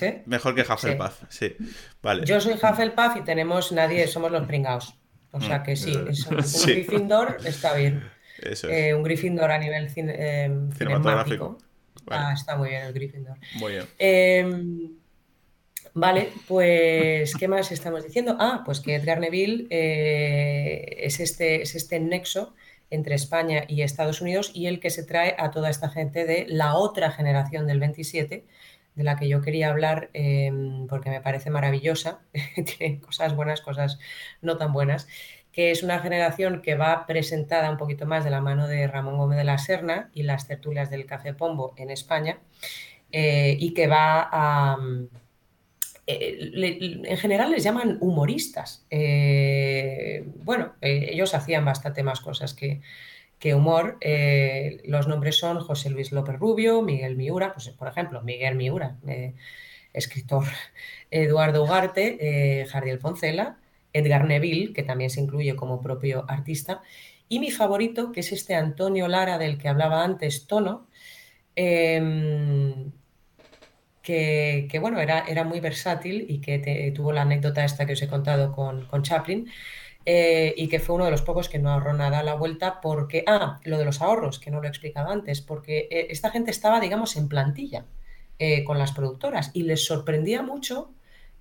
¿eh? 0.00 0.22
mejor 0.26 0.54
que 0.54 0.62
Hufflepuff, 0.62 1.22
sí. 1.28 1.56
Vale. 2.02 2.24
Yo 2.26 2.40
soy 2.40 2.54
Hufflepuff 2.54 3.16
y 3.16 3.20
tenemos 3.22 3.70
nadie, 3.70 4.06
somos 4.08 4.32
los 4.32 4.46
pringados. 4.46 4.94
O 5.30 5.40
sea 5.40 5.60
mm, 5.60 5.62
que 5.62 5.76
sí, 5.76 5.96
un 5.96 6.36
Gryffindor 6.66 7.38
está 7.44 7.74
bien. 7.74 8.02
Eso 8.38 8.68
es. 8.68 8.94
un 8.94 9.02
Gryffindor 9.02 9.50
a 9.52 9.58
nivel 9.58 9.88
cinematográfico. 9.90 11.58
Ah, 12.08 12.32
está 12.34 12.56
muy 12.56 12.70
bien 12.70 12.82
el 12.82 12.92
Gryffindor. 12.92 13.36
Muy 13.54 13.72
bien. 13.72 13.84
Em, 13.98 14.90
vale, 15.94 16.30
pues, 16.48 17.34
¿qué 17.36 17.46
más 17.48 17.70
estamos 17.70 18.02
diciendo? 18.04 18.36
Ah, 18.38 18.62
pues 18.64 18.80
que 18.80 18.96
Edgar 18.96 19.20
Neville 19.20 19.66
eh, 19.70 20.96
es, 20.98 21.20
este, 21.20 21.62
es 21.62 21.74
este 21.76 22.00
nexo 22.00 22.54
entre 22.92 23.14
España 23.14 23.64
y 23.66 23.82
Estados 23.82 24.20
Unidos 24.20 24.50
y 24.54 24.66
el 24.66 24.78
que 24.78 24.90
se 24.90 25.02
trae 25.02 25.34
a 25.38 25.50
toda 25.50 25.70
esta 25.70 25.88
gente 25.88 26.24
de 26.26 26.46
la 26.48 26.74
otra 26.76 27.10
generación 27.10 27.66
del 27.66 27.80
27, 27.80 28.44
de 28.94 29.04
la 29.04 29.16
que 29.16 29.28
yo 29.28 29.40
quería 29.40 29.70
hablar 29.70 30.10
em, 30.12 30.86
porque 30.86 31.10
me 31.10 31.22
parece 31.22 31.50
maravillosa, 31.50 32.20
tiene 32.78 33.00
cosas 33.00 33.34
buenas, 33.34 33.62
cosas 33.62 33.98
no 34.42 34.58
tan 34.58 34.72
buenas 34.72 35.08
que 35.52 35.70
es 35.70 35.82
una 35.82 35.98
generación 36.00 36.62
que 36.62 36.74
va 36.74 37.06
presentada 37.06 37.70
un 37.70 37.76
poquito 37.76 38.06
más 38.06 38.24
de 38.24 38.30
la 38.30 38.40
mano 38.40 38.68
de 38.68 38.86
Ramón 38.86 39.18
Gómez 39.18 39.36
de 39.38 39.44
la 39.44 39.58
Serna 39.58 40.10
y 40.14 40.22
las 40.22 40.46
tertulias 40.48 40.90
del 40.90 41.04
Café 41.06 41.34
Pombo 41.34 41.74
en 41.76 41.90
España, 41.90 42.38
eh, 43.12 43.56
y 43.58 43.74
que 43.74 43.86
va 43.86 44.28
a... 44.32 44.78
Eh, 46.06 47.02
en 47.04 47.16
general 47.16 47.50
les 47.50 47.62
llaman 47.62 47.98
humoristas. 48.00 48.84
Eh, 48.90 50.24
bueno, 50.44 50.74
ellos 50.80 51.34
hacían 51.34 51.64
bastante 51.64 52.02
más 52.02 52.20
cosas 52.20 52.54
que, 52.54 52.80
que 53.38 53.54
humor. 53.54 53.98
los 54.84 55.08
nombres 55.08 55.36
son 55.36 55.60
José 55.60 55.90
Luis 55.90 56.12
López 56.12 56.38
Rubio, 56.38 56.82
Miguel 56.82 57.16
Miura, 57.16 57.52
pues, 57.52 57.68
por 57.70 57.88
ejemplo, 57.88 58.22
Miguel 58.22 58.56
Miura, 58.56 58.96
escritor, 59.92 60.44
Eduardo 61.10 61.62
Ugarte, 61.64 62.66
Jardiel 62.68 62.98
Poncela, 62.98 63.58
Edgar 63.92 64.24
Neville, 64.26 64.72
que 64.72 64.82
también 64.82 65.10
se 65.10 65.20
incluye 65.20 65.54
como 65.56 65.80
propio 65.80 66.24
artista, 66.28 66.82
y 67.28 67.38
mi 67.38 67.50
favorito, 67.50 68.12
que 68.12 68.20
es 68.20 68.32
este 68.32 68.54
Antonio 68.54 69.08
Lara 69.08 69.38
del 69.38 69.58
que 69.58 69.68
hablaba 69.68 70.04
antes, 70.04 70.46
Tono, 70.46 70.86
que, 74.02 74.78
bueno, 74.80 75.00
era, 75.00 75.24
era, 75.28 75.44
muy 75.44 75.60
versátil 75.60 76.26
y 76.28 76.40
que 76.40 76.92
tuvo 76.94 77.12
la 77.12 77.22
anécdota 77.22 77.64
esta 77.64 77.86
que 77.86 77.92
os 77.94 78.02
he 78.02 78.08
contado 78.08 78.52
con, 78.52 79.02
Chaplin. 79.02 79.48
Eh, 80.04 80.54
y 80.56 80.68
que 80.68 80.80
fue 80.80 80.96
uno 80.96 81.04
de 81.04 81.12
los 81.12 81.22
pocos 81.22 81.48
que 81.48 81.58
no 81.60 81.70
ahorró 81.70 81.92
nada 81.94 82.18
a 82.20 82.22
la 82.24 82.34
vuelta 82.34 82.80
porque, 82.80 83.24
ah, 83.26 83.60
lo 83.64 83.78
de 83.78 83.84
los 83.84 84.00
ahorros, 84.02 84.40
que 84.40 84.50
no 84.50 84.60
lo 84.60 84.66
he 84.66 84.68
explicado 84.68 85.10
antes, 85.10 85.40
porque 85.40 85.88
eh, 85.90 86.08
esta 86.10 86.30
gente 86.30 86.50
estaba, 86.50 86.80
digamos, 86.80 87.16
en 87.16 87.28
plantilla 87.28 87.84
eh, 88.38 88.64
con 88.64 88.78
las 88.78 88.92
productoras 88.92 89.50
y 89.54 89.62
les 89.62 89.84
sorprendía 89.84 90.42
mucho 90.42 90.92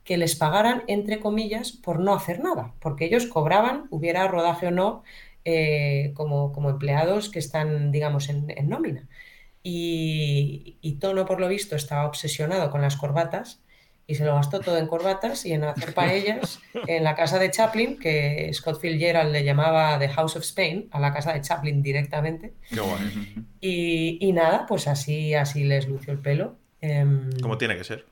que 0.04 0.18
les 0.18 0.36
pagaran, 0.36 0.84
entre 0.88 1.20
comillas, 1.20 1.72
por 1.72 2.00
no 2.00 2.14
hacer 2.14 2.40
nada, 2.44 2.74
porque 2.80 3.06
ellos 3.06 3.28
cobraban, 3.28 3.88
hubiera 3.92 4.28
rodaje 4.28 4.68
o 4.68 4.72
no, 4.72 5.04
como, 6.14 6.52
como, 6.54 6.70
empleados 6.70 7.30
que 7.30 7.40
están, 7.40 7.92
digamos, 7.92 8.30
en, 8.30 8.48
nómina. 8.70 9.08
Y, 9.64 10.98
Tono, 11.00 11.26
por 11.26 11.40
lo 11.40 11.48
visto, 11.48 11.76
estaba 11.76 12.06
obsesionado 12.06 12.70
con 12.72 12.82
las 12.82 12.96
corbatas 12.96 13.62
y 14.08 14.16
se 14.16 14.26
lo 14.26 14.36
gastó 14.36 14.60
todo 14.60 14.78
en 14.78 14.88
corbatas 14.88 15.46
y 15.46 15.54
en 15.54 15.64
hacer 15.64 15.94
paellas 15.94 16.60
en 16.88 17.04
la 17.04 17.16
casa 17.16 17.40
de 17.40 17.52
Chaplin, 17.52 17.98
que 17.98 18.50
Scott 18.54 18.82
Fitzgerald 18.82 19.32
le 19.32 19.44
llamaba 19.44 19.98
The 20.00 20.10
House 20.10 20.36
of 20.36 20.44
Spain, 20.44 20.90
a 20.92 21.00
la 21.00 21.14
casa 21.14 21.34
de 21.34 21.42
Chaplin 21.42 21.82
directamente. 21.82 22.54
Qué 22.70 22.80
guay. 22.80 23.46
Y, 23.62 24.18
y 24.20 24.34
nada, 24.34 24.66
pues 24.68 24.88
así, 24.88 25.34
así 25.36 25.64
les 25.64 25.88
lució 25.88 26.12
el 26.14 26.20
pelo. 26.20 26.58
Em, 26.82 27.30
Como 27.42 27.58
tiene 27.58 27.78
que 27.78 27.84
ser. 27.84 28.06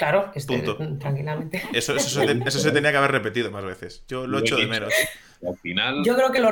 Claro, 0.00 0.32
este, 0.34 0.56
Punto. 0.56 0.78
tranquilamente. 0.98 1.62
Eso, 1.74 1.94
eso, 1.94 2.08
se, 2.08 2.32
eso 2.46 2.58
se 2.58 2.70
tenía 2.72 2.90
que 2.90 2.96
haber 2.96 3.12
repetido 3.12 3.50
más 3.50 3.62
veces. 3.66 4.02
Yo 4.08 4.26
lo 4.26 4.38
echo 4.38 4.56
de 4.56 4.66
menos. 4.66 4.94
Al 5.46 5.56
final, 5.58 6.02
Yo 6.04 6.16
creo 6.16 6.32
que 6.32 6.40
lo 6.40 6.50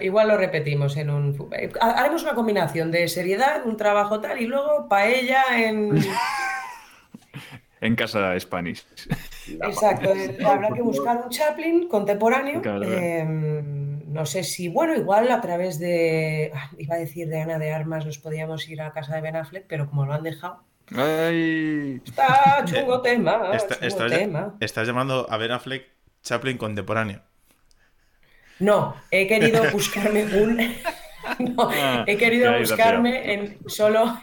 igual 0.00 0.26
lo 0.26 0.36
repetimos 0.36 0.96
en 0.96 1.10
un... 1.10 1.48
eh, 1.56 1.70
ha- 1.80 1.92
Haremos 2.00 2.24
una 2.24 2.34
combinación 2.34 2.90
de 2.90 3.06
seriedad, 3.06 3.64
un 3.64 3.76
trabajo 3.76 4.20
tal, 4.20 4.40
y 4.42 4.46
luego 4.46 4.88
paella 4.88 5.44
en... 5.56 6.00
En 7.82 7.96
casa 7.96 8.38
Spanish. 8.38 8.84
Exacto, 9.48 10.12
eh, 10.14 10.36
habrá 10.44 10.70
que 10.70 10.82
buscar 10.82 11.16
un 11.24 11.30
Chaplin 11.30 11.88
contemporáneo. 11.88 12.60
Claro. 12.60 12.82
eh, 12.84 13.24
no 13.24 14.26
sé 14.26 14.42
si, 14.42 14.68
bueno, 14.68 14.94
igual 14.96 15.30
a 15.30 15.40
través 15.40 15.78
de, 15.78 16.50
ah, 16.54 16.70
iba 16.76 16.96
a 16.96 16.98
decir 16.98 17.28
de 17.28 17.40
Ana 17.40 17.58
de 17.58 17.72
Armas, 17.72 18.04
nos 18.04 18.18
podíamos 18.18 18.68
ir 18.68 18.82
a 18.82 18.92
casa 18.92 19.14
de 19.14 19.20
Ben 19.22 19.36
Affleck, 19.36 19.64
pero 19.68 19.88
como 19.88 20.04
lo 20.04 20.12
han 20.12 20.24
dejado, 20.24 20.62
Ay. 20.96 22.00
está 22.04 22.64
chungo 22.64 23.00
tema, 23.00 23.50
Está- 23.54 23.74
chungo 23.76 23.86
estás, 23.86 24.10
tema. 24.10 24.54
estás 24.60 24.86
llamando 24.86 25.26
a 25.30 25.36
Ben 25.36 25.52
Affleck 25.52 25.86
Chaplin 26.22 26.58
contemporáneo. 26.58 27.22
No, 28.58 28.94
he 29.10 29.26
querido 29.26 29.62
buscarme 29.72 30.24
un, 30.24 30.58
no, 31.38 31.68
Ah, 31.72 32.04
he 32.06 32.16
querido 32.16 32.56
buscarme 32.58 33.32
en 33.34 33.58
solo 33.66 34.18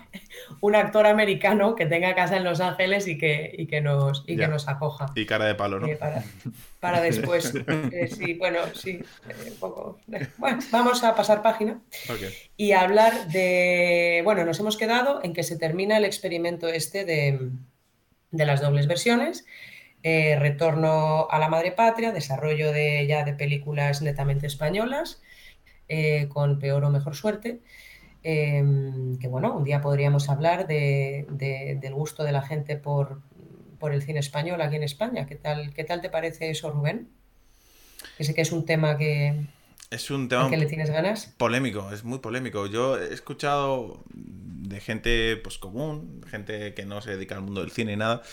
un 0.62 0.76
actor 0.76 1.06
americano 1.08 1.76
que 1.76 1.86
tenga 1.86 2.16
casa 2.16 2.38
en 2.38 2.44
Los 2.44 2.60
Ángeles 2.62 3.08
y 3.08 3.18
que, 3.18 3.54
y 3.58 3.68
que 3.68 3.82
nos, 3.82 4.24
y 4.28 4.38
que 4.38 4.48
nos 4.48 4.68
acoja. 4.68 5.06
Y 5.16 5.26
cara 5.26 5.46
de 5.46 5.56
palo, 5.56 5.80
¿no? 5.80 5.88
Eh, 5.88 5.96
para, 5.96 6.24
para 6.80 7.02
después. 7.02 7.54
Eh, 7.92 8.08
sí, 8.08 8.34
bueno, 8.36 8.60
sí, 8.74 9.00
eh, 9.30 9.36
un 9.52 9.56
poco. 9.60 10.00
Bueno, 10.38 10.60
vamos 10.72 11.04
a 11.04 11.16
pasar 11.16 11.42
página 11.42 11.80
y 12.56 12.72
hablar 12.74 13.28
de. 13.28 14.22
Bueno, 14.24 14.46
nos 14.46 14.60
hemos 14.60 14.78
quedado 14.78 15.22
en 15.24 15.34
que 15.34 15.44
se 15.44 15.58
termina 15.58 15.98
el 15.98 16.06
experimento 16.06 16.68
este 16.68 17.06
de, 17.06 17.50
de 18.32 18.46
las 18.46 18.62
dobles 18.62 18.88
versiones. 18.88 19.46
eh, 20.04 20.38
retorno 20.40 21.28
a 21.30 21.40
la 21.40 21.50
madre 21.50 21.72
patria, 21.72 22.12
desarrollo 22.12 22.72
de 22.72 23.06
ya 23.08 23.24
de 23.26 23.34
películas 23.34 24.02
netamente 24.02 24.48
españolas, 24.48 25.22
eh, 25.90 26.28
con 26.30 26.60
peor 26.60 26.84
o 26.84 26.90
mejor 26.90 27.16
suerte. 27.16 27.62
eh, 28.24 28.64
que 29.22 29.28
bueno, 29.30 29.56
un 29.56 29.64
día 29.64 29.80
podríamos 29.80 30.28
hablar 30.30 30.68
de- 30.68 31.26
de- 31.30 31.78
del 31.80 31.94
gusto 31.94 32.24
de 32.24 32.32
la 32.34 32.42
gente 32.42 32.76
por, 32.76 33.22
por 33.80 33.94
el 33.94 34.02
cine 34.02 34.20
español 34.20 34.60
aquí 34.62 34.76
en 34.76 34.84
España. 34.84 35.26
¿Qué 35.28 35.36
tal, 35.36 35.74
qué 35.74 35.84
tal 35.86 36.02
te 36.02 36.10
parece 36.10 36.50
eso, 36.50 36.72
Rubén? 36.72 37.08
Que 38.18 38.24
sé 38.26 38.34
que 38.34 38.42
es 38.42 38.52
un 38.52 38.66
tema 38.66 38.98
que, 38.98 39.46
Es 39.92 40.12
un 40.12 40.28
tema 40.28 40.50
que 40.50 40.58
le 40.58 40.66
tienes 40.66 40.90
ganas. 40.90 41.34
polémico, 41.38 41.90
es 41.94 42.04
muy 42.04 42.20
polémico. 42.20 42.66
Yo 42.68 42.98
he 43.00 43.14
escuchado 43.14 44.04
de 44.14 44.82
gente 44.82 45.38
pues 45.38 45.58
común, 45.58 46.22
gente 46.30 46.74
que 46.74 46.86
no 46.86 47.00
se 47.02 47.12
dedica 47.12 47.36
al 47.36 47.42
mundo 47.44 47.62
del 47.62 47.72
cine 47.72 47.94
y 47.94 47.98
nada. 47.98 48.24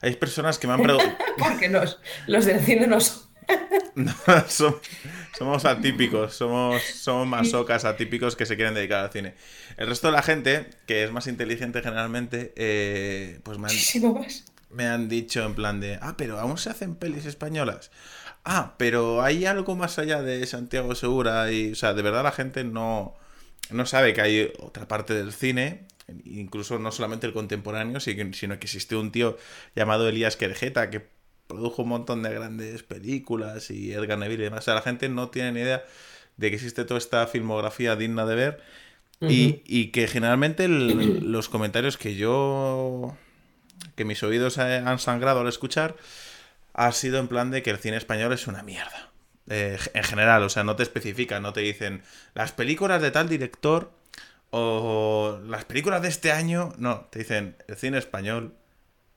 Hay 0.00 0.14
personas 0.16 0.58
que 0.58 0.66
me 0.68 0.72
han 0.74 0.82
preguntado. 0.84 1.16
Porque 1.36 1.68
los, 1.68 1.98
los 2.28 2.46
del 2.46 2.60
cine 2.60 2.86
no 2.86 2.98
son. 3.00 3.24
somos 5.38 5.64
atípicos, 5.64 6.34
somos, 6.34 6.82
somos 6.82 7.26
masocas 7.26 7.84
atípicos 7.84 8.36
que 8.36 8.46
se 8.46 8.56
quieren 8.56 8.74
dedicar 8.74 9.04
al 9.04 9.10
cine. 9.12 9.34
El 9.76 9.88
resto 9.88 10.08
de 10.08 10.12
la 10.12 10.22
gente, 10.22 10.66
que 10.86 11.04
es 11.04 11.12
más 11.12 11.26
inteligente 11.26 11.82
generalmente, 11.82 12.52
eh, 12.56 13.40
pues 13.42 13.58
me 13.58 13.68
han, 13.68 13.74
me 14.70 14.86
han 14.86 15.08
dicho 15.08 15.44
en 15.44 15.54
plan 15.54 15.80
de, 15.80 15.98
ah, 16.00 16.14
pero 16.16 16.38
aún 16.40 16.58
se 16.58 16.70
hacen 16.70 16.94
pelis 16.96 17.26
españolas. 17.26 17.90
Ah, 18.44 18.74
pero 18.78 19.22
hay 19.22 19.46
algo 19.46 19.74
más 19.76 19.98
allá 19.98 20.22
de 20.22 20.46
Santiago 20.46 20.94
Segura 20.94 21.50
y, 21.50 21.72
o 21.72 21.74
sea, 21.74 21.94
de 21.94 22.02
verdad 22.02 22.22
la 22.24 22.32
gente 22.32 22.62
no, 22.64 23.14
no 23.70 23.86
sabe 23.86 24.12
que 24.12 24.20
hay 24.20 24.52
otra 24.58 24.86
parte 24.86 25.14
del 25.14 25.32
cine, 25.32 25.86
incluso 26.24 26.78
no 26.78 26.92
solamente 26.92 27.26
el 27.26 27.32
contemporáneo, 27.32 28.00
si- 28.00 28.16
sino 28.34 28.58
que 28.58 28.66
existe 28.66 28.96
un 28.96 29.12
tío 29.12 29.38
llamado 29.74 30.08
Elías 30.08 30.36
Querejeta 30.36 30.90
que 30.90 31.06
produjo 31.46 31.82
un 31.82 31.90
montón 31.90 32.22
de 32.22 32.32
grandes 32.34 32.82
películas 32.82 33.70
y 33.70 33.92
Edgar 33.92 34.18
Neville 34.18 34.42
y 34.42 34.46
demás. 34.46 34.60
O 34.60 34.64
sea, 34.64 34.74
la 34.74 34.82
gente 34.82 35.08
no 35.08 35.30
tiene 35.30 35.52
ni 35.52 35.60
idea 35.60 35.84
de 36.36 36.50
que 36.50 36.56
existe 36.56 36.84
toda 36.84 36.98
esta 36.98 37.26
filmografía 37.26 37.96
digna 37.96 38.26
de 38.26 38.34
ver 38.34 38.62
y, 39.28 39.62
y 39.66 39.88
que 39.88 40.08
generalmente 40.08 40.64
el- 40.66 41.32
los 41.32 41.48
comentarios 41.48 41.96
que 41.98 42.16
yo 42.16 43.16
que 43.96 44.04
mis 44.04 44.22
oídos 44.22 44.58
eh, 44.58 44.82
han 44.84 44.98
sangrado 44.98 45.40
al 45.40 45.48
escuchar 45.48 45.96
ha 46.72 46.92
sido 46.92 47.18
en 47.18 47.28
plan 47.28 47.50
de 47.50 47.62
que 47.62 47.70
el 47.70 47.78
cine 47.78 47.96
español 47.96 48.32
es 48.32 48.46
una 48.46 48.62
mierda. 48.62 49.10
Eh, 49.48 49.78
en 49.94 50.02
general, 50.04 50.42
o 50.42 50.48
sea, 50.48 50.64
no 50.64 50.76
te 50.76 50.82
especifican, 50.82 51.42
no 51.42 51.52
te 51.52 51.60
dicen 51.60 52.02
las 52.34 52.52
películas 52.52 53.02
de 53.02 53.10
tal 53.10 53.28
director 53.28 53.92
o 54.50 55.40
las 55.46 55.64
películas 55.64 56.02
de 56.02 56.08
este 56.08 56.32
año. 56.32 56.72
No, 56.78 57.06
te 57.10 57.20
dicen 57.20 57.56
el 57.68 57.76
cine 57.76 57.98
español 57.98 58.54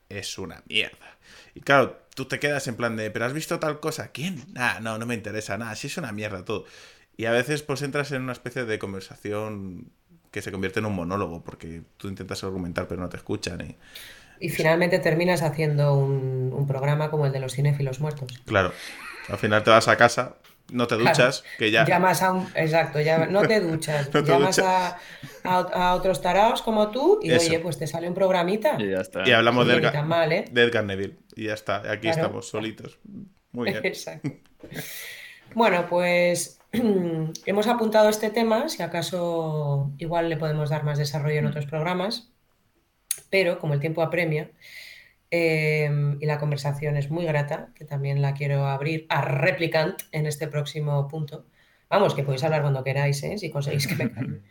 es 0.09 0.37
una 0.37 0.63
mierda. 0.67 1.16
Y 1.53 1.61
claro, 1.61 1.99
tú 2.15 2.25
te 2.25 2.39
quedas 2.39 2.67
en 2.67 2.75
plan 2.75 2.95
de, 2.95 3.11
¿pero 3.11 3.25
has 3.25 3.33
visto 3.33 3.59
tal 3.59 3.79
cosa? 3.79 4.09
¿Quién? 4.11 4.43
Nah, 4.53 4.79
no, 4.79 4.97
no 4.97 5.05
me 5.05 5.15
interesa, 5.15 5.57
nada, 5.57 5.75
sí 5.75 5.87
es 5.87 5.97
una 5.97 6.11
mierda 6.11 6.45
todo. 6.45 6.65
Y 7.15 7.25
a 7.25 7.31
veces 7.31 7.63
pues 7.63 7.81
entras 7.81 8.11
en 8.11 8.21
una 8.21 8.33
especie 8.33 8.65
de 8.65 8.79
conversación 8.79 9.91
que 10.31 10.41
se 10.41 10.51
convierte 10.51 10.79
en 10.79 10.85
un 10.85 10.95
monólogo, 10.95 11.43
porque 11.43 11.81
tú 11.97 12.07
intentas 12.09 12.43
argumentar 12.43 12.87
pero 12.87 13.01
no 13.01 13.09
te 13.09 13.17
escuchan 13.17 13.61
y... 13.61 13.75
Y 14.39 14.49
finalmente 14.49 14.99
terminas 14.99 15.41
haciendo 15.41 15.95
un, 15.95 16.53
un 16.53 16.67
programa 16.67 17.09
como 17.09 17.25
el 17.25 17.31
de 17.31 17.39
los 17.39 17.53
cinéfilos 17.53 17.99
muertos. 17.99 18.39
Claro, 18.45 18.71
al 19.29 19.37
final 19.39 19.63
te 19.63 19.71
vas 19.71 19.87
a 19.87 19.97
casa, 19.97 20.35
no 20.71 20.85
te 20.87 20.95
Claro. 20.97 21.09
duchas, 21.09 21.43
que 21.57 21.71
ya... 21.71 21.85
Llamas 21.85 22.21
a 22.21 22.31
un. 22.33 22.47
Exacto, 22.55 22.99
ya, 22.99 23.25
no 23.27 23.41
te 23.43 23.59
duchas. 23.61 24.09
No 24.13 24.23
te 24.23 24.31
llamas 24.31 24.55
duchas. 24.57 24.65
A, 24.69 24.99
a, 25.43 25.59
a 25.89 25.95
otros 25.95 26.21
taraos 26.21 26.61
como 26.61 26.91
tú 26.91 27.19
y 27.21 27.31
Eso. 27.31 27.47
oye, 27.47 27.59
pues 27.59 27.77
te 27.77 27.87
sale 27.87 28.07
un 28.07 28.13
programita. 28.13 28.75
Y 28.79 28.89
ya 28.91 29.01
está. 29.01 29.27
Y 29.27 29.31
hablamos 29.31 29.65
Oye, 29.65 29.79
de 29.79 29.87
Edgar, 29.87 30.05
mal, 30.05 30.31
¿eh? 30.31 30.45
de 30.51 30.63
Edgar 30.63 30.83
Neville. 30.83 31.17
Y 31.35 31.45
ya 31.45 31.53
está, 31.53 31.77
aquí 31.89 32.01
Claro. 32.07 32.21
estamos 32.21 32.49
solitos. 32.49 32.99
Muy 33.51 33.69
bien. 33.71 33.85
Exacto. 33.85 34.29
Bueno, 35.53 35.85
pues 35.89 36.59
hemos 37.45 37.67
apuntado 37.67 38.09
este 38.09 38.29
tema, 38.29 38.67
si 38.69 38.83
acaso 38.83 39.91
igual 39.97 40.29
le 40.29 40.37
podemos 40.37 40.69
dar 40.69 40.83
más 40.83 40.97
desarrollo 40.97 41.39
en 41.39 41.47
otros 41.47 41.65
programas, 41.65 42.29
pero 43.29 43.59
como 43.59 43.73
el 43.73 43.79
tiempo 43.79 44.01
apremia 44.01 44.51
eh, 45.31 45.89
y 46.19 46.25
la 46.25 46.37
conversación 46.39 46.97
es 46.97 47.09
muy 47.09 47.25
grata, 47.25 47.69
que 47.75 47.85
también 47.85 48.21
la 48.21 48.33
quiero 48.33 48.65
abrir 48.67 49.05
a 49.09 49.21
Replicant 49.21 50.01
en 50.11 50.25
este 50.25 50.47
próximo 50.47 51.07
punto. 51.07 51.45
Vamos, 51.89 52.13
que 52.13 52.23
podéis 52.23 52.43
hablar 52.43 52.61
cuando 52.63 52.83
queráis, 52.83 53.23
¿eh? 53.23 53.37
si 53.37 53.49
conseguís 53.49 53.87
que 53.87 53.95
me 53.95 54.11
calle. 54.11 54.41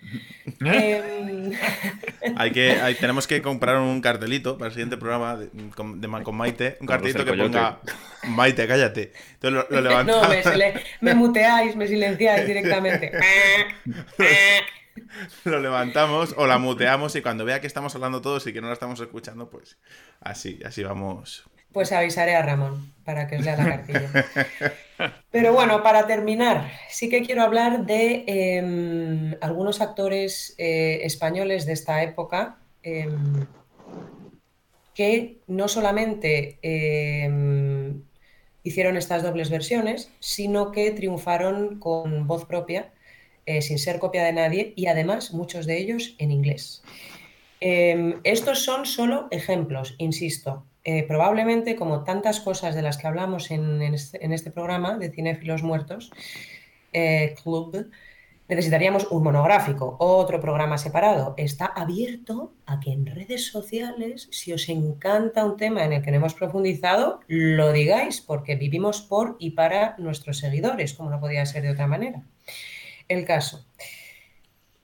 Em, 0.65 1.53
Hay 2.39 2.51
que, 2.51 2.71
hay- 2.81 2.95
tenemos 2.95 3.27
que 3.27 3.43
comprar 3.43 3.77
un 3.79 4.01
cartelito 4.01 4.57
para 4.57 4.69
el 4.69 4.73
siguiente 4.73 4.97
programa 4.97 5.37
de, 5.37 5.51
con, 5.77 6.01
de 6.01 6.09
Ma- 6.09 6.23
con 6.23 6.35
Maite. 6.35 6.79
Un 6.81 6.87
cartelito 6.87 7.27
que 7.27 7.35
ponga 7.35 7.81
Maite, 8.29 8.67
cállate. 8.67 9.13
Entonces 9.35 9.67
lo, 9.71 9.77
lo 9.77 9.87
levantamos. 9.87 10.23
no, 10.45 10.53
me, 10.57 10.73
me 11.03 11.15
muteáis, 11.15 11.77
me 11.77 11.87
silenciáis 11.87 12.47
directamente. 12.47 13.13
lo 15.45 15.61
levantamos 15.61 16.35
o 16.37 16.47
la 16.47 16.59
muteamos 16.59 17.15
y 17.17 17.23
cuando 17.23 17.45
vea 17.45 17.61
que 17.61 17.67
estamos 17.67 17.95
hablando 17.95 18.21
todos 18.21 18.47
y 18.47 18.53
que 18.53 18.61
no 18.61 18.69
la 18.69 18.73
estamos 18.73 19.01
escuchando, 19.01 19.51
pues 19.51 19.79
así, 20.21 20.61
así 20.65 20.83
vamos. 20.83 21.45
Pues 21.73 21.93
avisaré 21.93 22.35
a 22.35 22.43
Ramón 22.43 22.95
para 23.05 23.27
que 23.27 23.37
os 23.37 23.45
lea 23.45 23.57
la 23.57 23.65
cartilla. 23.77 24.11
Pero 25.31 25.53
bueno, 25.53 25.83
para 25.83 26.07
terminar, 26.07 26.71
sí 26.89 27.09
que 27.09 27.23
quiero 27.23 27.43
hablar 27.43 27.85
de 27.85 28.25
em, 28.27 29.35
algunos 29.41 29.81
actores 29.81 30.55
eh, 30.59 31.01
españoles 31.03 31.67
de 31.67 31.73
esta 31.75 32.03
época 32.03 32.59
em, 32.83 33.47
que 34.95 35.43
no 35.47 35.69
solamente 35.69 36.59
em, 36.63 38.03
hicieron 38.63 38.97
estas 38.97 39.23
dobles 39.23 39.51
versiones, 39.51 40.11
sino 40.19 40.73
que 40.73 40.91
triunfaron 40.91 41.79
con 41.79 42.27
voz 42.27 42.47
propia, 42.47 42.93
eh, 43.47 43.63
sin 43.63 43.79
ser 43.79 43.99
copia 43.99 44.25
de 44.25 44.33
nadie, 44.33 44.73
y 44.77 44.87
además 44.87 45.33
muchos 45.33 45.67
de 45.67 45.79
ellos 45.79 46.15
en 46.19 46.31
inglés. 46.31 46.83
Eh, 47.61 48.17
estos 48.25 48.65
son 48.65 48.85
solo 48.85 49.29
ejemplos, 49.31 49.95
insisto. 49.99 50.67
Eh, 50.85 51.03
probablemente, 51.03 51.75
como 51.75 52.05
tantas 52.05 52.39
cosas 52.39 52.75
de 52.77 52.83
las 52.83 52.97
que 52.97 53.09
hablamos 53.09 53.51
en, 53.51 53.83
en 53.83 53.95
este, 53.95 54.25
en 54.25 54.33
este 54.33 54.53
programa 54.53 54.99
de 54.99 55.11
Cinéfilos 55.11 55.65
Muertos, 55.65 56.13
eh, 56.93 57.35
Club, 57.43 57.91
necesitaríamos 58.49 59.11
un 59.11 59.25
monográfico, 59.25 59.97
otro 59.99 60.41
programa 60.41 60.79
separado. 60.79 61.35
Está 61.39 61.67
abierto 61.67 62.53
a 62.67 62.79
que 62.79 62.93
en 62.93 63.05
redes 63.05 63.49
sociales, 63.49 64.29
si 64.31 64.53
os 64.53 64.69
encanta 64.69 65.45
un 65.45 65.57
tema 65.57 65.85
en 65.85 65.93
el 65.93 66.03
que 66.03 66.13
no 66.13 66.19
hemos 66.19 66.35
profundizado, 66.35 67.19
lo 67.27 67.73
digáis, 67.73 68.21
porque 68.21 68.55
vivimos 68.55 69.01
por 69.01 69.37
y 69.41 69.51
para 69.51 69.97
nuestros 69.99 70.39
seguidores, 70.39 70.95
como 70.95 71.11
no 71.11 71.19
podía 71.19 71.45
ser 71.47 71.63
de 71.63 71.71
otra 71.71 71.89
manera. 71.89 72.23
El 73.09 73.25
caso. 73.25 73.67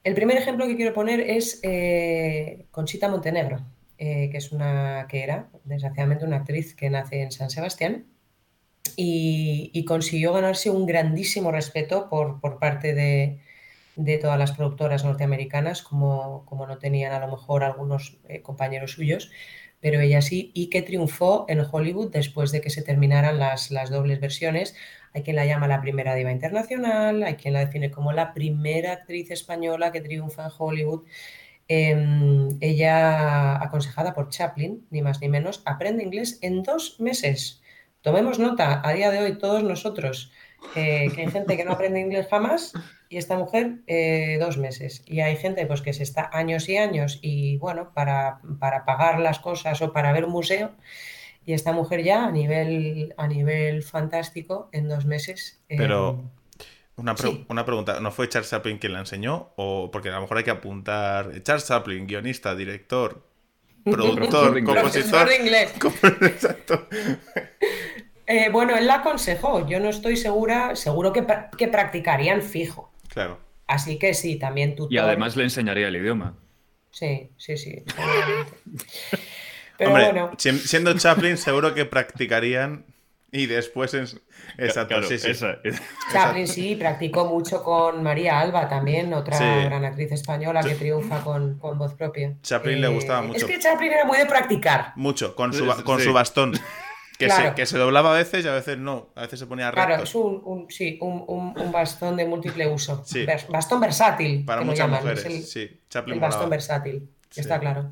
El 0.04 0.14
primer 0.14 0.36
ejemplo 0.36 0.66
que 0.66 0.76
quiero 0.76 0.92
poner 0.92 1.20
es 1.20 1.60
eh, 1.62 2.66
Conchita 2.70 3.08
Montenegro. 3.08 3.64
que 3.96 4.36
es 4.36 4.50
una 4.50 5.06
que 5.08 5.22
era, 5.22 5.48
desgraciadamente, 5.64 6.24
una 6.24 6.38
actriz 6.38 6.74
que 6.74 6.90
nace 6.90 7.22
en 7.22 7.30
San 7.30 7.50
Sebastián 7.50 8.06
y, 8.96 9.84
consiguió 9.86 10.32
ganarse 10.32 10.70
un 10.70 10.86
grandísimo 10.86 11.52
respeto 11.52 12.08
por, 12.08 12.40
por 12.40 12.58
parte 12.58 12.94
de, 12.94 13.38
todas 14.20 14.38
las 14.38 14.52
productoras 14.52 15.04
norteamericanas, 15.04 15.82
como, 15.82 16.44
como, 16.46 16.66
no 16.66 16.78
tenían 16.78 17.12
a 17.12 17.20
lo 17.20 17.30
mejor 17.30 17.62
algunos 17.62 18.18
compañeros 18.42 18.92
suyos, 18.92 19.30
pero 19.80 20.00
ella 20.00 20.22
sí, 20.22 20.52
y 20.54 20.70
que 20.70 20.82
triunfó 20.82 21.44
en 21.48 21.60
Hollywood 21.60 22.12
después 22.12 22.52
de 22.52 22.60
que 22.60 22.70
se 22.70 22.82
terminaran 22.82 23.38
las, 23.38 23.70
las 23.72 23.90
dobles 23.90 24.20
versiones. 24.20 24.76
Hay 25.14 25.22
quien 25.22 25.36
la 25.36 25.46
llama 25.46 25.68
la 25.68 25.80
primera 25.80 26.14
diva 26.14 26.32
internacional, 26.32 27.22
hay 27.22 27.34
quien 27.34 27.54
la 27.54 27.60
define 27.60 27.90
como 27.90 28.12
la 28.12 28.32
primera 28.32 28.92
actriz 28.92 29.30
española 29.30 29.92
que 29.92 30.00
triunfa 30.00 30.44
en 30.44 30.50
Hollywood. 30.56 31.04
Em, 31.68 32.58
ella, 32.60 33.62
aconsejada 33.62 34.14
por 34.14 34.28
Chaplin, 34.28 34.86
ni 34.90 35.02
más 35.02 35.20
ni 35.20 35.28
menos, 35.28 35.62
aprende 35.64 36.02
inglés 36.04 36.38
en 36.42 36.62
dos 36.62 36.98
meses. 37.00 37.62
Tomemos 38.02 38.38
nota, 38.38 38.82
a 38.84 38.92
día 38.92 39.10
de 39.10 39.20
hoy 39.20 39.38
todos 39.38 39.62
nosotros, 39.62 40.32
eh, 40.74 41.08
que 41.14 41.22
hay 41.22 41.30
gente 41.30 41.56
que 41.56 41.64
no 41.64 41.72
aprende 41.72 42.00
inglés 42.00 42.26
jamás 42.30 42.72
y 43.08 43.16
esta 43.16 43.36
mujer 43.36 43.78
eh, 43.86 44.38
dos 44.40 44.58
meses. 44.58 45.02
Y 45.06 45.20
hay 45.20 45.36
gente 45.36 45.66
pues 45.66 45.82
que 45.82 45.92
se 45.92 46.02
está 46.02 46.30
años 46.32 46.68
y 46.68 46.76
años 46.76 47.18
y 47.22 47.58
bueno, 47.58 47.92
para, 47.94 48.40
para 48.58 48.84
pagar 48.84 49.20
las 49.20 49.38
cosas 49.38 49.80
o 49.82 49.92
para 49.92 50.12
ver 50.12 50.24
un 50.24 50.32
museo. 50.32 50.72
Y 51.44 51.54
esta 51.54 51.72
mujer 51.72 52.02
ya 52.02 52.26
a 52.26 52.30
nivel, 52.30 53.14
a 53.16 53.26
nivel 53.26 53.82
fantástico 53.82 54.68
en 54.72 54.88
dos 54.88 55.06
meses. 55.06 55.60
Eh, 55.68 55.76
Pero 55.76 56.30
una, 56.96 57.14
una, 57.48 57.64
pregunta, 57.64 58.00
¿no 58.00 58.10
fue 58.10 58.28
Charles 58.28 58.50
Chaplin 58.50 58.78
quien 58.78 58.92
la 58.92 59.00
enseñó? 59.00 59.52
O 59.56 59.90
porque 59.90 60.10
a 60.10 60.12
lo 60.12 60.20
mejor 60.22 60.38
hay 60.38 60.44
que 60.44 60.50
apuntar 60.50 61.42
Charles 61.42 61.66
Chaplin, 61.66 62.06
guionista, 62.06 62.54
director, 62.54 63.26
productor, 63.84 64.62
compositor. 64.62 65.28
de 65.28 65.36
inglés. 65.36 65.74
Exacto. 66.22 66.88
Eh, 68.24 68.48
bueno, 68.50 68.76
él 68.76 68.86
la 68.86 68.94
aconsejó. 68.94 69.68
Yo 69.68 69.80
no 69.80 69.90
estoy 69.90 70.16
segura, 70.16 70.74
seguro 70.76 71.12
que, 71.12 71.26
que 71.58 71.68
practicarían 71.68 72.40
fijo. 72.40 72.90
Claro. 73.08 73.38
Así 73.66 73.98
que 73.98 74.14
sí, 74.14 74.36
también 74.36 74.76
tú. 74.76 74.86
Y 74.90 74.96
además 74.96 75.36
le 75.36 75.42
enseñaría 75.42 75.88
el 75.88 75.96
idioma. 75.96 76.34
Sí, 76.92 77.30
sí, 77.36 77.56
sí. 77.56 77.82
Pero 79.78 79.90
bueno. 79.90 80.30
Siendo 80.38 80.96
Chaplin, 80.96 81.36
seguro 81.36 81.74
que 81.74 81.84
practicarían 81.84 82.84
y 83.34 83.46
después 83.46 83.94
es. 83.94 84.20
Exacto, 84.58 85.02
sí, 85.04 85.18
sí. 85.18 85.32
Chaplin 86.12 86.46
sí, 86.46 86.76
practicó 86.76 87.24
mucho 87.24 87.62
con 87.64 88.02
María 88.02 88.38
Alba 88.38 88.68
también, 88.68 89.12
otra 89.14 89.38
gran 89.64 89.84
actriz 89.84 90.12
española 90.12 90.62
que 90.62 90.74
triunfa 90.74 91.22
con, 91.22 91.58
voz 91.58 91.94
propia. 91.94 92.34
Chaplin 92.42 92.80
le 92.80 92.88
gustaba 92.88 93.20
eh, 93.24 93.28
mucho. 93.28 93.38
Es 93.38 93.44
que 93.44 93.58
Chaplin 93.58 93.92
era 93.92 94.04
muy 94.04 94.18
de 94.18 94.26
practicar. 94.26 94.92
Mucho, 94.96 95.34
con 95.34 95.52
su, 95.54 95.66
con 95.84 96.00
su 96.00 96.12
bastón. 96.12 96.52
Que, 97.18 97.66
se, 97.66 97.78
doblaba 97.78 98.10
a 98.10 98.18
veces 98.18 98.44
y 98.44 98.48
a 98.48 98.52
veces 98.52 98.78
no. 98.78 99.10
A 99.14 99.22
veces 99.22 99.38
se 99.38 99.46
ponía 99.46 99.70
recto. 99.70 99.86
Claro, 99.86 100.02
es 100.02 100.14
un, 100.14 100.66
sí, 100.68 100.98
un, 101.00 101.72
bastón 101.72 102.16
de 102.16 102.26
múltiple 102.26 102.66
uso. 102.66 103.04
bastón 103.48 103.80
versátil. 103.80 104.44
Para 104.44 104.62
muchas 104.62 104.88
mujeres. 104.88 105.50
sí, 105.50 105.80
el 106.06 106.20
bastón 106.20 106.50
versátil, 106.50 107.08
está 107.34 107.58
claro. 107.58 107.88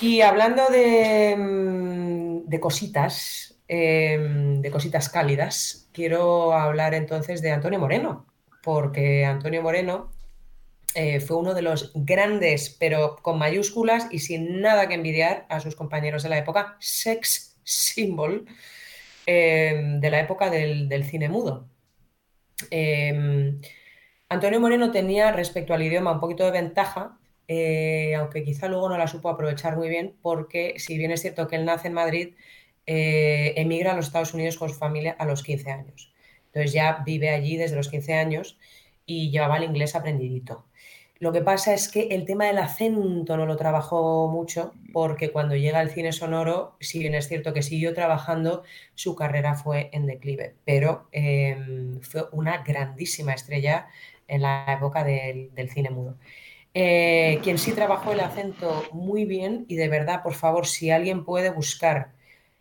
Y 0.00 0.20
hablando 0.20 0.66
de, 0.68 1.36
mm, 1.36 2.58
cositas, 2.60 3.60
em, 3.66 4.60
de 4.60 4.70
cositas 4.70 5.08
cálidas, 5.08 5.88
quiero 5.92 6.52
hablar 6.52 6.94
entonces 6.94 7.42
de 7.42 7.50
Antonio 7.50 7.80
Moreno, 7.80 8.26
porque 8.62 9.24
Antonio 9.24 9.62
Moreno 9.62 10.12
eh, 10.94 11.18
fue 11.20 11.36
uno 11.36 11.54
de 11.54 11.62
los 11.62 11.90
grandes, 11.94 12.76
pero 12.78 13.16
con 13.20 13.38
mayúsculas 13.38 14.06
y 14.12 14.20
sin 14.20 14.60
nada 14.60 14.86
que 14.88 14.94
envidiar 14.94 15.46
a 15.48 15.58
sus 15.60 15.74
compañeros 15.74 16.22
de 16.22 16.28
la 16.28 16.38
época, 16.38 16.76
sex 16.78 17.58
símbolo 17.64 18.44
em, 19.26 20.00
de 20.00 20.10
la 20.10 20.20
época 20.20 20.50
del, 20.50 21.04
cine 21.04 21.28
mudo. 21.28 21.68
Em, 22.70 23.60
Antonio 24.28 24.60
Moreno 24.60 24.90
tenía 24.90 25.32
respecto 25.32 25.74
al 25.74 25.82
idioma 25.82 26.12
un 26.12 26.20
poquito 26.20 26.44
de 26.44 26.52
ventaja, 26.52 27.18
eh, 27.48 28.14
aunque 28.16 28.44
quizá 28.44 28.68
luego 28.68 28.88
no 28.88 28.98
la 28.98 29.06
supo 29.06 29.28
aprovechar 29.28 29.76
muy 29.76 29.88
bien, 29.88 30.16
porque 30.22 30.74
si 30.78 30.98
bien 30.98 31.10
es 31.10 31.22
cierto 31.22 31.48
que 31.48 31.56
él 31.56 31.64
nace 31.64 31.88
en 31.88 31.94
Madrid, 31.94 32.34
eh, 32.86 33.54
emigra 33.56 33.92
a 33.92 33.96
los 33.96 34.06
Estados 34.06 34.34
Unidos 34.34 34.56
con 34.56 34.68
su 34.68 34.76
familia 34.76 35.16
a 35.18 35.26
los 35.26 35.42
15 35.42 35.70
años. 35.70 36.12
Entonces 36.46 36.72
ya 36.72 37.02
vive 37.04 37.30
allí 37.30 37.56
desde 37.56 37.76
los 37.76 37.88
15 37.88 38.14
años 38.14 38.58
y 39.06 39.30
llevaba 39.30 39.58
el 39.58 39.64
inglés 39.64 39.94
aprendidito. 39.96 40.66
Lo 41.20 41.32
que 41.32 41.42
pasa 41.42 41.72
es 41.72 41.88
que 41.88 42.08
el 42.08 42.26
tema 42.26 42.46
del 42.46 42.58
acento 42.58 43.36
no 43.36 43.46
lo 43.46 43.56
trabajó 43.56 44.28
mucho 44.28 44.74
porque 44.92 45.30
cuando 45.30 45.54
llega 45.54 45.78
al 45.78 45.90
cine 45.90 46.12
sonoro, 46.12 46.76
si 46.80 46.98
bien 46.98 47.14
es 47.14 47.28
cierto 47.28 47.52
que 47.54 47.62
siguió 47.62 47.94
trabajando, 47.94 48.64
su 48.94 49.14
carrera 49.14 49.54
fue 49.54 49.90
en 49.92 50.06
declive, 50.06 50.56
pero 50.64 51.08
em, 51.12 52.00
fue 52.02 52.24
una 52.32 52.62
grandísima 52.62 53.32
estrella 53.32 53.86
en 54.28 54.42
la 54.42 54.66
época 54.68 55.04
del, 55.04 55.50
cine 55.72 55.90
mudo. 55.90 56.18
Eh, 56.76 57.38
quien 57.44 57.56
sí 57.56 57.72
trabajó 57.72 58.12
el 58.12 58.20
acento 58.20 58.84
muy 58.92 59.24
bien 59.24 59.64
y 59.68 59.76
de 59.76 59.88
verdad, 59.88 60.22
por 60.24 60.34
favor, 60.34 60.66
si 60.66 60.90
alguien 60.90 61.24
puede 61.24 61.50
buscar 61.50 62.12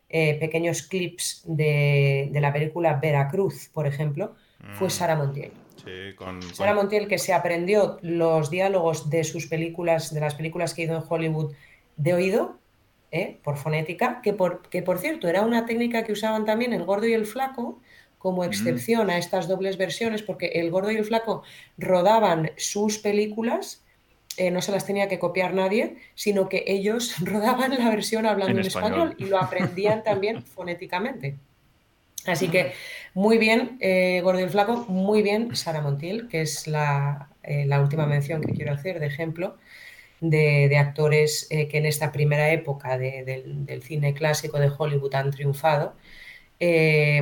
eh, 0.08 0.38
pequeños 0.40 0.84
clips 0.84 1.42
de, 1.48 2.30
de, 2.32 2.40
la 2.40 2.54
película 2.54 3.00
Veracruz, 3.02 3.70
por 3.74 3.88
ejemplo, 3.88 4.36
fue 4.74 4.88
mm. 4.88 4.92
Sara 4.92 5.16
Montiel. 5.16 5.52
Sara 6.54 6.74
Montiel 6.74 7.08
que 7.08 7.18
se 7.18 7.34
aprendió 7.34 7.98
los 8.02 8.50
diálogos 8.50 9.10
de 9.10 9.24
sus 9.24 9.48
películas, 9.48 10.14
de 10.14 10.22
las 10.22 10.36
películas 10.36 10.74
que 10.74 10.84
hizo 10.84 10.96
en 10.96 11.04
Hollywood 11.08 11.54
de 11.98 12.14
oído, 12.14 12.60
¿eh? 13.12 13.40
por 13.44 13.58
fonética, 13.58 14.22
que 14.22 14.34
por, 14.34 14.62
que 14.70 14.82
por 14.82 15.00
cierto 15.00 15.28
era 15.28 15.42
una 15.42 15.66
técnica 15.66 16.04
que 16.04 16.14
usaban 16.14 16.46
también 16.46 16.74
el 16.74 16.86
gordo 16.86 17.08
y 17.08 17.14
el 17.14 17.26
flaco 17.26 17.82
como 18.18 18.42
mm. 18.42 18.46
excepción 18.46 19.10
a 19.10 19.18
estas 19.18 19.48
dobles 19.48 19.78
versiones, 19.78 20.24
porque 20.24 20.48
el 20.48 20.72
gordo 20.72 20.92
y 20.92 20.96
el 20.96 21.06
flaco 21.06 21.44
rodaban 21.78 22.52
sus 22.56 22.98
películas, 22.98 23.83
eh, 24.38 24.52
no 24.52 24.62
se 24.62 24.72
las 24.72 24.86
tenía 24.86 25.08
que 25.08 25.20
copiar 25.20 25.54
nadie, 25.54 25.98
sino 26.16 26.50
que 26.50 26.64
ellos 26.68 27.16
rodaban 27.26 27.78
la 27.78 27.90
versión 27.90 28.26
hablando 28.26 28.60
en, 28.60 28.66
español 28.66 29.16
y 29.18 29.26
lo 29.26 29.40
aprendían 29.40 30.04
también 30.04 30.44
fonéticamente. 30.46 31.38
Así 32.26 32.48
que 32.48 32.74
muy 33.14 33.38
bien, 33.38 33.78
eh, 33.82 34.22
Gordo 34.24 34.40
y 34.40 34.50
Flaco, 34.50 34.86
muy 34.88 35.22
bien 35.22 35.56
Sara 35.56 35.82
Montiel, 35.82 36.30
que 36.30 36.42
es 36.42 36.68
la, 36.68 37.30
eh, 37.44 37.68
última 37.80 38.06
mención 38.06 38.42
que 38.42 38.54
quiero 38.54 38.74
hacer 38.74 39.00
de 39.00 39.08
ejemplo 39.08 39.58
de, 40.22 40.78
actores 40.78 41.48
eh, 41.52 41.68
que 41.68 41.80
en 41.80 41.86
esta 41.86 42.12
primera 42.14 42.52
época 42.52 42.98
del, 42.98 43.84
cine 43.84 44.14
clásico 44.14 44.60
de 44.60 44.72
Hollywood 44.76 45.14
han 45.16 45.32
triunfado. 45.32 45.96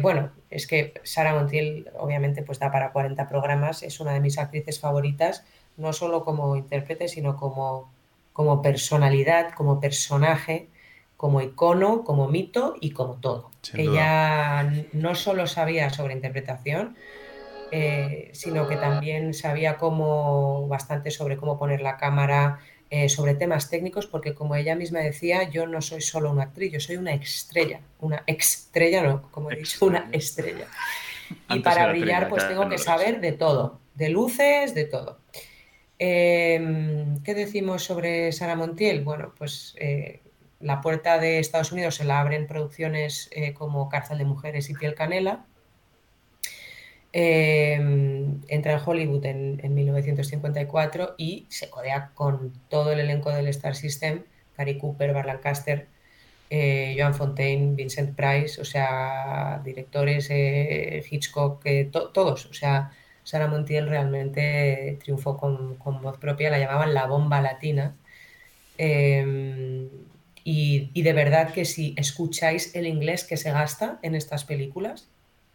bueno, 0.02 0.32
es 0.52 0.68
que 0.68 0.94
Sara 1.04 1.34
Montiel 1.34 1.90
obviamente 1.98 2.44
pues 2.44 2.60
da 2.60 2.72
para 2.72 2.92
40 2.92 3.28
programas, 3.28 3.84
es 3.84 4.00
una 4.00 4.14
de 4.14 4.20
mis 4.20 4.38
actrices 4.38 4.80
favoritas, 4.80 5.44
no 5.78 5.94
solo 5.94 6.24
como 6.24 6.56
intérprete, 6.56 7.08
sino 7.08 7.38
como, 7.38 7.92
como 8.34 8.62
personalidad, 8.62 9.54
como 9.54 9.80
personaje 9.80 10.70
como 11.22 11.40
icono, 11.40 12.04
como 12.04 12.28
mito 12.28 12.74
y 12.82 12.94
como 12.94 13.18
todo. 13.18 13.52
Ella 13.76 14.74
no 14.92 15.14
solo 15.14 15.46
sabía 15.46 15.92
sobre 15.92 16.16
interpretación, 16.16 16.98
eh, 17.70 18.32
sino 18.34 18.68
que 18.68 18.76
también 18.76 19.36
sabía 19.36 19.78
cómo, 19.78 20.68
bastante 20.68 21.12
sobre 21.12 21.38
cómo 21.38 21.60
poner 21.60 21.82
la 21.82 21.98
cámara, 21.98 22.58
eh, 22.90 23.08
sobre 23.08 23.36
temas 23.36 23.70
técnicos, 23.70 24.08
porque 24.08 24.34
como 24.34 24.56
ella 24.56 24.76
misma 24.76 24.98
decía, 25.02 25.48
yo 25.48 25.68
no 25.68 25.84
soy 25.84 26.02
solo 26.02 26.32
una 26.32 26.46
actriz, 26.46 26.74
yo 26.74 26.80
soy 26.80 26.98
una 26.98 27.14
estrella, 27.14 27.82
una 28.00 28.24
estrella, 28.26 29.04
no, 29.04 29.22
como 29.30 29.52
he 29.52 29.58
dicho, 29.58 29.86
una 29.86 30.10
estrella. 30.12 30.66
Y 31.50 31.60
para 31.60 31.86
brillar, 31.92 32.30
pues 32.30 32.48
tengo 32.48 32.68
que 32.68 32.80
saber 32.80 33.22
de 33.22 33.34
todo, 33.34 33.80
de 33.94 34.10
luces, 34.10 34.74
de 34.74 34.86
todo. 34.86 35.20
Em, 36.04 37.22
¿Qué 37.22 37.36
decimos 37.36 37.84
sobre 37.84 38.32
Sara 38.32 38.56
Montiel? 38.56 39.04
Bueno, 39.04 39.36
pues 39.38 39.76
eh, 39.78 40.22
la 40.60 40.82
puerta 40.82 41.20
de 41.20 41.38
Estados 41.38 41.72
Unidos 41.72 41.94
se 41.94 42.06
la 42.06 42.20
abren 42.20 42.48
producciones 42.48 43.30
eh, 43.32 43.54
como 43.54 43.88
Cárcel 43.88 44.18
de 44.18 44.26
Mujeres 44.26 44.68
y 44.72 44.74
Piel 44.74 44.96
Canela. 44.96 45.46
Em, 47.14 48.42
entra 48.48 48.74
en 48.74 48.80
Hollywood 48.84 49.26
en, 49.26 49.74
1954 49.76 51.14
y 51.20 51.46
se 51.50 51.70
codea 51.70 52.12
con 52.16 52.52
todo 52.68 52.92
el 52.94 53.00
elenco 53.00 53.30
del 53.30 53.48
Star 53.50 53.76
System, 53.76 54.24
Cary 54.56 54.80
Cooper, 54.80 55.14
Bar 55.14 55.28
Lancaster, 55.28 55.88
eh, 56.50 56.96
Joan 56.98 57.14
Fontaine, 57.14 57.76
Vincent 57.76 58.16
Price, 58.16 58.60
o 58.60 58.66
sea, 58.66 59.62
directores, 59.64 60.32
Hitchcock, 60.32 61.64
todos, 61.92 62.48
o 62.48 62.54
sea, 62.54 62.92
Sara 63.32 63.48
Montiel 63.48 63.88
realmente 63.88 65.00
triunfó 65.02 65.38
con, 65.38 65.78
con, 65.78 66.02
voz 66.02 66.18
propia, 66.18 66.50
la 66.50 66.60
llamaban 66.60 66.94
la 66.94 67.06
bomba 67.06 67.40
latina. 67.40 67.96
Em, 68.78 69.88
y, 70.44 71.02
de 71.02 71.14
verdad 71.14 71.54
que 71.54 71.64
si 71.64 71.94
escucháis 71.96 72.76
el 72.76 72.88
inglés 72.88 73.24
que 73.24 73.38
se 73.38 73.50
gasta 73.52 74.00
en 74.02 74.16
estas 74.16 74.44
películas, 74.44 75.08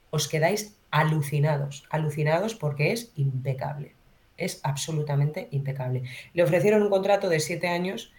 os 0.09 0.27
quedáis 0.27 0.79
alucinados, 0.91 1.85
alucinados 1.91 2.55
porque 2.55 2.93
es 2.93 3.13
impecable, 3.15 3.93
es 4.39 4.59
absolutamente 4.63 5.49
impecable. 5.51 6.05
Le 6.33 6.45
ofrecieron 6.45 6.83
un 6.83 6.89
contrato 6.89 7.29
de 7.29 7.41
siete 7.41 7.69
años 7.69 8.11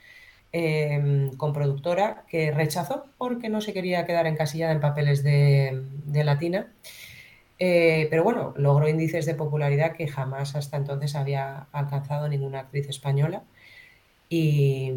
em, 0.51 1.35
con 1.35 1.51
productora 1.51 2.25
que 2.27 2.51
rechazó 2.51 3.05
porque 3.17 3.49
no 3.49 3.59
se 3.61 3.73
quería 3.73 4.05
quedar 4.05 4.27
encasillada 4.27 4.71
en 4.71 4.81
papeles 4.81 5.23
de, 5.23 5.81
latina. 6.23 6.71
Eh, 7.59 8.07
pero 8.09 8.23
bueno, 8.23 8.53
logró 8.57 8.87
índices 8.87 9.25
de 9.25 9.33
popularidad 9.33 9.93
que 9.93 10.07
jamás 10.07 10.55
hasta 10.55 10.77
entonces 10.77 11.15
había 11.15 11.67
alcanzado 11.71 12.27
ninguna 12.27 12.59
actriz 12.61 12.87
española. 12.89 13.43
Y 14.29 14.91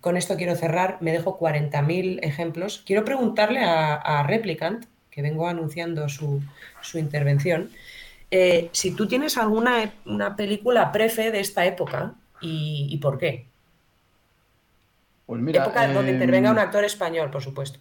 con 0.00 0.16
esto 0.16 0.36
quiero 0.36 0.54
cerrar, 0.54 0.98
me 1.00 1.12
dejo 1.12 1.38
40.000 1.38 2.20
ejemplos. 2.22 2.82
Quiero 2.86 3.04
preguntarle 3.04 3.60
a, 3.64 4.22
Replicant, 4.26 4.84
que 5.10 5.22
vengo 5.22 5.48
anunciando 5.48 6.08
su, 6.08 6.42
intervención, 6.94 7.70
eh, 8.30 8.68
si 8.72 8.90
tú 8.90 9.06
tienes 9.06 9.38
alguna 9.38 9.92
una 10.04 10.36
película 10.36 10.92
prefe 10.92 11.30
de 11.30 11.40
esta 11.40 11.64
época 11.64 12.14
y, 12.40 12.98
por 13.00 13.18
qué. 13.18 13.46
Pues 15.24 15.40
mira, 15.40 15.64
época 15.64 15.88
donde 15.88 16.12
intervenga 16.12 16.50
un 16.50 16.58
actor 16.58 16.84
español, 16.84 17.30
por 17.30 17.42
supuesto. 17.42 17.80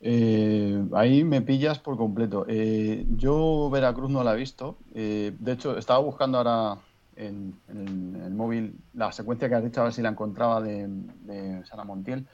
Eh, 0.00 0.82
ahí 0.94 1.24
me 1.24 1.42
pillas 1.42 1.78
por 1.78 1.96
completo. 1.96 2.46
Eh, 2.48 3.06
yo 3.16 3.68
Veracruz 3.70 4.10
no 4.10 4.24
la 4.24 4.34
he 4.34 4.36
visto. 4.36 4.78
de 4.92 5.52
hecho, 5.52 5.76
estaba 5.76 6.00
buscando 6.00 6.38
ahora 6.38 6.78
en, 7.20 7.54
el 7.68 8.34
móvil 8.34 8.74
la 8.94 9.12
secuencia 9.12 9.48
que 9.48 9.54
has 9.54 9.64
dicho, 9.64 9.80
a 9.80 9.84
ver 9.84 9.92
si 9.92 10.02
la 10.02 10.10
encontraba 10.10 10.60
de, 10.60 11.62
Sara 11.64 11.84
Montiel. 11.84 12.26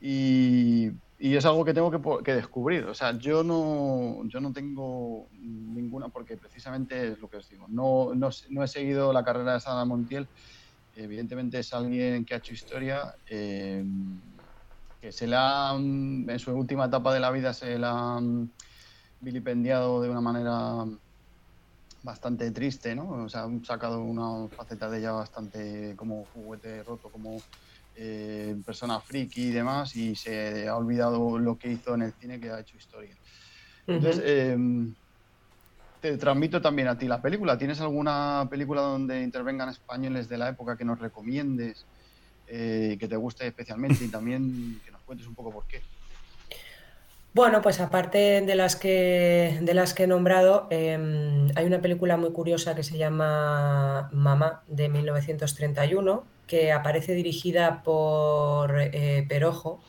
Y, 0.00 0.92
es 1.18 1.46
algo 1.46 1.64
que 1.64 1.72
tengo 1.72 2.22
que, 2.22 2.34
descubrir. 2.34 2.84
O 2.84 2.94
sea, 2.94 3.16
yo 3.18 3.42
no, 3.42 4.22
yo 4.28 4.40
no 4.40 4.52
tengo 4.52 5.28
ninguna, 5.32 6.08
porque 6.08 6.36
precisamente 6.36 7.12
es 7.12 7.18
lo 7.20 7.28
que 7.28 7.38
os 7.38 7.48
digo. 7.48 7.66
No, 7.68 8.14
no, 8.14 8.30
he 8.62 8.68
seguido 8.68 9.12
la 9.12 9.24
carrera 9.24 9.54
de 9.54 9.60
Sara 9.60 9.84
Montiel. 9.84 10.28
Evidentemente 10.94 11.58
es 11.58 11.72
alguien 11.74 12.24
que 12.24 12.34
ha 12.34 12.38
hecho 12.38 12.54
historia, 12.54 13.14
eh, 13.28 13.84
que 15.06 15.12
se 15.12 15.28
la, 15.28 15.72
en 15.76 16.38
su 16.40 16.50
última 16.52 16.86
etapa 16.86 17.14
de 17.14 17.20
la 17.20 17.30
vida 17.30 17.52
se 17.52 17.78
la 17.78 18.16
ha 18.16 18.20
vilipendiado 19.20 20.02
de 20.02 20.10
una 20.10 20.20
manera 20.20 20.84
bastante 22.02 22.50
triste, 22.50 22.92
¿no? 22.96 23.24
O 23.24 23.28
sea, 23.28 23.44
han 23.44 23.64
sacado 23.64 24.02
una 24.02 24.48
faceta 24.50 24.90
de 24.90 24.98
ella 24.98 25.12
bastante 25.12 25.94
como 25.96 26.26
juguete 26.26 26.82
roto, 26.82 27.08
como 27.12 27.44
eh, 27.94 28.56
persona 28.64 29.00
friki 29.00 29.42
y 29.42 29.52
demás, 29.52 29.94
y 29.94 30.16
se 30.16 30.66
ha 30.66 30.76
olvidado 30.76 31.38
lo 31.38 31.56
que 31.56 31.68
hizo 31.68 31.94
en 31.94 32.02
el 32.02 32.12
cine, 32.12 32.40
que 32.40 32.50
ha 32.50 32.58
hecho 32.58 32.76
historia. 32.76 33.16
Entonces, 33.86 34.24
em, 34.26 34.92
te 36.00 36.18
transmito 36.18 36.60
también 36.60 36.88
a 36.88 36.98
ti 36.98 37.06
la 37.06 37.22
película. 37.22 37.56
¿Tienes 37.56 37.80
alguna 37.80 38.48
película 38.50 38.80
donde 38.80 39.22
intervengan 39.22 39.68
españoles 39.68 40.28
de 40.28 40.38
la 40.38 40.48
época 40.48 40.76
que 40.76 40.84
nos 40.84 40.98
recomiendes, 40.98 41.86
eh, 42.48 42.96
que 42.98 43.08
te 43.08 43.16
guste 43.16 43.46
especialmente 43.46 44.04
y 44.04 44.08
también 44.08 44.80
que 44.84 44.90
nos 44.90 45.02
cuentes 45.02 45.26
un 45.26 45.34
poco 45.34 45.50
por 45.52 45.66
qué? 45.66 45.82
Bueno, 47.36 47.60
pues 47.60 47.80
aparte 47.80 48.40
de 48.40 48.54
las 48.54 48.76
que, 48.76 49.58
de 49.60 49.74
las 49.74 49.92
que 49.92 50.04
he 50.04 50.06
nombrado, 50.06 50.68
em, 50.70 51.50
hay 51.54 51.66
una 51.66 51.82
película 51.82 52.16
muy 52.16 52.32
curiosa 52.32 52.74
que 52.74 52.82
se 52.82 52.96
llama 52.96 54.08
Mamá 54.10 54.62
de 54.68 54.88
1931, 54.88 56.24
que 56.46 56.72
aparece 56.72 57.12
dirigida 57.12 57.82
por 57.82 58.80
eh, 58.80 59.26
Perojo, 59.28 59.82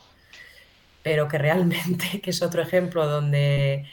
pero 1.04 1.30
que 1.30 1.38
realmente 1.38 2.20
que 2.22 2.32
es 2.32 2.42
otro 2.42 2.62
ejemplo 2.62 3.08
donde, 3.08 3.86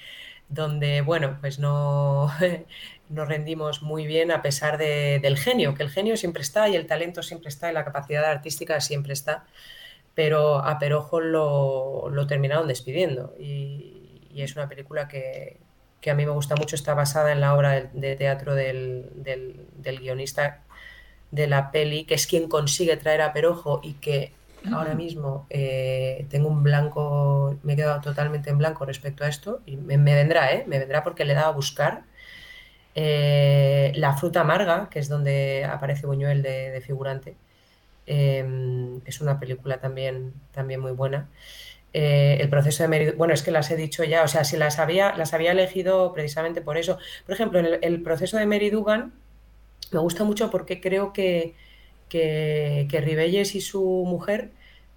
donde 0.49 1.03
bueno, 1.03 1.39
pues 1.41 1.61
no 1.61 2.33
nos 3.09 3.29
rendimos 3.29 3.83
muy 3.83 4.07
bien 4.07 4.31
a 4.31 4.43
pesar 4.43 4.79
del 4.79 5.37
genio, 5.39 5.75
que 5.75 5.83
el 5.83 5.91
genio 5.91 6.17
siempre 6.17 6.43
está 6.43 6.69
y 6.69 6.77
el 6.77 6.87
talento 6.87 7.23
siempre 7.23 7.49
está 7.49 7.71
y 7.71 7.75
la 7.75 7.85
capacidad 7.85 8.25
artística 8.25 8.81
siempre 8.81 9.13
está 9.13 9.45
pero 10.15 10.59
a 10.59 10.79
Perojo 10.79 11.21
lo, 11.21 12.27
terminaron 12.27 12.69
despidiendo. 12.69 13.35
Y, 13.39 13.91
es 14.37 14.57
una 14.57 14.69
película 14.69 15.07
que, 15.07 15.59
a 16.11 16.15
mí 16.15 16.27
me 16.27 16.33
gusta 16.33 16.57
mucho, 16.57 16.77
está 16.77 16.95
basada 16.95 17.33
en 17.33 17.41
la 17.41 17.55
obra 17.55 17.89
de, 17.93 18.17
teatro 18.17 18.55
del, 18.55 19.11
guionista 20.01 20.61
de 21.31 21.47
la 21.47 21.71
peli, 21.71 22.05
que 22.05 22.15
es 22.15 22.27
quien 22.27 22.49
consigue 22.49 22.97
traer 22.97 23.23
a 23.23 23.33
Perojo 23.33 23.81
y 23.83 23.95
que 23.95 24.33
ahora 24.73 24.95
mismo 24.95 25.47
eh, 25.51 26.27
tengo 26.31 26.49
un 26.49 26.63
blanco, 26.63 27.57
me 27.63 27.75
he 27.75 27.77
quedado 27.77 28.01
totalmente 28.01 28.51
en 28.51 28.59
blanco 28.59 28.85
respecto 28.85 29.25
a 29.25 29.29
esto, 29.29 29.61
y 29.67 29.77
me, 29.77 29.97
vendrá, 29.97 30.53
¿eh? 30.53 30.65
Me 30.67 30.79
vendrá 30.79 31.03
porque 31.03 31.25
le 31.25 31.33
he 31.33 31.37
dado 31.37 31.49
a 31.49 31.53
buscar. 31.53 32.05
Eh, 32.95 33.93
la 33.97 34.15
fruta 34.15 34.41
amarga, 34.41 34.89
que 34.91 34.99
es 35.01 35.09
donde 35.09 35.65
aparece 35.65 36.07
Buñuel 36.07 36.43
de 36.43 36.83
figurante, 36.85 37.37
Em, 38.07 39.01
es 39.07 39.21
una 39.21 39.41
película 39.41 39.79
también, 39.81 40.35
también 40.53 40.81
muy 40.81 40.93
buena. 40.93 41.29
Eh, 41.93 42.39
el 42.41 42.49
proceso 42.51 42.83
de 42.83 42.89
Mary, 42.89 43.11
bueno, 43.13 43.35
es 43.35 43.43
que 43.43 43.51
las 43.51 43.71
he 43.71 43.77
dicho 43.77 44.05
ya, 44.05 44.25
o 44.25 44.29
sea, 44.29 44.45
si 44.45 44.57
las 44.57 44.79
había, 44.79 45.17
las 45.17 45.33
había 45.35 45.53
elegido 45.53 46.13
precisamente 46.13 46.61
por 46.61 46.77
eso. 46.77 46.99
Por 47.27 47.35
ejemplo, 47.35 47.61
en 47.61 47.79
el, 47.83 48.03
proceso 48.03 48.37
de 48.37 48.47
Mary 48.47 48.71
Dugan 48.71 49.13
me 49.93 50.01
gusta 50.01 50.25
mucho 50.25 50.51
porque 50.51 50.81
creo 50.81 51.13
que, 51.13 51.55
que, 52.09 52.89
Ribelles 53.05 53.55
y 53.55 53.61
su 53.61 53.83
mujer 54.07 54.51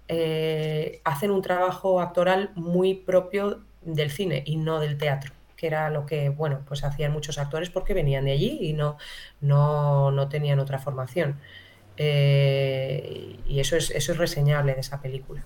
eh, 0.08 1.00
hacen 1.04 1.30
un 1.30 1.42
trabajo 1.42 2.00
actoral 2.00 2.50
muy 2.54 2.94
propio 2.94 3.60
del 3.82 4.10
cine 4.10 4.42
y 4.46 4.56
no 4.56 4.80
del 4.80 4.98
teatro 4.98 5.37
que 5.58 5.66
era 5.66 5.90
lo 5.90 6.06
que, 6.06 6.28
bueno, 6.28 6.62
pues 6.66 6.84
hacían 6.84 7.12
muchos 7.12 7.36
actores 7.36 7.68
porque 7.68 7.92
venían 7.92 8.24
de 8.24 8.32
allí 8.32 8.58
y 8.60 8.72
no, 8.74 8.96
no, 9.40 10.12
no 10.12 10.28
tenían 10.28 10.60
otra 10.60 10.78
formación. 10.78 11.36
Eh, 11.96 13.36
y 13.44 13.58
eso 13.58 13.76
es, 13.76 13.90
eso 13.90 14.12
es 14.12 14.18
reseñable 14.18 14.74
de 14.74 14.80
esa 14.80 15.02
película. 15.02 15.44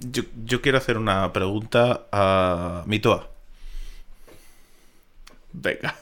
Yo, 0.00 0.62
quiero 0.62 0.78
hacer 0.78 0.96
una 0.96 1.30
pregunta 1.34 2.06
a 2.10 2.82
Mitoa. 2.86 3.28
Venga. 5.52 5.94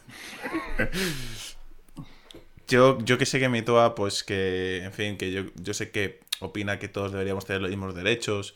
yo, 2.68 2.98
yo 3.00 3.18
que 3.18 3.26
sé 3.26 3.40
que 3.40 3.48
Mitoa, 3.48 3.96
pues 3.96 4.22
que, 4.22 4.84
en 4.84 4.92
fin, 4.92 5.18
que 5.18 5.32
yo, 5.32 5.42
yo 5.56 5.74
sé 5.74 5.90
que 5.90 6.20
opina 6.38 6.78
que 6.78 6.86
todos 6.86 7.10
deberíamos 7.10 7.44
tener 7.44 7.60
los 7.60 7.70
mismos 7.70 7.96
derechos 7.96 8.54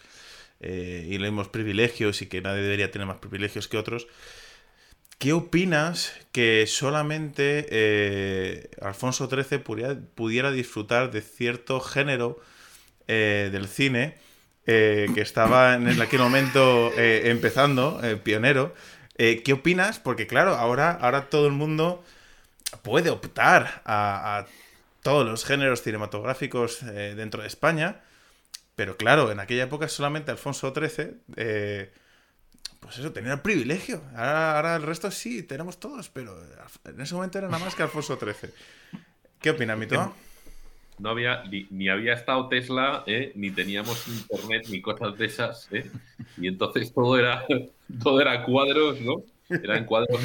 eh, 0.67 1.07
y 1.11 1.19
mismos 1.19 1.49
privilegios 1.49 2.23
y 2.23 2.27
que 2.27 2.41
nadie 2.41 2.63
debería 2.63 2.91
tener 2.91 3.07
más 3.07 3.19
privilegios 3.19 3.69
que 3.69 3.77
otros. 3.77 4.07
¿Qué 5.19 5.35
opinas 5.35 6.15
que 6.33 6.67
solamente 6.67 7.67
eh, 7.69 8.71
Alfonso 8.81 9.29
XIII 9.29 9.59
pudiera, 9.59 10.53
disfrutar 10.53 11.11
de 11.11 11.21
cierto 11.21 11.81
género 11.81 12.41
eh, 13.09 13.51
del 13.53 13.69
cine 13.69 14.17
que 14.65 15.13
estaba 15.17 15.75
en 15.75 16.01
aquel 16.01 16.21
momento 16.21 16.91
empezando, 16.97 18.01
pionero? 18.23 18.75
¿Qué 19.19 19.53
opinas? 19.53 19.99
Porque 19.99 20.27
claro, 20.27 20.55
ahora, 20.55 20.93
ahora 20.93 21.29
todo 21.29 21.47
el 21.47 21.53
mundo 21.53 22.03
puede 22.83 23.11
optar 23.11 23.83
a 23.85 24.47
todos 25.03 25.27
los 25.27 25.45
géneros 25.45 25.83
cinematográficos 25.83 26.81
dentro 26.83 27.43
de 27.43 27.49
España, 27.49 28.01
pero 28.77 28.97
claro, 28.97 29.31
en 29.31 29.41
aquella 29.41 29.65
época 29.65 29.89
solamente 29.89 30.31
Alfonso 30.31 30.73
XIII 30.75 31.21
pues 32.85 32.99
eso, 32.99 33.13
tenía 33.13 33.33
el 33.33 33.41
privilegio. 33.41 34.03
Ahora, 34.15 34.77
el 34.77 34.83
resto 34.83 35.11
sí, 35.11 35.43
tenemos 35.43 35.81
todos, 35.81 36.11
pero 36.11 36.37
en 36.85 37.01
ese 37.01 37.15
momento 37.15 37.39
era 37.39 37.49
nada 37.49 37.65
más 37.65 37.75
que 37.75 37.83
Alfonso 37.83 38.19
XIII. 38.19 38.51
¿Qué 39.41 39.51
opina, 39.51 39.75
Mito? 39.75 40.15
No 40.99 41.09
había, 41.09 41.45
ni, 41.71 41.89
había 41.89 42.13
estado 42.13 42.47
Tesla, 42.49 43.03
¿eh? 43.07 43.33
ni 43.37 43.51
teníamos 43.51 44.07
internet, 44.07 44.67
ni 44.69 44.83
cosas 44.83 45.17
de 45.17 45.25
esas, 45.25 45.69
¿eh? 45.73 45.91
y 46.37 46.47
entonces 46.47 46.93
todo 46.93 47.19
era, 47.19 47.47
todo 48.03 48.21
era 48.21 48.45
cuadros, 48.45 49.01
¿no? 49.01 49.23
Eran 49.49 49.87
cuadros, 49.87 50.21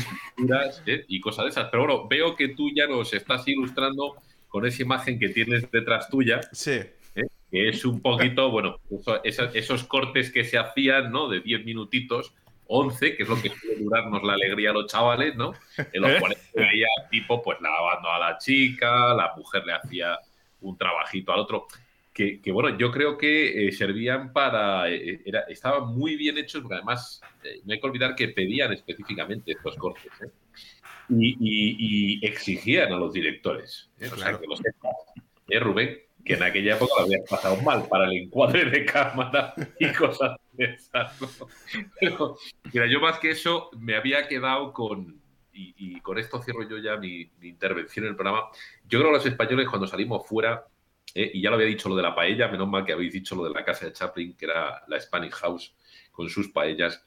¿eh? 0.85 1.05
y 1.07 1.21
cosas 1.21 1.45
de 1.45 1.51
esas. 1.51 1.69
Pero 1.71 1.85
bueno, 1.85 2.07
veo 2.09 2.35
que 2.35 2.49
tú 2.49 2.69
ya 2.75 2.87
nos 2.87 3.13
estás 3.13 3.47
ilustrando 3.47 4.17
con 4.49 4.65
esa 4.65 4.81
imagen 4.81 5.17
que 5.17 5.29
tienes 5.29 5.71
detrás 5.71 6.09
tuya. 6.09 6.41
Sí 6.51 6.81
que 7.14 7.70
es 7.70 7.86
un 7.86 8.01
poquito, 8.01 8.51
bueno, 8.51 8.78
esos, 9.24 9.55
esos, 9.55 9.84
cortes 9.84 10.32
que 10.32 10.43
se 10.43 10.57
hacían, 10.57 11.12
¿no? 11.12 11.28
De 11.28 11.39
10 11.39 11.66
minutitos, 11.66 12.34
11, 12.68 13.16
que 13.16 13.24
es 13.24 13.30
lo 13.30 13.41
que 13.41 13.49
suele 13.49 13.84
durarnos 13.84 14.24
la 14.24 14.34
alegría 14.34 14.70
a 14.70 14.74
los 14.74 14.86
chavales, 14.86 15.36
¿no? 15.36 15.53
En 15.91 16.01
los 16.01 16.12
¿Eh? 16.12 16.18
cuales 16.20 16.38
se 16.53 16.60
veía 16.60 16.88
tipo, 17.10 17.41
pues 17.41 17.60
lavando 17.62 18.10
a 18.10 18.20
la 18.20 18.38
chica, 18.38 19.14
la 19.16 19.34
mujer 19.36 19.66
le 19.66 19.74
hacía 19.74 20.20
un 20.62 20.78
trabajito 20.78 21.34
al 21.34 21.39
otro. 21.39 21.68
Que, 22.14 22.41
bueno, 22.51 22.78
yo 22.78 22.91
creo 22.91 23.18
que 23.18 23.70
eh, 23.70 23.72
servían 23.72 24.34
para. 24.34 24.91
Eh, 24.91 25.22
era, 25.24 25.39
estaban 25.47 25.95
muy 25.95 26.18
bien 26.18 26.38
hechos, 26.38 26.62
porque 26.62 26.76
además 26.76 27.22
no 27.64 27.74
hay 27.74 27.80
que 27.80 27.88
olvidar 27.88 28.14
que 28.14 28.28
pedían 28.28 28.74
específicamente 28.74 29.53
estos 29.53 29.78
cortes. 29.78 30.12
Y, 31.10 32.20
exigían 32.22 32.91
a 32.91 32.97
los 32.97 33.14
directores. 33.14 33.89
O 34.12 34.18
sea, 34.18 34.38
que 34.38 34.45
los 34.47 34.62
Rubén, 35.62 35.97
que 36.24 36.34
en 36.34 36.43
aquella 36.43 36.76
época 36.76 36.93
lo 36.97 37.05
habías 37.05 37.28
pasado 37.30 37.57
mal 37.57 37.88
para 37.88 38.05
el 38.05 38.24
encuadre 38.24 38.65
de 38.70 38.86
cámara 38.86 39.53
y 39.80 39.91
cosas 39.93 40.38
de 40.53 40.65
esas. 40.65 41.17
Pero, 41.99 42.38
mira, 42.74 42.88
yo 42.88 42.99
más 42.99 43.20
que 43.20 43.32
eso 43.32 43.70
me 43.78 43.95
había 43.95 44.28
quedado 44.28 44.74
con, 44.74 45.22
y, 45.53 45.99
con 46.01 46.17
esto 46.17 46.41
cierro 46.41 46.67
yo 46.67 46.78
ya 46.78 46.97
mi, 46.97 47.32
intervención 47.41 48.05
en 48.05 48.11
el 48.11 48.15
programa, 48.15 48.47
yo 48.88 48.99
creo 48.99 49.11
que 49.11 49.17
los 49.17 49.26
españoles 49.26 49.67
cuando 49.67 49.88
salimos 49.88 50.28
fuera 50.28 50.65
¿eh? 51.15 51.32
y 51.34 51.41
ya 51.41 51.49
lo 51.49 51.55
había 51.55 51.67
dicho 51.67 51.89
lo 51.89 51.95
de 51.95 52.03
la 52.03 52.15
paella, 52.15 52.47
menos 52.47 52.67
mal 52.67 52.86
que 52.86 52.93
habéis 52.93 53.13
dicho 53.13 53.36
lo 53.36 53.43
de 53.43 53.53
la 53.53 53.63
casa 53.63 53.86
de 53.86 53.93
Chaplin, 53.93 54.36
que 54.36 54.45
era 54.45 54.84
la 54.88 54.99
Spanish 54.99 55.34
House 55.34 55.76
con 56.11 56.30
sus 56.30 56.49
paellas, 56.49 57.03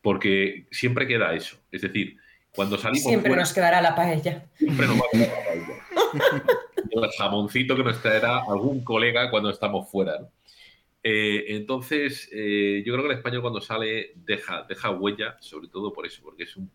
porque 0.00 0.66
siempre 0.70 1.06
queda 1.06 1.34
eso. 1.34 1.56
Es 1.70 1.82
decir, 1.82 2.16
cuando 2.54 2.78
salimos. 2.78 3.08
Siempre 3.08 3.34
nos 3.34 3.52
quedará 3.52 3.80
la 3.80 3.94
paella. 3.94 4.46
Siempre 4.54 4.86
nos 4.86 4.96
va 4.96 5.02
a 5.06 5.10
quedar 5.10 5.28
la 5.28 5.44
paella. 5.44 6.44
el 7.02 7.10
jamoncito 7.10 7.76
que 7.76 7.84
nos 7.84 8.00
traerá 8.00 8.38
algún 8.48 8.84
colega 8.84 9.30
cuando 9.30 9.50
estamos 9.50 9.90
fuera. 9.90 10.28
Eh, 11.02 11.54
entonces, 11.54 12.30
eh, 12.32 12.82
yo 12.86 12.94
creo 12.94 13.04
que 13.04 13.12
el 13.12 13.18
español 13.18 13.42
cuando 13.42 13.60
sale 13.60 14.12
deja, 14.16 14.64
deja 14.66 14.90
huella, 14.90 15.36
sobre 15.40 15.68
todo 15.68 15.92
por 15.92 16.06
eso, 16.06 16.22
porque 16.22 16.44
es 16.44 16.56
un, 16.56 16.70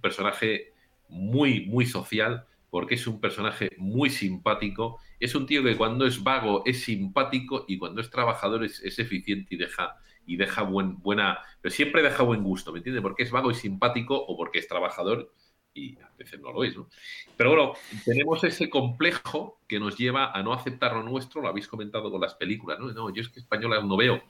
personaje 0.00 0.72
muy, 1.08 1.66
muy 1.66 1.86
social, 1.86 2.46
porque 2.70 2.96
es 2.96 3.06
un 3.06 3.20
personaje 3.20 3.70
muy 3.78 4.10
simpático. 4.10 5.00
Es 5.18 5.34
un 5.34 5.46
tío 5.46 5.64
que 5.64 5.76
cuando 5.76 6.06
es 6.06 6.22
vago 6.22 6.62
es 6.66 6.82
simpático 6.82 7.64
y 7.66 7.78
cuando 7.78 8.00
es 8.02 8.10
trabajador 8.10 8.64
es, 8.64 8.80
es 8.80 8.98
eficiente 8.98 9.54
y 9.54 9.58
deja, 9.58 9.96
y 10.26 10.36
deja 10.36 10.62
buen, 10.62 10.98
buena, 11.00 11.38
pero 11.60 11.74
siempre 11.74 12.02
deja 12.02 12.22
buen 12.22 12.42
gusto, 12.42 12.72
¿me 12.72 12.78
entiendes? 12.78 13.02
Porque 13.02 13.22
es 13.22 13.30
vago 13.30 13.50
y 13.50 13.54
simpático 13.54 14.16
o 14.16 14.36
porque 14.36 14.58
es 14.58 14.68
trabajador 14.68 15.32
y 15.76 15.98
a 16.02 16.10
veces 16.18 16.40
no 16.40 16.52
lo 16.52 16.64
es, 16.64 16.76
¿no? 16.76 16.88
Pero 17.36 17.50
bueno, 17.50 17.72
tenemos 18.04 18.42
ese 18.44 18.70
complejo 18.70 19.60
que 19.68 19.78
nos 19.78 19.96
lleva 19.96 20.32
a 20.32 20.42
no 20.42 20.52
aceptar 20.52 20.94
lo 20.94 21.02
nuestro, 21.02 21.42
lo 21.42 21.48
habéis 21.48 21.68
comentado 21.68 22.10
con 22.10 22.20
las 22.20 22.34
películas, 22.34 22.78
¿no? 22.78 22.90
No, 22.92 23.12
yo 23.12 23.22
es 23.22 23.28
que 23.28 23.40
española 23.40 23.80
no 23.82 23.96
veo. 23.96 24.22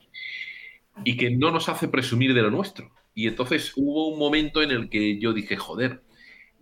Y 1.05 1.17
que 1.17 1.31
no 1.31 1.51
nos 1.51 1.69
hace 1.69 1.89
presumir 1.89 2.35
de 2.35 2.43
lo 2.43 2.51
nuestro. 2.51 2.91
Y 3.15 3.29
entonces 3.29 3.73
hubo 3.77 4.09
un 4.09 4.19
momento 4.19 4.63
en 4.63 4.71
el 4.71 4.89
que 4.89 5.19
yo 5.19 5.33
dije, 5.33 5.57
joder, 5.57 6.03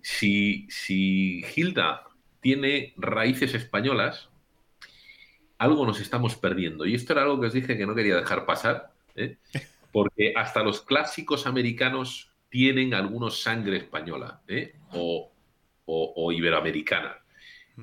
si, 0.03 0.67
si 0.71 1.45
Hilda 1.55 2.05
tiene 2.41 2.93
raíces 2.97 3.55
españolas, 3.55 4.29
algo 5.59 5.87
nos 5.87 6.01
estamos 6.01 6.37
perdiendo. 6.37 6.85
Y 6.85 6.95
esto 6.95 7.13
era 7.13 7.23
algo 7.23 7.41
que 7.41 7.47
os 7.47 7.53
dije 7.53 7.79
que 7.79 7.87
no 7.87 7.95
quería 7.95 8.17
dejar 8.17 8.45
pasar, 8.45 8.93
¿eh? 9.17 9.39
porque 9.93 10.35
hasta 10.37 10.63
los 10.63 10.83
clásicos 10.83 11.47
americanos 11.47 12.34
tienen 12.55 12.95
algunos 12.95 13.43
sangre 13.43 13.79
española 13.79 14.41
¿eh? 14.47 14.77
o, 14.93 15.33
o, 15.87 16.13
o, 16.15 16.31
iberoamericana. 16.31 17.19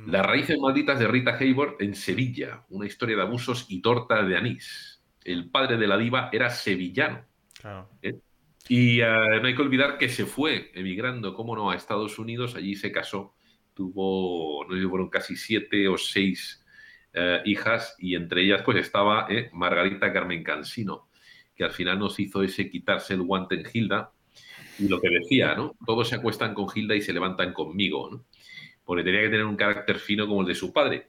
Las 0.08 0.26
raíces 0.26 0.58
malditas 0.62 0.98
de 0.98 1.10
Rita 1.10 1.36
Hayworth 1.38 1.82
en 1.82 1.94
Sevilla, 1.94 2.64
una 2.70 2.86
historia 2.86 3.18
de 3.18 3.24
abusos 3.24 3.66
y 3.68 3.82
torta 3.82 4.24
de 4.24 4.38
anís. 4.38 5.04
El 5.26 5.50
padre 5.50 5.76
de 5.76 5.88
la 5.88 5.98
diva 5.98 6.30
era 6.32 6.50
sevillano. 6.50 7.26
Claro. 7.60 7.90
¿eh? 8.02 8.18
Y 8.70 9.02
uh, 9.02 9.42
no 9.42 9.48
hay 9.48 9.56
que 9.56 9.62
olvidar 9.62 9.98
que 9.98 10.08
se 10.08 10.26
fue 10.26 10.72
emigrando, 10.74 11.34
cómo 11.34 11.54
no, 11.54 11.70
a 11.70 11.76
Estados 11.76 12.18
Unidos, 12.18 12.56
allí 12.56 12.78
se 12.78 12.94
casó, 12.94 13.36
tuvo, 13.74 14.66
no 14.70 14.78
sé 14.78 14.88
fueron 14.88 15.10
casi 15.10 15.36
siete 15.36 15.90
o 15.90 15.98
seis 15.98 16.66
uh, 17.14 17.46
hijas, 17.46 17.98
y 18.00 18.16
entre 18.16 18.44
ellas 18.44 18.62
pues 18.64 18.78
estaba 18.78 19.28
eh, 19.30 19.50
Margarita 19.52 20.14
Carmen 20.14 20.46
Cansino, 20.46 21.10
que 21.58 21.66
al 21.66 21.72
final 21.72 22.00
nos 22.00 22.18
hizo 22.22 22.42
ese 22.42 22.70
quitarse 22.70 23.16
el 23.16 23.24
guante 23.24 23.56
en 23.56 23.66
Hilda, 23.74 24.14
y 24.82 24.88
lo 24.88 25.00
que 25.00 25.10
decía, 25.10 25.56
¿no? 25.56 25.76
Todos 25.86 26.10
se 26.10 26.16
acuestan 26.16 26.54
con 26.54 26.68
Hilda 26.74 26.96
y 26.96 27.02
se 27.02 27.14
levantan 27.14 27.54
conmigo, 27.54 28.10
¿no? 28.12 28.26
Porque 28.84 29.04
tenía 29.04 29.22
que 29.22 29.30
tener 29.30 29.46
un 29.46 29.56
carácter 29.56 30.00
fino 30.00 30.28
como 30.28 30.42
el 30.42 30.48
de 30.48 30.56
su 30.56 30.74
padre. 30.74 31.08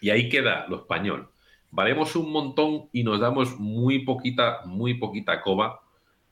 Y 0.00 0.10
ahí 0.10 0.28
queda 0.28 0.66
lo 0.68 0.76
español. 0.76 1.30
Valemos 1.70 2.14
un 2.16 2.30
montón 2.30 2.88
y 2.92 3.02
nos 3.02 3.20
damos 3.20 3.58
muy 3.58 4.00
poquita, 4.00 4.60
muy 4.66 4.94
poquita 4.94 5.40
coba 5.40 5.80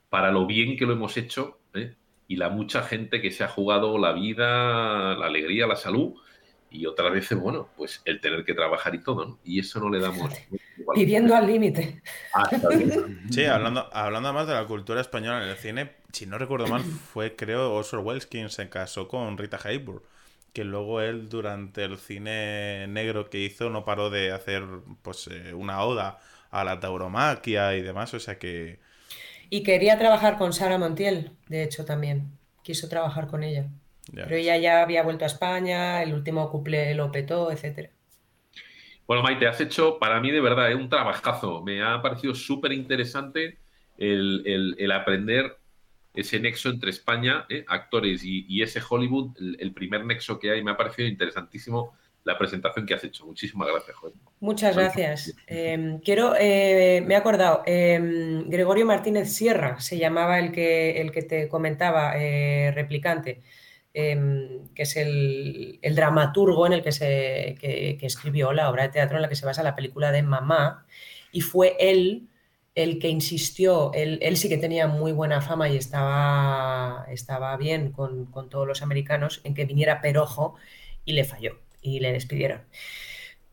para 0.09 0.31
lo 0.31 0.47
bien 0.47 0.77
que 0.77 0.87
lo 0.87 0.93
hemos 0.93 1.17
hecho 1.17 1.59
¿eh? 1.75 1.95
y 2.29 2.37
la 2.37 2.49
mucha 2.49 2.83
gente 2.83 3.21
que 3.21 3.31
se 3.31 3.45
ha 3.45 3.49
jugado 3.49 3.99
la 3.99 4.13
vida, 4.13 5.15
la 5.17 5.27
alegría, 5.27 5.67
la 5.67 5.77
salud 5.77 6.15
y 6.77 6.87
otras 6.87 7.13
veces, 7.13 7.39
bueno, 7.39 7.69
pues 7.77 8.03
el 8.05 8.21
tener 8.21 8.45
que 8.45 8.55
trabajar 8.55 8.95
y 8.95 9.03
todo, 9.03 9.25
¿no? 9.25 9.39
Y 9.45 9.61
eso 9.61 9.81
no 9.81 9.91
le 9.91 10.01
damos... 10.01 10.33
Viviendo 10.95 11.35
al 11.35 11.47
límite. 11.47 12.03
Ah, 12.33 12.49
sí, 13.31 13.45
hablando, 13.45 13.89
hablando 13.93 14.33
más 14.33 14.47
de 14.47 14.55
la 14.55 14.67
cultura 14.67 15.01
española 15.01 15.43
en 15.43 15.51
el 15.51 15.57
cine, 15.57 15.93
si 16.13 16.27
no 16.27 16.39
recuerdo 16.39 16.67
mal, 16.67 16.83
fue 17.13 17.35
creo 17.35 17.73
Orson 17.73 18.05
Welles 18.05 18.27
quien 18.27 18.51
se 18.51 18.69
casó 18.69 19.09
con 19.09 19.37
Rita 19.37 19.59
Hayworth 19.63 20.05
que 20.53 20.65
luego 20.65 21.03
él 21.03 21.29
durante 21.29 21.85
el 21.85 21.99
cine 21.99 22.87
negro 22.89 23.29
que 23.29 23.41
hizo 23.41 23.69
no 23.69 23.85
paró 23.85 24.09
de 24.09 24.33
hacer 24.33 24.65
pues 25.03 25.29
eh, 25.31 25.53
una 25.53 25.83
oda 25.83 26.19
a 26.51 26.65
la 26.65 26.81
tauromaquia 26.81 27.77
y 27.77 27.83
demás, 27.83 28.15
o 28.15 28.21
sea 28.21 28.39
que 28.39 28.79
y 29.49 29.63
quería 29.63 29.99
trabajar 29.99 30.39
con 30.39 30.53
Sara 30.53 30.79
Montiel, 30.79 31.31
de 31.49 31.63
hecho, 31.63 31.85
también. 31.85 32.33
Quiso 32.63 32.89
trabajar 32.89 33.29
con 33.29 33.45
ella. 33.45 33.69
Ya 34.17 34.25
Pero 34.25 34.37
ella 34.37 34.57
ya 34.57 34.83
había 34.83 35.03
vuelto 35.03 35.25
a 35.25 35.29
España, 35.29 36.03
el 36.03 36.15
último 36.15 36.51
couple 36.51 36.95
lo 36.95 37.13
petó, 37.13 37.53
etc. 37.53 37.91
Bueno, 39.07 39.23
Maite, 39.23 39.47
has 39.47 39.61
hecho 39.61 39.99
para 39.99 40.21
mí 40.21 40.31
de 40.31 40.41
verdad 40.41 40.75
un 40.75 40.89
trabajazo. 40.89 41.63
Me 41.63 41.83
ha 41.83 42.01
parecido 42.01 42.35
súper 42.35 42.73
interesante 42.73 43.59
el, 43.99 44.43
el, 44.47 44.75
el, 44.79 44.93
aprender 44.93 45.59
ese 46.15 46.41
nexo 46.41 46.71
entre 46.71 46.91
España, 46.91 47.45
¿eh? 47.51 47.65
actores, 47.69 48.25
y, 48.25 48.47
y, 48.49 48.63
ese 48.63 48.81
Hollywood, 48.89 49.37
el, 49.39 49.57
el, 49.61 49.73
primer 49.73 50.05
nexo 50.05 50.39
que 50.39 50.51
hay. 50.51 50.65
Me 50.65 50.71
ha 50.71 50.77
parecido 50.77 51.07
interesantísimo 51.07 51.95
la 52.25 52.39
presentación 52.39 52.87
que 52.87 52.95
has 52.95 53.05
hecho. 53.05 53.27
Muchísimas 53.27 53.69
gracias, 53.69 53.97
Joel. 53.97 54.15
Muchas 54.41 54.75
gracias. 54.75 55.37
Eh, 55.47 56.01
quiero, 56.03 56.35
eh, 56.39 57.03
me 57.07 57.15
he 57.15 57.17
acordado, 57.17 57.63
eh, 57.67 58.43
Gregorio 58.47 58.87
Martínez 58.87 59.33
Sierra 59.33 59.79
se 59.79 59.99
llamaba 59.99 60.39
el 60.39 60.53
que, 60.53 61.03
el 61.03 61.13
que 61.13 61.23
te 61.23 61.49
comentaba, 61.49 62.15
replicante, 63.97 64.71
que 64.75 64.83
es 64.83 64.97
el, 64.97 65.95
dramaturgo 65.95 66.67
en 66.67 66.75
el 66.75 66.83
que, 66.83 66.93
se, 66.93 67.57
que, 67.59 67.99
escribió 68.03 68.53
la 68.53 68.71
obra 68.71 68.85
de 68.85 68.91
teatro 68.91 69.17
en 69.17 69.23
la 69.23 69.29
que 69.29 69.37
se 69.37 69.47
basa 69.47 69.63
la 69.63 69.75
película 69.77 70.13
de 70.13 70.23
Mamá, 70.23 70.87
y 71.33 71.41
fue 71.41 71.77
él 71.79 72.29
el 72.75 72.99
que 72.99 73.09
insistió, 73.09 73.93
él, 73.95 74.19
él 74.21 74.37
sí 74.37 74.49
que 74.51 74.59
tenía 74.59 74.87
muy 74.87 75.13
buena 75.13 75.41
fama 75.41 75.69
y 75.71 75.77
estaba, 75.77 77.07
estaba 77.11 77.57
bien 77.57 77.91
con, 77.91 78.27
con 78.27 78.51
todos 78.51 78.67
los 78.67 78.83
americanos, 78.83 79.41
en 79.45 79.55
que 79.55 79.65
viniera 79.65 80.03
Perojo 80.03 80.57
y 81.05 81.15
le 81.15 81.25
falló 81.25 81.59
y 81.81 82.01
le 82.01 82.13
despidieron. 82.13 82.63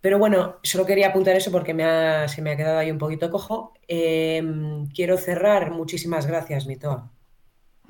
Pero 0.01 0.19
bueno, 0.19 0.57
solo 0.63 0.85
quería 0.85 1.07
apuntar 1.07 1.37
eso 1.37 1.51
porque 1.51 1.73
me 1.73 1.85
ha, 1.85 2.27
se 2.27 2.41
me 2.41 2.51
ha 2.51 2.57
quedado 2.57 2.79
ahí 2.79 2.91
un 2.91 2.97
poquito 2.97 3.29
cojo. 3.31 3.73
Eh, 3.87 4.43
quiero 4.93 5.17
cerrar, 5.17 5.71
muchísimas 5.71 6.27
gracias, 6.27 6.65
Mitoa, 6.67 7.09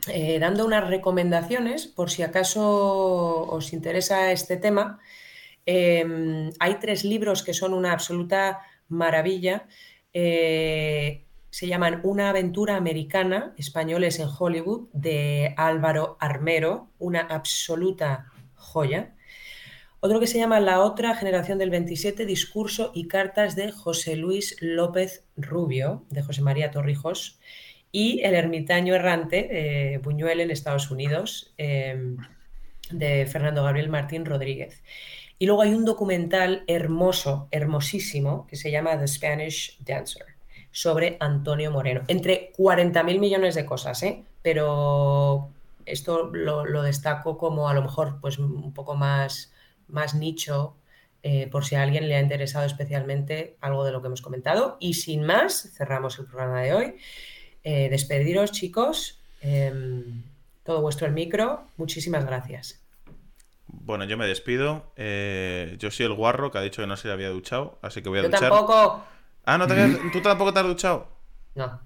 eh, 0.07 0.39
dando 0.39 0.65
unas 0.65 0.87
recomendaciones 0.87 1.87
por 1.87 2.09
si 2.09 2.23
acaso 2.23 3.47
os 3.47 3.73
interesa 3.73 4.31
este 4.31 4.57
tema. 4.57 4.99
Eh, 5.65 6.49
hay 6.59 6.75
tres 6.75 7.03
libros 7.03 7.43
que 7.43 7.53
son 7.53 7.73
una 7.73 7.91
absoluta 7.91 8.59
maravilla. 8.89 9.67
Eh, 10.13 11.25
se 11.49 11.67
llaman 11.67 12.01
Una 12.03 12.29
aventura 12.29 12.75
americana, 12.75 13.53
españoles 13.57 14.19
en 14.19 14.27
Hollywood, 14.27 14.89
de 14.91 15.53
Álvaro 15.55 16.17
Armero, 16.19 16.89
una 16.97 17.21
absoluta 17.21 18.31
joya. 18.55 19.13
Otro 19.99 20.19
que 20.19 20.27
se 20.27 20.37
llama 20.37 20.59
La 20.59 20.81
otra 20.81 21.15
generación 21.15 21.59
del 21.59 21.69
27, 21.69 22.25
discurso 22.25 22.91
y 22.93 23.07
cartas 23.07 23.55
de 23.55 23.71
José 23.71 24.15
Luis 24.15 24.57
López 24.59 25.25
Rubio, 25.37 26.05
de 26.09 26.23
José 26.23 26.41
María 26.41 26.71
Torrijos, 26.71 27.39
y 27.93 28.19
El 28.23 28.33
ermitaño 28.33 28.93
errante, 28.93 29.47
eh, 29.93 29.99
Buñuel 29.99 30.41
en 30.41 30.51
Estados 30.51 30.91
Unidos, 30.91 31.53
eh, 31.57 32.17
de 32.91 33.25
Fernando 33.25 33.63
Gabriel 33.63 33.87
Martín 33.87 34.25
Rodríguez. 34.25 34.83
Y 35.39 35.45
luego 35.45 35.61
hay 35.61 35.73
un 35.73 35.85
documental 35.85 36.65
hermoso, 36.67 37.47
hermosísimo, 37.51 38.45
que 38.47 38.57
se 38.57 38.69
llama 38.69 38.99
The 38.99 39.07
Spanish 39.07 39.77
Dancer, 39.79 40.25
sobre 40.71 41.15
Antonio 41.21 41.71
Moreno. 41.71 42.01
Entre 42.09 42.51
40.000 42.57 43.19
millones 43.19 43.55
de 43.55 43.65
cosas, 43.65 44.03
¿eh? 44.03 44.25
pero 44.41 45.49
esto 45.85 46.31
lo, 46.33 46.65
lo 46.65 46.81
destaco 46.81 47.37
como 47.37 47.69
a 47.69 47.73
lo 47.73 47.83
mejor 47.83 48.19
pues, 48.19 48.37
un 48.39 48.73
poco 48.73 48.95
más 48.95 49.53
más 49.87 50.15
nicho, 50.15 50.75
eh, 51.21 51.47
por 51.47 51.63
si 51.63 51.75
a 51.75 51.83
alguien 51.83 52.09
le 52.09 52.15
ha 52.15 52.21
interesado 52.21 52.65
especialmente 52.65 53.55
algo 53.61 53.85
de 53.85 53.91
lo 53.91 54.01
que 54.01 54.07
hemos 54.07 54.21
comentado. 54.21 54.77
Y 54.79 54.95
sin 54.95 55.23
más, 55.23 55.71
cerramos 55.75 56.19
el 56.19 56.25
programa 56.25 56.61
de 56.61 56.73
hoy. 56.73 56.95
Eh, 57.63 57.89
despediros, 57.89 58.51
chicos. 58.51 59.19
Eh, 59.41 60.03
todo 60.63 60.81
vuestro 60.81 61.07
el 61.07 61.13
micro. 61.13 61.67
Muchísimas 61.77 62.25
gracias. 62.25 62.79
Bueno, 63.67 64.05
yo 64.05 64.17
me 64.17 64.27
despido. 64.27 64.91
Eh, 64.95 65.75
yo 65.79 65.91
soy 65.91 66.05
el 66.05 66.13
guarro 66.13 66.51
que 66.51 66.57
ha 66.57 66.61
dicho 66.61 66.81
que 66.81 66.87
no 66.87 66.97
se 66.97 67.11
había 67.11 67.29
duchado, 67.29 67.79
así 67.81 68.01
que 68.01 68.09
voy 68.09 68.19
a 68.19 68.23
yo 68.23 68.29
duchar. 68.29 68.49
tampoco. 68.49 69.05
Ah, 69.45 69.57
¿no 69.57 69.67
te 69.67 69.73
habías... 69.73 69.99
¿tú 70.11 70.21
tampoco 70.21 70.53
te 70.53 70.59
has 70.59 70.65
duchado? 70.65 71.07
No. 71.55 71.81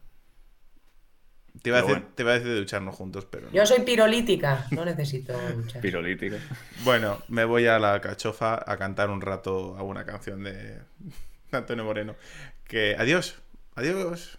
Te 1.61 1.69
iba, 1.69 1.80
a 1.80 1.82
decir, 1.82 1.95
bueno. 1.95 2.13
te 2.13 2.23
iba 2.23 2.32
a 2.32 2.34
decir 2.36 2.49
de 2.49 2.59
ducharnos 2.59 2.95
juntos, 2.95 3.25
pero 3.25 3.47
no. 3.47 3.53
Yo 3.53 3.65
soy 3.65 3.80
pirolítica, 3.80 4.67
no 4.71 4.86
necesito 4.86 5.34
duchar. 5.55 5.82
Pirolítica. 5.82 6.38
Bueno, 6.84 7.23
me 7.30 7.45
voy 7.45 7.65
a 7.65 7.80
la 7.80 7.99
cachofa 7.99 8.63
a 8.63 8.78
cantar 8.78 9.09
un 9.09 9.21
rato 9.21 9.75
a 9.75 9.82
una 9.82 10.05
canción 10.05 10.43
de 10.43 10.78
Antonio 11.51 11.84
Moreno. 11.84 12.15
Que 12.65 12.95
adiós, 12.97 13.39
adiós. 13.75 14.38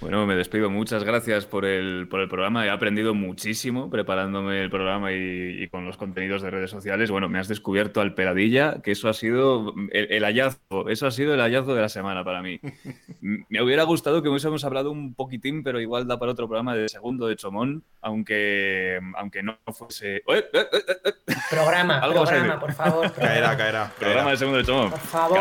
Bueno, 0.00 0.26
me 0.26 0.34
despido. 0.34 0.70
Muchas 0.70 1.04
gracias 1.04 1.44
por 1.44 1.66
el, 1.66 2.08
por 2.08 2.20
el 2.20 2.28
programa. 2.28 2.64
He 2.64 2.70
aprendido 2.70 3.12
muchísimo 3.12 3.90
preparándome 3.90 4.62
el 4.62 4.70
programa 4.70 5.12
y, 5.12 5.68
con 5.68 5.84
los 5.84 5.98
contenidos 5.98 6.40
de 6.40 6.50
redes 6.50 6.70
sociales. 6.70 7.10
Bueno, 7.10 7.28
me 7.28 7.38
has 7.38 7.48
descubierto 7.48 8.00
al 8.00 8.14
peladilla, 8.14 8.80
que 8.82 8.92
eso 8.92 9.10
ha 9.10 9.12
sido 9.12 9.74
el, 9.92 10.24
hallazgo. 10.24 10.88
Eso 10.88 11.06
ha 11.06 11.10
sido 11.10 11.34
el 11.34 11.40
hallazgo 11.40 11.74
de 11.74 11.82
la 11.82 11.90
semana 11.90 12.24
para 12.24 12.40
mí. 12.40 12.60
me 13.20 13.62
hubiera 13.62 13.82
gustado 13.82 14.22
que 14.22 14.30
hubiésemos 14.30 14.64
hablado 14.64 14.90
un 14.90 15.14
poquitín, 15.14 15.62
pero 15.62 15.80
igual 15.80 16.08
da 16.08 16.18
para 16.18 16.32
otro 16.32 16.48
programa 16.48 16.74
de 16.74 16.88
segundo 16.88 17.26
de 17.26 17.36
Chomón, 17.36 17.84
aunque, 18.00 18.98
aunque 19.16 19.42
no 19.42 19.58
fuese. 19.66 20.16
¡Eh, 20.16 20.22
eh, 20.28 20.46
eh, 20.54 21.34
programa, 21.50 22.00
programa, 22.10 22.58
por 22.58 22.72
favor. 22.72 23.12
Caerá, 23.20 23.54
caerá. 23.54 23.92
Programa 23.98 24.30
de 24.30 24.36
segundo 24.38 24.58
de 24.58 24.64
Chomón. 24.64 24.90
Por 24.90 25.00
favor. 25.00 25.40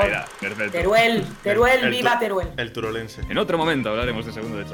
Teruel, 0.69 1.23
Teruel, 1.41 1.89
viva 1.89 2.19
Teruel. 2.19 2.49
El 2.57 2.73
turolense. 2.73 3.21
En 3.29 3.37
otro 3.37 3.57
momento 3.57 3.89
hablaremos 3.89 4.25
de 4.25 4.33
segundo 4.33 4.48
de 4.55 4.65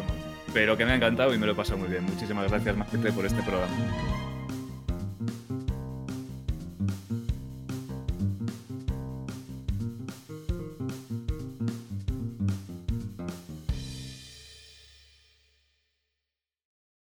Pero 0.54 0.78
que 0.78 0.86
me 0.86 0.92
ha 0.92 0.96
encantado 0.96 1.34
y 1.34 1.38
me 1.38 1.46
lo 1.46 1.54
he 1.54 1.56
pasado 1.56 1.78
muy 1.78 1.90
bien. 1.90 2.04
Muchísimas 2.06 2.50
gracias, 2.50 2.76
Macete, 2.76 3.12
por 3.12 3.26
este 3.26 3.42
programa. 3.44 3.74